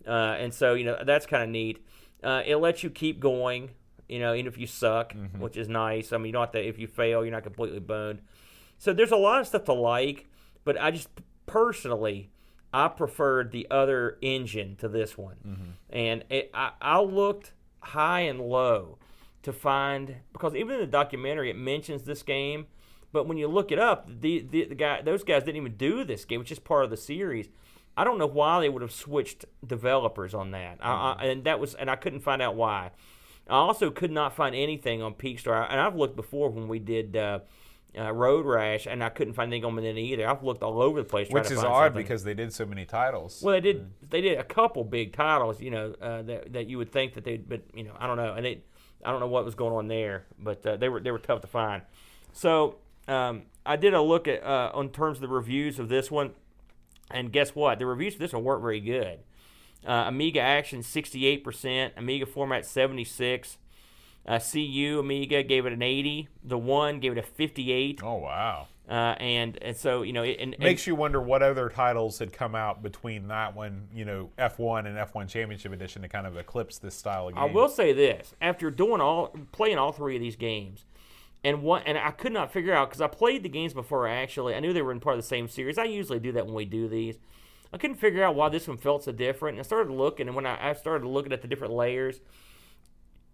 [0.07, 1.85] Uh, and so you know that's kind of neat.
[2.23, 3.69] Uh, it lets you keep going.
[4.09, 6.11] You know, even if you suck, which is nice.
[6.11, 6.67] I mean, you don't have to.
[6.67, 8.19] If you fail, you're not completely boned.
[8.81, 10.25] So there's a lot of stuff to like,
[10.63, 11.07] but I just
[11.45, 12.31] personally,
[12.73, 15.37] I preferred the other engine to this one,
[15.91, 18.97] and it, I, I looked high and low
[19.43, 22.65] to find because even in the documentary it mentions this game,
[23.13, 26.03] but when you look it up, the the, the guy those guys didn't even do
[26.03, 27.49] this game, which is part of the series.
[27.95, 31.59] I don't know why they would have switched developers on that, I, I, and that
[31.59, 32.89] was and I couldn't find out why.
[33.47, 37.15] I also could not find anything on Peakstar, and I've looked before when we did
[37.15, 37.41] uh,
[37.97, 40.27] uh, Road Rash, and I couldn't find anything on it either.
[40.27, 42.01] I've looked all over the place, trying Which is odd something.
[42.01, 43.41] because they did so many titles.
[43.43, 43.91] Well, they did.
[44.09, 47.23] They did a couple big titles, you know, uh, that that you would think that
[47.23, 48.61] they'd, but you know, I don't know, and they,
[49.03, 51.41] I don't know what was going on there, but uh, they were they were tough
[51.41, 51.81] to find.
[52.33, 52.75] So
[53.07, 56.31] um, I did a look at uh, on terms of the reviews of this one,
[57.09, 57.79] and guess what?
[57.79, 59.19] The reviews for this one weren't very good.
[59.85, 63.57] Uh, Amiga Action 68%, Amiga Format 76.
[64.25, 66.27] Uh, CU Amiga gave it an 80.
[66.43, 68.01] The one gave it a 58.
[68.03, 68.67] oh wow!
[68.89, 72.19] Uh, and and so you know, it, and, and Makes you wonder what other titles
[72.19, 76.27] had come out between that one, you know, F1 and F1 Championship Edition to kind
[76.27, 77.43] of eclipse this style of game.
[77.43, 80.85] I will say this: after doing all, playing all three of these games,
[81.43, 84.07] and what and I could not figure out because I played the games before.
[84.07, 85.77] I Actually, I knew they were in part of the same series.
[85.77, 87.17] I usually do that when we do these.
[87.73, 89.55] I couldn't figure out why this one felt so different.
[89.55, 92.19] And I started looking, and when I, I started looking at the different layers,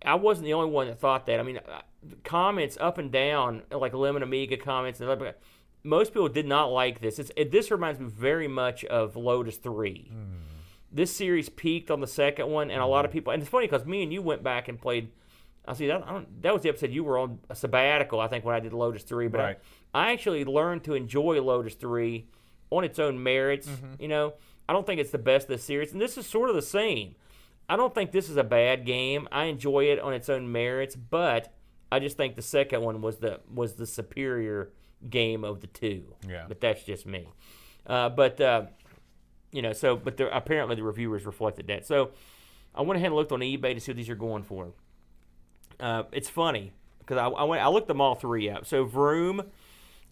[0.04, 1.40] I wasn't the only one that thought that.
[1.40, 1.82] I mean, uh,
[2.24, 5.36] comments up and down, like Lemon Amiga comments, and other,
[5.84, 7.20] most people did not like this.
[7.20, 10.10] It's, it, this reminds me very much of Lotus Three.
[10.12, 10.38] Hmm.
[10.92, 13.18] This series peaked on the second one, and a lot of hmm.
[13.18, 13.34] people.
[13.34, 15.10] And it's funny because me and you went back and played.
[15.68, 16.08] I see that.
[16.08, 18.60] I don't, that was the episode you were on a sabbatical, I think, when I
[18.60, 19.28] did Lotus Three.
[19.28, 19.60] But Right.
[19.94, 22.28] I, I actually learned to enjoy Lotus Three
[22.70, 23.68] on its own merits.
[23.68, 24.02] Mm-hmm.
[24.02, 24.34] You know,
[24.70, 26.62] I don't think it's the best of the series, and this is sort of the
[26.62, 27.16] same.
[27.70, 29.28] I don't think this is a bad game.
[29.32, 31.54] I enjoy it on its own merits, but
[31.92, 34.72] I just think the second one was the was the superior
[35.10, 36.16] game of the two.
[36.28, 36.46] Yeah.
[36.48, 37.30] But that's just me.
[37.86, 38.66] Uh, but uh,
[39.52, 41.86] you know, so but there, apparently the reviewers reflected that.
[41.86, 42.12] So
[42.74, 44.74] I went ahead and looked on eBay to see what these are going for.
[45.80, 48.66] Uh, it's funny because I, I went I looked them all three up.
[48.66, 49.44] So Vroom,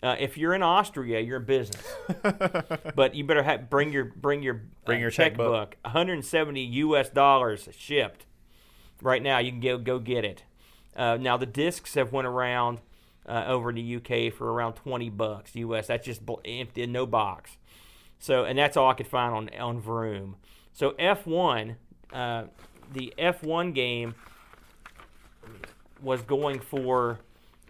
[0.05, 1.83] uh, if you're in Austria, you're in business,
[2.95, 5.77] but you better have, bring your bring your Bring uh, your checkbook.
[5.81, 7.09] 170 U.S.
[7.09, 8.27] dollars shipped.
[9.01, 10.43] Right now, you can go go get it.
[10.95, 12.81] Uh, now the discs have went around
[13.27, 15.87] uh, over in the UK for around 20 bucks U.S.
[15.87, 17.57] That's just bl- empty, no box.
[18.19, 20.35] So, and that's all I could find on on Vroom.
[20.71, 21.77] So F1,
[22.13, 22.43] uh,
[22.93, 24.13] the F1 game
[25.99, 27.17] was going for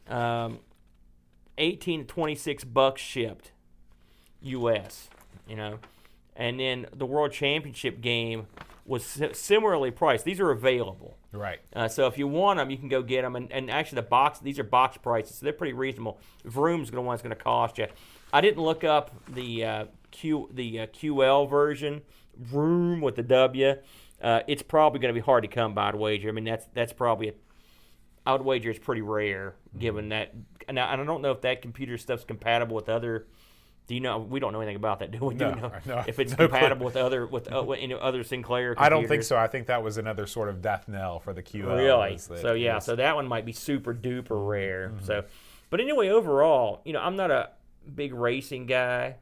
[0.09, 0.59] um,
[1.57, 3.51] 18 to 26 bucks shipped
[4.41, 5.09] US,
[5.47, 5.79] you know.
[6.35, 8.47] And then the World Championship game
[8.85, 10.25] was similarly priced.
[10.25, 11.17] These are available.
[11.31, 11.59] Right.
[11.73, 13.35] Uh, so if you want them, you can go get them.
[13.35, 16.19] And, and actually, the box these are box prices, so they're pretty reasonable.
[16.45, 17.87] Vroom's the one that's going to cost you.
[18.31, 22.01] I didn't look up the uh, Q the uh, QL version,
[22.37, 23.75] Vroom with the W.
[24.21, 25.89] Uh, it's probably going to be hard to come by.
[25.89, 26.29] I'd wager.
[26.29, 27.33] I mean, that's that's probably a,
[28.25, 30.33] I would wager it's pretty rare, given that.
[30.67, 33.27] And I, and I don't know if that computer stuff's compatible with other.
[33.87, 34.17] Do you know?
[34.17, 35.35] We don't know anything about that, do we?
[35.35, 36.47] Do No, you know no, if it's no clue.
[36.47, 38.73] compatible with other with uh, with any other Sinclair?
[38.73, 38.85] Computers?
[38.85, 39.37] I don't think so.
[39.37, 41.77] I think that was another sort of death knell for the QL.
[41.77, 42.15] Really?
[42.17, 44.89] that So yeah, so that one might be super duper rare.
[44.89, 45.05] Mm-hmm.
[45.05, 45.25] So,
[45.69, 47.51] but anyway, overall, you know, I'm not a
[47.93, 49.17] big racing guy.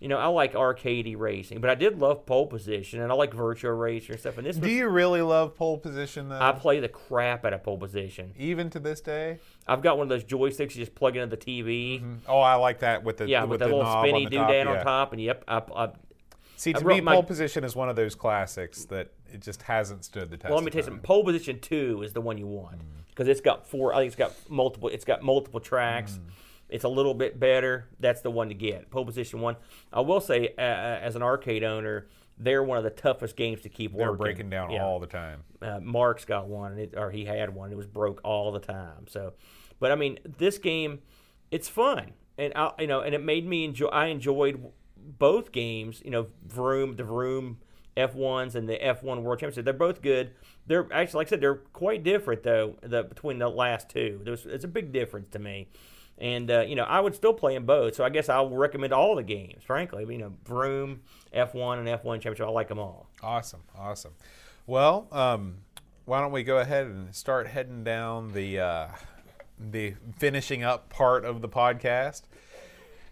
[0.00, 3.34] You know, I like arcadey racing, but I did love pole position and I like
[3.34, 4.38] virtual racer and stuff.
[4.38, 6.40] And this, Do was, you really love pole position though?
[6.40, 8.32] I play the crap out of pole position.
[8.38, 9.40] Even to this day?
[9.66, 12.00] I've got one of those joysticks you just plug into the TV.
[12.28, 14.36] Oh, I like that with the Yeah, with, with, the that little spinny on the
[14.36, 15.88] doodad on top, and yep, I, I,
[16.56, 20.04] See, to me, my- pole position is one of those classics that it just hasn't
[20.04, 20.50] stood the test.
[20.50, 21.02] Well, let me of tell you something.
[21.02, 23.06] Pole position two is the one you want Mm.
[23.08, 23.94] because it's got four.
[23.94, 24.88] I think it's got multiple.
[24.88, 26.12] It's got multiple tracks.
[26.12, 26.30] Mm.
[26.68, 27.88] It's a little bit better.
[27.98, 28.90] That's the one to get.
[28.90, 29.56] Pole position one.
[29.92, 32.08] I will say, uh, uh, as an arcade owner,
[32.38, 34.18] they're one of the toughest games to keep They're working.
[34.18, 34.84] breaking down Yeah.
[34.84, 35.44] all the time.
[35.62, 37.72] Uh, Mark's got one, and it, or he had one.
[37.72, 39.06] It was broke all the time.
[39.08, 39.32] So,
[39.80, 41.00] but I mean, this game,
[41.50, 43.88] it's fun, and I, you know, and it made me enjoy.
[43.88, 44.62] I enjoyed
[44.96, 46.02] both games.
[46.04, 47.58] You know, Vroom, the Vroom
[47.96, 49.64] F1s and the F1 World Championship.
[49.64, 50.30] They're both good.
[50.66, 52.76] They're actually, like I said, they're quite different though.
[52.82, 55.68] The between the last two, there's it's a big difference to me.
[56.20, 57.94] And uh, you know, I would still play them both.
[57.94, 59.62] So I guess I'll recommend all the games.
[59.64, 61.00] Frankly, you know, Vroom,
[61.34, 62.46] F1, and F1 Championship.
[62.46, 63.08] I like them all.
[63.22, 64.12] Awesome, awesome.
[64.66, 65.58] Well, um,
[66.04, 68.88] why don't we go ahead and start heading down the uh,
[69.58, 72.22] the finishing up part of the podcast?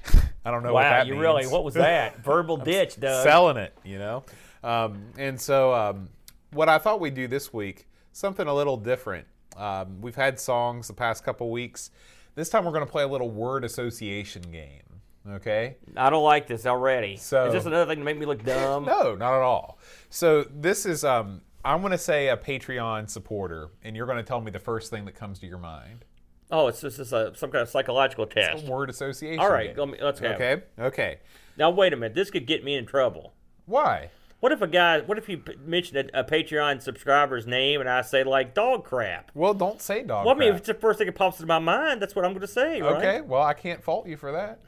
[0.44, 1.22] I don't know what wow, that you means.
[1.22, 1.46] really?
[1.46, 2.18] What was that?
[2.24, 3.24] Verbal ditch, Doug.
[3.24, 4.24] selling it, you know.
[4.62, 6.08] Um, and so, um,
[6.52, 9.26] what I thought we'd do this week, something a little different.
[9.56, 11.90] Um, we've had songs the past couple weeks.
[12.36, 14.82] This time, we're going to play a little word association game.
[15.28, 15.78] Okay?
[15.96, 17.16] I don't like this already.
[17.16, 18.84] So- is this another thing to make me look dumb?
[18.86, 19.78] No, not at all.
[20.10, 21.02] So this is.
[21.02, 24.60] Um, I'm going to say a Patreon supporter, and you're going to tell me the
[24.60, 26.04] first thing that comes to your mind.
[26.48, 28.66] Oh, it's just, it's a, some kind of psychological test.
[28.66, 29.40] Word association.
[29.40, 30.28] All right, let me, let's go.
[30.28, 30.62] Okay.
[30.78, 31.18] Okay.
[31.58, 32.14] Now wait a minute.
[32.14, 33.32] This could get me in trouble.
[33.64, 34.10] Why?
[34.40, 35.00] What if a guy?
[35.00, 38.84] What if you p- mention a, a Patreon subscriber's name and I say like dog
[38.84, 39.30] crap?
[39.34, 40.26] Well, don't say dog.
[40.26, 42.24] Well, I mean, if it's the first thing that pops into my mind, that's what
[42.24, 42.96] I'm going to say, right?
[42.96, 43.20] Okay.
[43.22, 44.60] Well, I can't fault you for that.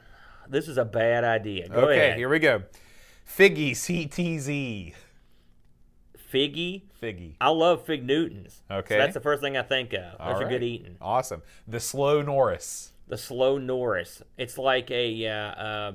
[0.49, 1.69] This is a bad idea.
[1.69, 1.97] Go okay.
[1.97, 2.17] ahead.
[2.17, 2.63] Here we go.
[3.27, 4.93] Figgy CTZ.
[6.33, 6.81] Figgy.
[7.01, 7.35] Figgy.
[7.39, 8.63] I love Fig Newtons.
[8.69, 8.95] Okay.
[8.95, 10.19] So that's the first thing I think of.
[10.19, 10.97] All Those are good eating.
[10.99, 11.43] Awesome.
[11.67, 12.93] The slow Norris.
[13.07, 14.21] the slow Norris.
[14.37, 15.91] It's like a uh, uh,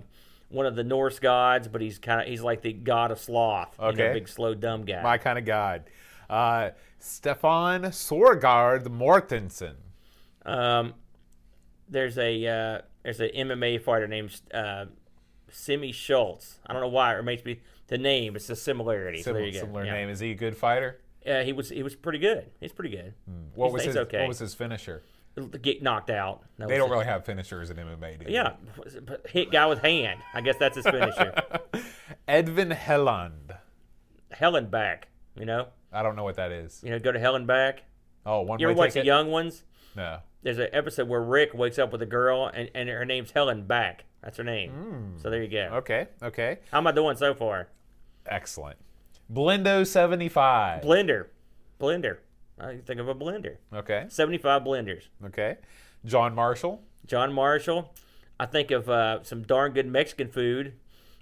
[0.54, 3.74] one of the Norse gods, but he's kind of he's like the god of sloth.
[3.78, 4.12] You know, Okay.
[4.14, 5.02] big slow dumb guy.
[5.02, 5.84] My kind of god.
[6.30, 9.74] Uh, Stefan Sorgard Mortensen.
[10.46, 10.94] Um,
[11.88, 14.86] there's a uh, there's an MMA fighter named uh,
[15.50, 16.58] Simi Schultz.
[16.66, 18.36] I don't know why it makes me the name.
[18.36, 19.22] It's a similarity.
[19.22, 19.58] so there Similar, go.
[19.66, 19.92] similar Yeah.
[19.92, 20.08] name.
[20.08, 21.00] Is he a good fighter?
[21.26, 22.50] Uh, he was he was pretty good.
[22.60, 23.14] He's pretty good.
[23.54, 24.20] What He's- was his okay.
[24.20, 25.02] What was his finisher?
[25.62, 26.42] Get knocked out.
[26.58, 26.92] That They don't it.
[26.92, 28.32] really have finishers in MMA, do they?
[28.32, 28.52] Yeah,
[29.28, 30.20] hit guy with hand.
[30.32, 31.34] I guess that's his finisher.
[32.28, 33.56] Edvin Helland.
[34.30, 35.08] Hell and back.
[35.36, 36.80] You know, I don't know what that is.
[36.84, 37.82] you know, go to hell and back.
[38.24, 39.04] Oh, one You ever watch the.
[39.04, 39.64] Young Ones?
[39.96, 40.18] No.
[40.42, 43.66] There's an episode where Rick wakes up with a girl, and, and her name's Helen
[43.66, 44.04] Back.
[44.22, 44.70] That's her name.
[44.70, 45.18] Hmm.
[45.22, 45.70] So there you go.
[45.78, 46.06] Okay.
[46.22, 46.58] Okay.
[46.70, 47.68] How am I doing so far?
[48.26, 48.78] Excellent.
[49.32, 50.82] Blendo seventy five.
[50.82, 51.26] Blender,
[51.80, 52.18] blender.
[52.58, 53.56] I think of a blender.
[53.72, 54.06] okay.
[54.08, 55.08] 75 blenders.
[55.24, 55.56] Okay.
[56.04, 56.82] John Marshall.
[57.06, 57.92] John Marshall.
[58.38, 60.74] I think of uh, some darn good Mexican food,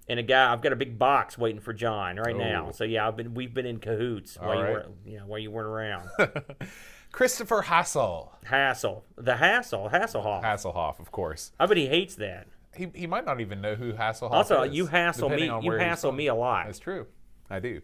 [0.08, 0.52] and a guy.
[0.52, 2.70] I've got a big box waiting for John right now.
[2.70, 5.50] So yeah, I've been we've been in cahoots while you weren't you know while you
[5.50, 6.08] weren't around.
[7.12, 8.32] Christopher Hassel.
[8.44, 10.42] Hassel, the Hassel, Hasselhoff.
[10.42, 11.52] Hasselhoff, of course.
[11.60, 12.46] I bet he hates that.
[12.74, 14.58] he, he might not even know who Hasselhoff Also, is.
[14.60, 15.44] Also, you hassle me.
[15.62, 16.66] You hassle me a lot.
[16.66, 17.06] That's true.
[17.50, 17.82] I do.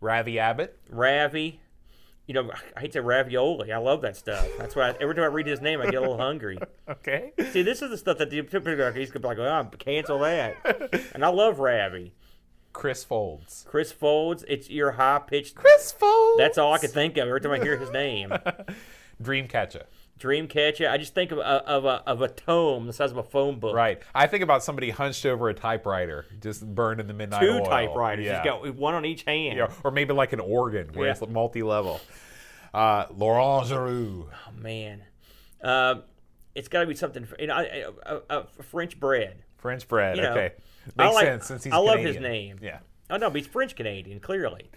[0.00, 0.78] Ravi Abbott.
[0.88, 1.60] Ravi.
[2.32, 3.72] You know, I hate to say ravioli.
[3.72, 4.48] I love that stuff.
[4.56, 6.58] That's why I, every time I read his name, I get a little hungry.
[6.88, 7.32] Okay.
[7.52, 11.10] See, this is the stuff that the typical he's gonna be like, oh, cancel that.
[11.14, 12.12] And I love Ravi.
[12.72, 13.64] Chris Folds.
[13.68, 15.54] Chris Folds, it's your high pitched.
[15.54, 16.38] Chris Folds.
[16.38, 18.32] That's all I can think of every time I hear his name.
[19.22, 19.84] Dreamkatcha.
[20.20, 20.88] Dreamkatcha.
[20.88, 23.58] I just think of a, of a of a tome the size of a phone
[23.58, 23.74] book.
[23.74, 24.00] Right.
[24.14, 27.64] I think about somebody hunched over a typewriter, just burned in the midnight Two oil.
[27.64, 28.26] typewriters.
[28.26, 28.36] Yeah.
[28.42, 29.58] He's got one on each hand.
[29.58, 31.12] Yeah, or maybe like an organ where Yeah.
[31.12, 32.00] it's multi-level.
[32.72, 34.28] Uh, Laurent Giroux.
[34.32, 35.02] Oh man,
[35.62, 36.04] um,
[36.54, 37.26] it's got to be something.
[37.38, 37.54] You know,
[38.30, 39.42] I- French bread.
[39.58, 40.16] French bread.
[40.16, 40.52] You know, okay.
[40.96, 42.58] Makes like- sense since he's I love his name.
[42.62, 42.78] Yeah.
[43.10, 44.20] Oh no, but he's French Canadian.
[44.20, 44.70] Clearly,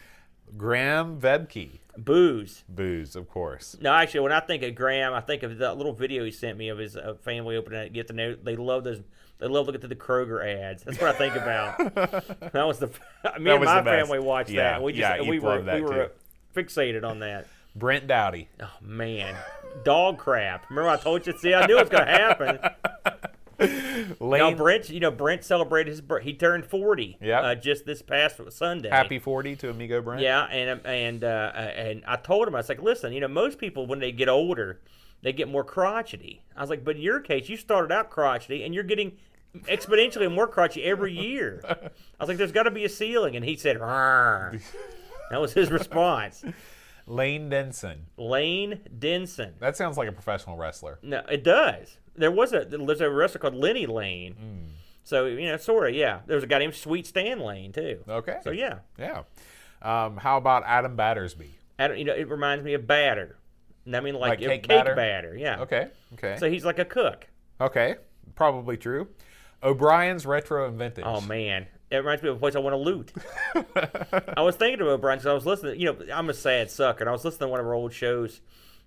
[0.57, 1.79] Graham Vebke.
[1.97, 2.63] booze.
[2.69, 3.75] Booze, of course.
[3.81, 6.57] No, actually, when I think of Graham, I think of that little video he sent
[6.57, 7.93] me of his uh, family opening it.
[7.93, 9.01] Get to know they love those.
[9.37, 10.83] They love looking through the Kroger ads.
[10.83, 11.77] That's what I think about.
[12.53, 12.87] that was the.
[13.39, 14.83] Me and my family watched Yeah, that.
[14.83, 16.61] We just yeah, we were that we were too.
[16.61, 17.47] fixated on that.
[17.75, 18.47] Brent Dowdy.
[18.61, 19.35] Oh man,
[19.83, 20.69] dog crap.
[20.69, 21.33] Remember I told you?
[21.37, 22.59] See, I knew it was going to happen.
[24.19, 24.39] Lane.
[24.39, 27.17] Now Brent, you know Brent celebrated his he turned forty.
[27.21, 27.43] Yep.
[27.43, 28.89] Uh, just this past Sunday.
[28.89, 30.21] Happy 40 to Amigo Brent.
[30.21, 33.57] Yeah, and and uh, and I told him I was like, listen, you know, most
[33.57, 34.81] people when they get older,
[35.21, 36.43] they get more crotchety.
[36.55, 39.13] I was like, but in your case, you started out crotchety, and you're getting
[39.63, 41.61] exponentially more crotchety every year.
[41.67, 41.75] I
[42.19, 44.61] was like, there's got to be a ceiling, and he said, "Rrr."
[45.29, 46.43] that was his response.
[47.07, 48.07] Lane Denson.
[48.17, 49.53] Lane Denson.
[49.59, 50.99] That sounds like a professional wrestler.
[51.03, 51.97] No, it does.
[52.15, 54.73] There was a there's a wrestler called Lenny Lane.
[55.03, 56.21] So you know, sort of, yeah.
[56.25, 58.03] There was a guy named Sweet Stan Lane too.
[58.07, 58.37] Okay.
[58.43, 59.23] So yeah, Yeah.
[59.81, 61.53] Um, how about Adam Battersby?
[61.77, 63.37] Adam, you know, it reminds me of batter.
[63.85, 64.95] I mean, like, Like cake cake, batter?
[64.95, 65.35] batter?
[65.37, 65.59] Yeah.
[65.59, 65.89] Okay.
[66.13, 66.37] Okay.
[66.39, 67.27] So he's like a cook.
[67.61, 67.95] okay.
[68.33, 69.07] Probably true.
[69.61, 71.05] O'Brien's Retro and Vintage.
[71.07, 73.13] Oh man, it reminds me of a place I want to loot.
[74.35, 75.79] I was thinking of O'Brien because I was listening.
[75.79, 77.01] You know, I'm a sad sucker.
[77.03, 78.41] And I was listening to one of our old shows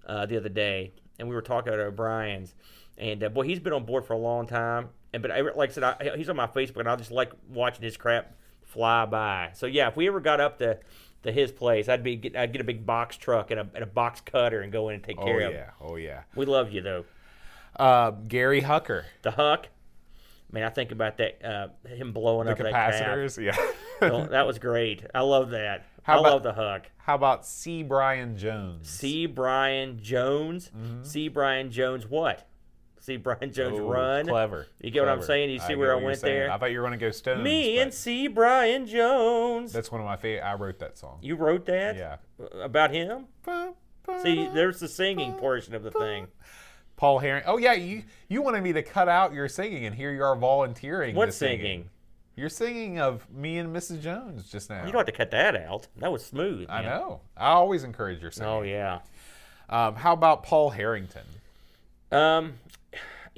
[0.06, 2.54] uh, the other day, and we were talking about O'Brien's.
[2.98, 4.88] And uh, boy, he's been on board for a long time.
[5.12, 7.32] And but I, like I said, I, he's on my Facebook, and I just like
[7.48, 8.34] watching his crap
[8.64, 9.50] fly by.
[9.54, 10.78] So yeah, if we ever got up to
[11.22, 13.82] to his place, I'd be get, I'd get a big box truck and a, and
[13.82, 15.50] a box cutter and go in and take Oh, care of.
[15.50, 15.70] Oh yeah.
[15.80, 16.22] Oh, yeah.
[16.34, 17.04] We love you though.
[17.76, 19.04] Uh, Gary Hucker.
[19.22, 19.68] The Huck.
[20.50, 23.42] Man, I think about that uh, him blowing The up that capacitors.
[23.42, 23.56] Yeah.
[24.00, 25.04] Oh, that was great.
[25.12, 25.84] I love that.
[26.04, 26.88] How I about- love the Huck.
[26.98, 27.82] how about C.
[27.82, 28.88] Brian Jones?
[28.88, 29.26] C.
[29.26, 30.70] Brian Jones.
[31.02, 31.26] C.
[31.26, 32.06] Brian Jones.
[32.06, 32.47] What?
[33.08, 33.16] C.
[33.16, 34.26] Brian Jones Oh, run.
[34.26, 34.66] Clever.
[34.82, 35.48] You get what I'm saying?
[35.50, 36.50] You see get where I went there?
[36.52, 37.42] I thought you were going to go Stones.
[37.42, 39.72] Me and see Brian Jones.
[39.72, 40.46] That's one of my favorite.
[40.46, 41.18] I wrote that song.
[41.22, 41.96] You wrote that?
[41.96, 42.16] Yeah.
[42.62, 43.24] About him?
[44.22, 46.28] See, there's the singing portion of the thing.
[46.96, 47.44] Paul Herring.
[47.46, 50.34] Oh yeah, you you wanted me to cut out your singing, and here you are
[50.36, 51.14] volunteering.
[51.14, 51.60] What singing?
[51.60, 51.90] singing?
[52.36, 54.02] You're singing of me and Mrs.
[54.02, 54.84] Jones just now.
[54.84, 55.86] You don't have to cut that out.
[55.96, 56.66] That was smooth.
[56.68, 57.20] I know.
[57.36, 58.50] I always encourage your singing.
[58.52, 58.98] Oh yeah.
[59.70, 61.24] Um, how about Paul Harrington?
[62.10, 62.54] Um,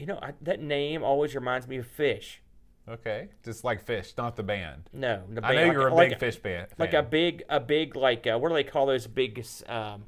[0.00, 2.40] you know I, that name always reminds me of fish.
[2.88, 4.88] Okay, just like Fish, not the band.
[4.92, 5.46] No, the band.
[5.46, 6.66] I know like- you're a like big Phish band.
[6.78, 7.00] like fan.
[7.04, 10.02] a big a big like uh, what do they call those big um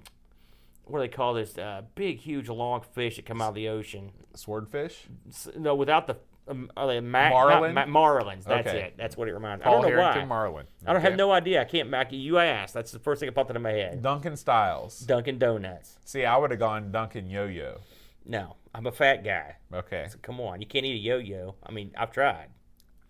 [0.86, 3.68] what do they call this uh, big huge long fish that come out of the
[3.68, 5.04] ocean swordfish.
[5.28, 6.16] S- no without the
[6.48, 7.72] um, are they ma- Marlin?
[7.74, 8.80] not ma- marlins that's Okay.
[8.86, 10.66] it that's what it reminds me I don't know Harrington, why Marlin.
[10.84, 13.32] I don't have no idea I can't Mackie you asked that's the first thing that
[13.34, 14.98] popped into my head Duncan Styles.
[15.00, 17.78] Dunkin' Donuts See, I would have gone Duncan Yo-Yo.
[18.24, 20.06] No I'm a fat guy Okay.
[20.10, 22.48] so come on you can't eat a yo-yo I mean I've tried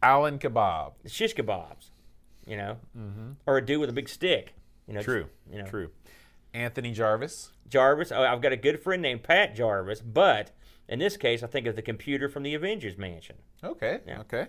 [0.02, 0.93] Alan Kebab.
[1.06, 1.90] shish kebabs
[2.47, 2.76] you know
[3.47, 4.55] or a dude with a big stick
[4.86, 5.10] you know Mm-hmm.
[5.10, 5.26] True.
[5.51, 5.90] you know True.
[6.55, 7.51] Anthony Jarvis.
[7.68, 8.12] Jarvis.
[8.12, 10.51] Oh, I've got a good friend named Pat Jarvis, but
[10.86, 13.36] in this case, I think of the computer from the Avengers Mansion.
[13.64, 14.01] Okay.
[14.06, 14.48] Okay.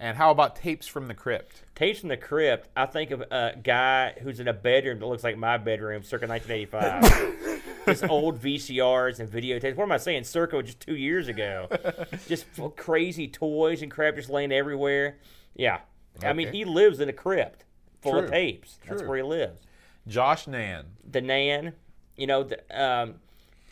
[0.00, 1.62] And how about tapes from the crypt?
[1.74, 2.68] Tapes from the Crypt.
[2.76, 6.26] I think of a guy who's in a bedroom that looks like my bedroom, circa
[6.26, 7.84] 1985.
[7.86, 9.74] just old VCRs and videotapes.
[9.74, 10.24] What am I saying?
[10.24, 11.68] Circa just two years ago.
[12.28, 12.46] just
[12.76, 15.18] crazy toys and crap just laying everywhere.
[15.56, 15.80] Yeah.
[16.22, 17.64] I mean, he lives in a crypt
[18.00, 18.22] full True.
[18.22, 18.78] of tapes.
[18.88, 19.62] That's where he lives.
[20.06, 20.86] Josh Nan.
[21.08, 21.74] The Nan,
[22.16, 23.16] you know, the, um,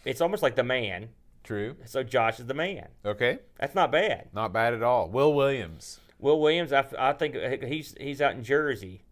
[0.04, 1.08] it's almost like the man.
[1.44, 1.76] True.
[1.84, 2.88] So Josh is the man.
[3.04, 3.38] Okay.
[3.58, 4.28] That's not bad.
[4.32, 5.08] Not bad at all.
[5.08, 6.00] Will Williams.
[6.18, 9.02] Will Williams, I, I think he's he's out in Jersey.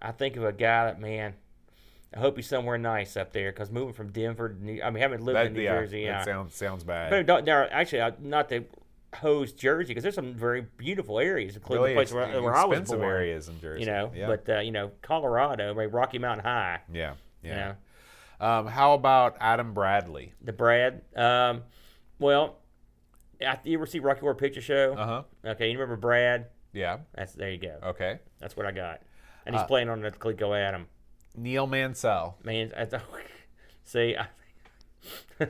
[0.00, 1.34] I think of a guy that man.
[2.14, 5.02] I hope he's somewhere nice up there because moving from Denver, to New, I mean,
[5.02, 6.18] having lived That, in New yeah, Jersey, yeah.
[6.18, 7.10] that sounds sounds bad.
[7.10, 8.64] but don't, now, actually, uh, not to
[9.16, 12.64] hose Jersey because there's some very beautiful areas, including really the place where, where I
[12.64, 13.12] was expensive born.
[13.12, 13.80] areas in Jersey.
[13.80, 14.26] You know, yeah.
[14.26, 16.80] but uh, you know, Colorado, right, Rocky Mountain High.
[16.92, 17.50] yeah, yeah.
[17.50, 20.32] You know, Um, how about Adam Bradley?
[20.42, 21.02] the Brad.
[21.14, 21.62] Um,
[22.18, 22.57] well, I,
[23.64, 24.94] you ever see Rocky Horror Picture Show?
[24.96, 25.22] Uh huh.
[25.52, 26.46] Okay, you remember Brad?
[26.72, 26.98] Yeah.
[27.14, 27.78] That's there you go.
[27.82, 28.18] Okay.
[28.40, 29.00] That's what I got.
[29.46, 30.86] And Uh, he's playing on the Coleco Adam.
[31.36, 32.36] Neil Mansell.
[32.44, 32.86] Man, I,
[33.84, 34.26] see, I,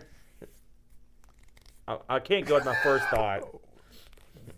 [1.89, 3.43] I, I can't go with my first thought.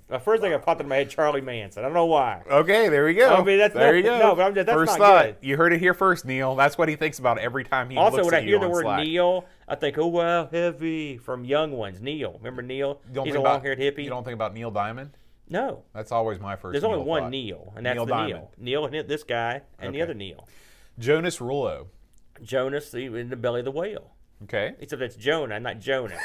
[0.08, 1.84] The first thing that popped in my head, Charlie Manson.
[1.84, 2.42] I don't know why.
[2.50, 3.32] Okay, there we go.
[3.32, 4.18] I mean, that's there not- you go.
[4.18, 5.24] no, but I'm just- that's first not thought.
[5.26, 5.36] good.
[5.40, 6.56] You heard it here first, Neil.
[6.56, 8.82] That's what he thinks about every time he Also, looks when I hear the word
[8.82, 9.04] Slack.
[9.06, 12.00] Neil, I think, oh wow, heavy from Young Ones.
[12.00, 13.00] Neil, remember Neil?
[13.24, 14.02] He's a long-haired hippie.
[14.02, 15.16] You don't think about Neil Diamond?
[15.48, 16.72] no, That's always my first.
[16.72, 17.30] there's only Neil one thought.
[17.30, 18.30] Neil, and that's Neil the Diamond.
[18.30, 18.50] Neil.
[18.58, 20.48] Neil and this guy, and the other Neil.
[20.98, 21.86] Jonas Rullo.
[22.42, 24.12] Jonas the, in the belly of the whale.
[24.42, 24.74] Okay.
[24.80, 26.20] Except it's Jonah, not Jonas.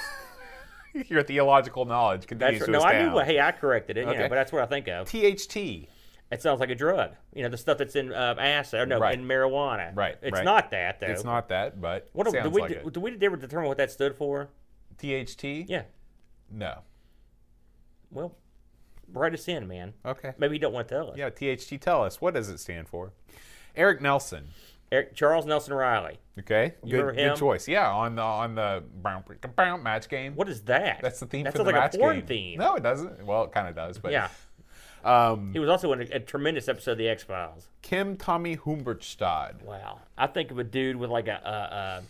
[1.08, 3.20] Your theological knowledge continues That's to no, I knew.
[3.20, 4.08] Hey, I corrected it.
[4.08, 5.08] You know, but that's what I think of.
[5.08, 5.88] THT.
[6.32, 7.12] It sounds like a drug.
[7.34, 9.18] You know, the stuff that's in uh, acid, or no, Right.
[9.18, 9.96] in marijuana.
[9.96, 10.44] Right, It's right.
[10.44, 11.08] not that though.
[11.08, 13.78] It's not that, but What do, do we like do, do we ever determine what
[13.78, 14.50] that stood for?
[14.98, 15.44] THT?
[15.70, 15.84] Yeah.
[16.52, 16.80] No.
[18.12, 18.36] Well,
[19.12, 19.94] write us in, man.
[20.06, 20.34] Okay.
[20.38, 21.18] Maybe you don't want to tell us.
[21.18, 21.80] Yeah, THT.
[21.82, 23.12] Tell us what does it stand for?
[23.76, 24.48] Eric Nelson.
[24.92, 26.20] Eric, Charles Nelson Reilly.
[26.40, 26.76] Okay.
[26.88, 27.68] Good, good choice.
[27.68, 28.84] Yeah, on the on the
[29.82, 30.36] match game.
[30.36, 31.00] What is that?
[31.02, 32.26] That's the theme That for the like match a porn game.
[32.28, 32.60] theme.
[32.60, 33.26] No, it doesn't.
[33.26, 34.30] Well, it kind of does, but Yeah.
[35.06, 37.68] Um, He was also in a, a tremendous episode of the X Files.
[37.82, 39.62] Kim Tommy Humbertstad.
[39.64, 40.00] Wow.
[40.18, 41.42] I think of a dude with like a.
[41.46, 42.02] Uh, uh,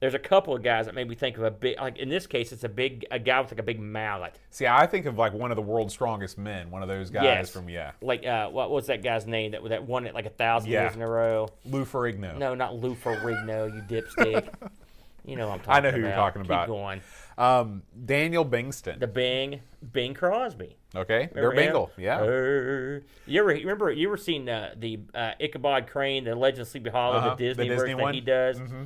[0.00, 1.76] there's a couple of guys that made me think of a big.
[1.78, 4.38] Like in this case, it's a big a guy with like a big mallet.
[4.50, 7.24] See, I think of like one of the world's strongest men, one of those guys
[7.24, 7.50] Yes.
[7.50, 10.30] from yeah, Like uh, what was that guy's name that that won it like a
[10.30, 10.84] thousand Yeah.
[10.84, 11.48] years in a row?
[11.64, 12.38] Lou Ferrigno.
[12.38, 14.48] No, not Lou Ferrigno, you dipstick.
[15.24, 16.16] you know what I'm talking I know who you're about.
[16.16, 16.66] talking Keep about.
[16.68, 17.00] going.
[17.38, 18.98] Um, Daniel Bingston.
[18.98, 19.60] The Bing,
[19.92, 20.76] Bing Crosby.
[20.96, 21.54] okay, they're Remember?
[21.62, 21.90] Bengal.
[21.96, 22.18] Yeah.
[22.20, 26.62] Uh, you ever you remember you ever seen uh, the uh, Ichabod Crane, the Legend
[26.62, 28.58] of Sleepy Hollow, Uh-huh, the the Disney, Disney version that he does?
[28.60, 28.82] Mm-hmm.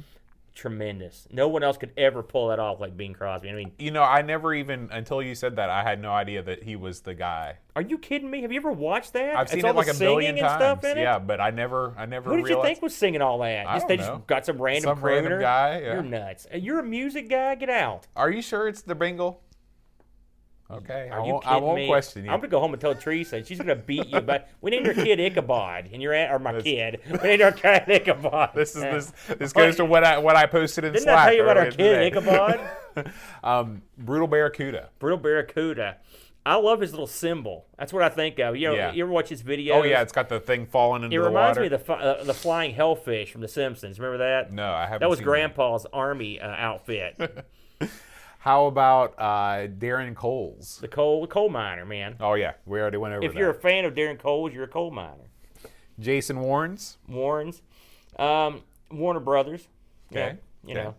[0.55, 1.27] Tremendous.
[1.31, 3.49] No one else could ever pull that off like Bing Crosby.
[3.49, 6.43] I mean, You know, I never even until you said that I had no idea
[6.43, 7.57] that he was the guy.
[7.75, 8.43] are you kidding me?
[8.43, 9.35] Have you ever watched that?
[9.35, 10.61] I've It's seen all it like the a billion and times.
[10.61, 11.03] stuff in it?
[11.03, 12.31] Yeah, but I never, I never.
[12.31, 13.67] Who did you think was singing all that?
[13.67, 14.17] I Just, don't they know.
[14.17, 15.95] just got some random Some random guy, yeah.
[15.95, 16.47] You're nuts.
[16.55, 17.55] You're a music guy.
[17.55, 18.07] Get out.
[18.15, 19.41] Are you sure it's the Bengal?
[20.73, 21.87] Okay, I Are you won't, kidding I won't me?
[21.87, 22.31] question you.
[22.31, 24.21] I'm gonna go home and tell Teresa, and she's gonna beat you.
[24.21, 27.01] But we named our kid Ichabod, and you're at, or my kid.
[27.11, 28.51] We named our cat Ichabod.
[28.55, 31.19] This is this this goes to what I what I posted in Didn't Slack.
[31.19, 32.07] I tell you about our earlier kid today.
[32.07, 33.13] Ichabod?
[33.45, 34.89] um, brutal barracuda.
[34.99, 35.99] Brutal Barracuda.
[36.45, 37.67] I love his little symbol.
[37.79, 38.57] That's what I think of.
[38.57, 38.93] You, know, Yeah.
[38.93, 39.75] you ever watch his videos?
[39.75, 41.29] Oh yeah, it's got the thing falling into the water.
[41.29, 41.61] It the reminds water.
[41.61, 44.01] me of the fi- uh, the flying hellfish from The Simpsons.
[44.01, 44.53] Remember that?
[44.53, 45.01] no, I haven't.
[45.01, 47.47] That was seen Grandpa's army uh, outfit.
[48.43, 50.79] How about uh, Darren Coles?
[50.81, 52.17] the coal coal miner, man.
[52.19, 53.39] Oh yeah, we already went over If that.
[53.39, 55.29] you're a fan of Darren Coles, you're a coal miner.
[56.01, 57.63] Jason Warrens, Warrens,
[58.19, 59.69] um, Warner Brothers.
[60.11, 60.83] Yeah, Okay, you okay.
[60.85, 60.95] know,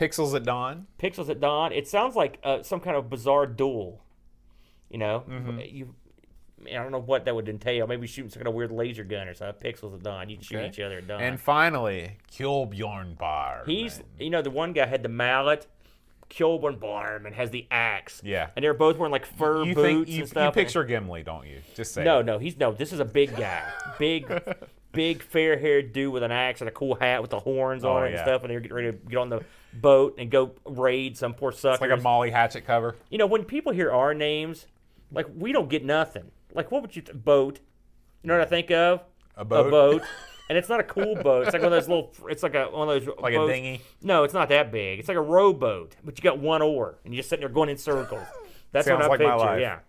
[0.00, 0.86] Pixels at Dawn.
[0.98, 1.72] Pixels at Dawn.
[1.72, 4.02] It sounds like uh, some kind of bizarre duel.
[4.88, 5.58] You know, Mm-hmm.
[5.60, 5.94] you.
[6.66, 7.86] I don't know what that would entail.
[7.86, 9.70] Maybe shooting some kind of weird laser gun or something.
[9.72, 10.28] Pixels at Dawn.
[10.28, 10.68] You can shoot Okay.
[10.68, 11.20] each other at dawn.
[11.20, 13.62] And finally, Kjolbjorn Bar.
[13.64, 15.68] He's, you know, the one guy had the mallet.
[16.30, 18.20] Kjolborn Barman has the axe.
[18.24, 18.48] Yeah.
[18.54, 20.54] And they're both wearing like fur you boots think you, and stuff.
[20.56, 21.60] you picture Gimli, don't you?
[21.74, 22.26] Just say No, it.
[22.26, 22.72] no, he's no.
[22.72, 23.62] This is a big guy,
[23.98, 24.30] big,
[24.92, 28.06] big fair-haired dude with an axe and a cool hat with the horns Oh, on
[28.06, 28.42] it and stuff.
[28.42, 29.42] And they're getting ready to get on the
[29.72, 31.80] boat and go raid some poor It's suckers.
[31.80, 32.96] like a Molly Hatchet cover.
[33.10, 34.66] you know, when people hear our names,
[35.12, 36.30] like we don't get nothing.
[36.52, 37.60] Like what would you th- boat?
[38.22, 39.02] You know what I think of?
[39.36, 39.66] A boat?
[39.66, 40.02] A boat.
[40.48, 41.46] And it's not a cool boat.
[41.46, 42.12] It's like one of those little.
[42.28, 43.82] It's like a one of those Like a dinghy?
[44.02, 44.98] No, it's not that big.
[44.98, 47.68] It's like a rowboat, but you got one oar, and you're just sitting there going
[47.68, 48.26] in circles.
[48.72, 49.60] That's Sounds what I like my life.
[49.60, 49.80] Yeah.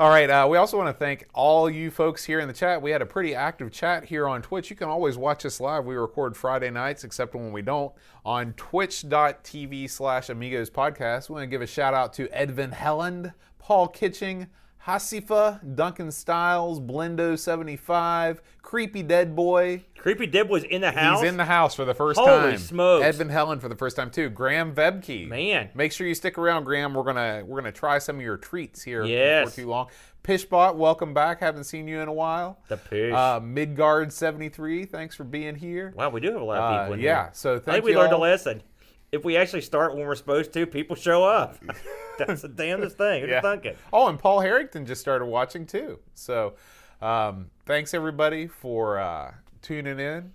[0.00, 0.30] All right.
[0.30, 2.80] Uh, we also want to thank all you folks here in the chat.
[2.80, 4.70] We had a pretty active chat here on Twitch.
[4.70, 5.86] You can always watch us live.
[5.86, 7.92] We record Friday nights, except when we don't,
[8.24, 11.28] on twitch.tv slash amigos podcast.
[11.28, 14.46] We want to give a shout out to Edvin Helland, Paul Kitching,
[14.88, 21.20] Hasifa, Duncan Styles, Blendo75, Creepy Dead Boy, Creepy Dib was in the house.
[21.20, 22.40] He's in the house for the first Holy time.
[22.44, 23.04] Holy smokes.
[23.04, 24.30] Edvin Helland for the first time too.
[24.30, 25.28] Graham Vebke.
[25.28, 25.68] Man.
[25.74, 26.94] Make sure you stick around, Graham.
[26.94, 29.50] We're gonna we're gonna try some of your treats here Yes.
[29.50, 29.88] before too long.
[30.24, 31.40] Pishbot, welcome back.
[31.40, 32.58] Haven't seen you in a while.
[32.68, 33.12] The pish.
[33.12, 35.92] Uh, Midgard seventy three, thanks for being here.
[35.96, 37.12] wow, we do have a lot of Uh, people in yeah, here.
[37.26, 38.62] Yeah, so I thank think we learned a lesson.
[39.10, 41.56] If we actually start when we're supposed to, people show up.
[42.18, 43.20] That's the damnedest thing.
[43.22, 43.36] Who'd Yeah.
[43.36, 43.78] have thunk it?
[43.92, 45.98] Oh, and Paul Harrington just started watching too.
[46.14, 46.54] So,
[47.00, 49.32] um, thanks everybody for uh,
[49.62, 50.32] tuning in,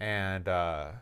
[0.00, 0.92] and uh,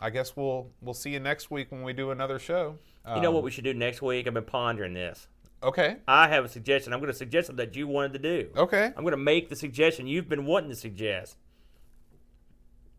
[0.00, 2.76] I guess we'll we'll see you next week when we do another show.
[3.14, 4.26] You know Um, what we should do next week?
[4.26, 5.28] I've been pondering this.
[5.62, 5.96] Okay.
[6.08, 6.92] I have a suggestion.
[6.92, 8.48] I'm going to suggest something that you wanted to do.
[8.56, 8.86] Okay.
[8.96, 11.36] I'm going to make the suggestion you've been wanting to suggest.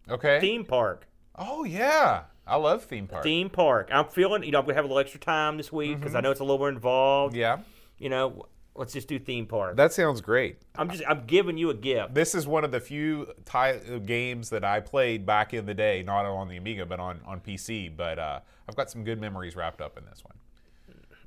[0.09, 0.39] Okay.
[0.39, 1.07] Theme park.
[1.35, 2.23] Oh yeah.
[2.47, 3.23] I love theme park.
[3.23, 3.89] theme park.
[3.91, 6.21] I'm feeling, you know, I'm gonna have a little extra time this week because I
[6.21, 7.33] know it's a little more involved.
[7.33, 7.41] Mm-hmm.
[7.41, 7.57] Yeah,
[7.97, 8.45] You know,
[8.75, 9.77] let's just do theme park.
[9.77, 10.57] that sounds great.
[10.77, 12.13] I'm just, I'm giving you a gift.
[12.13, 16.03] This is one of the few ti- games that I played back in the day,
[16.03, 17.95] not on the Amiga, but on, on PC.
[17.95, 18.39] But uh,
[18.69, 20.35] I've got some good memories wrapped up in this one.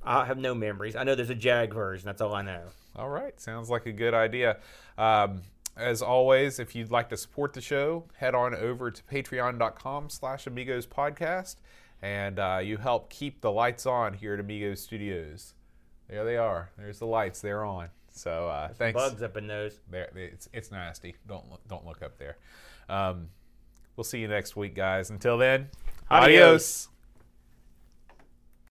[0.03, 0.95] I have no memories.
[0.95, 2.05] I know there's a Jag version.
[2.05, 2.61] That's all I know.
[2.95, 4.57] All right, sounds like a good idea.
[4.97, 5.41] Um,
[5.79, 10.45] as always, if you'd like to support the show, head on over to patreon.com slash
[10.45, 11.55] amigos podcast,
[12.01, 15.53] and uh, you help keep the lights on here at Amigos Studios.
[16.09, 16.71] There they are.
[16.77, 17.41] There's the lights.
[17.41, 17.89] They're on.
[18.11, 18.99] So uh, thanks.
[18.99, 19.79] Bugs up in those.
[19.89, 21.15] There, it's, it's nasty.
[21.27, 22.37] Don't look, don't look up there.
[22.89, 23.29] Um,
[23.95, 25.09] we'll see you next week, guys.
[25.09, 25.69] Until then,
[26.09, 26.25] Adios.
[26.25, 26.87] adios.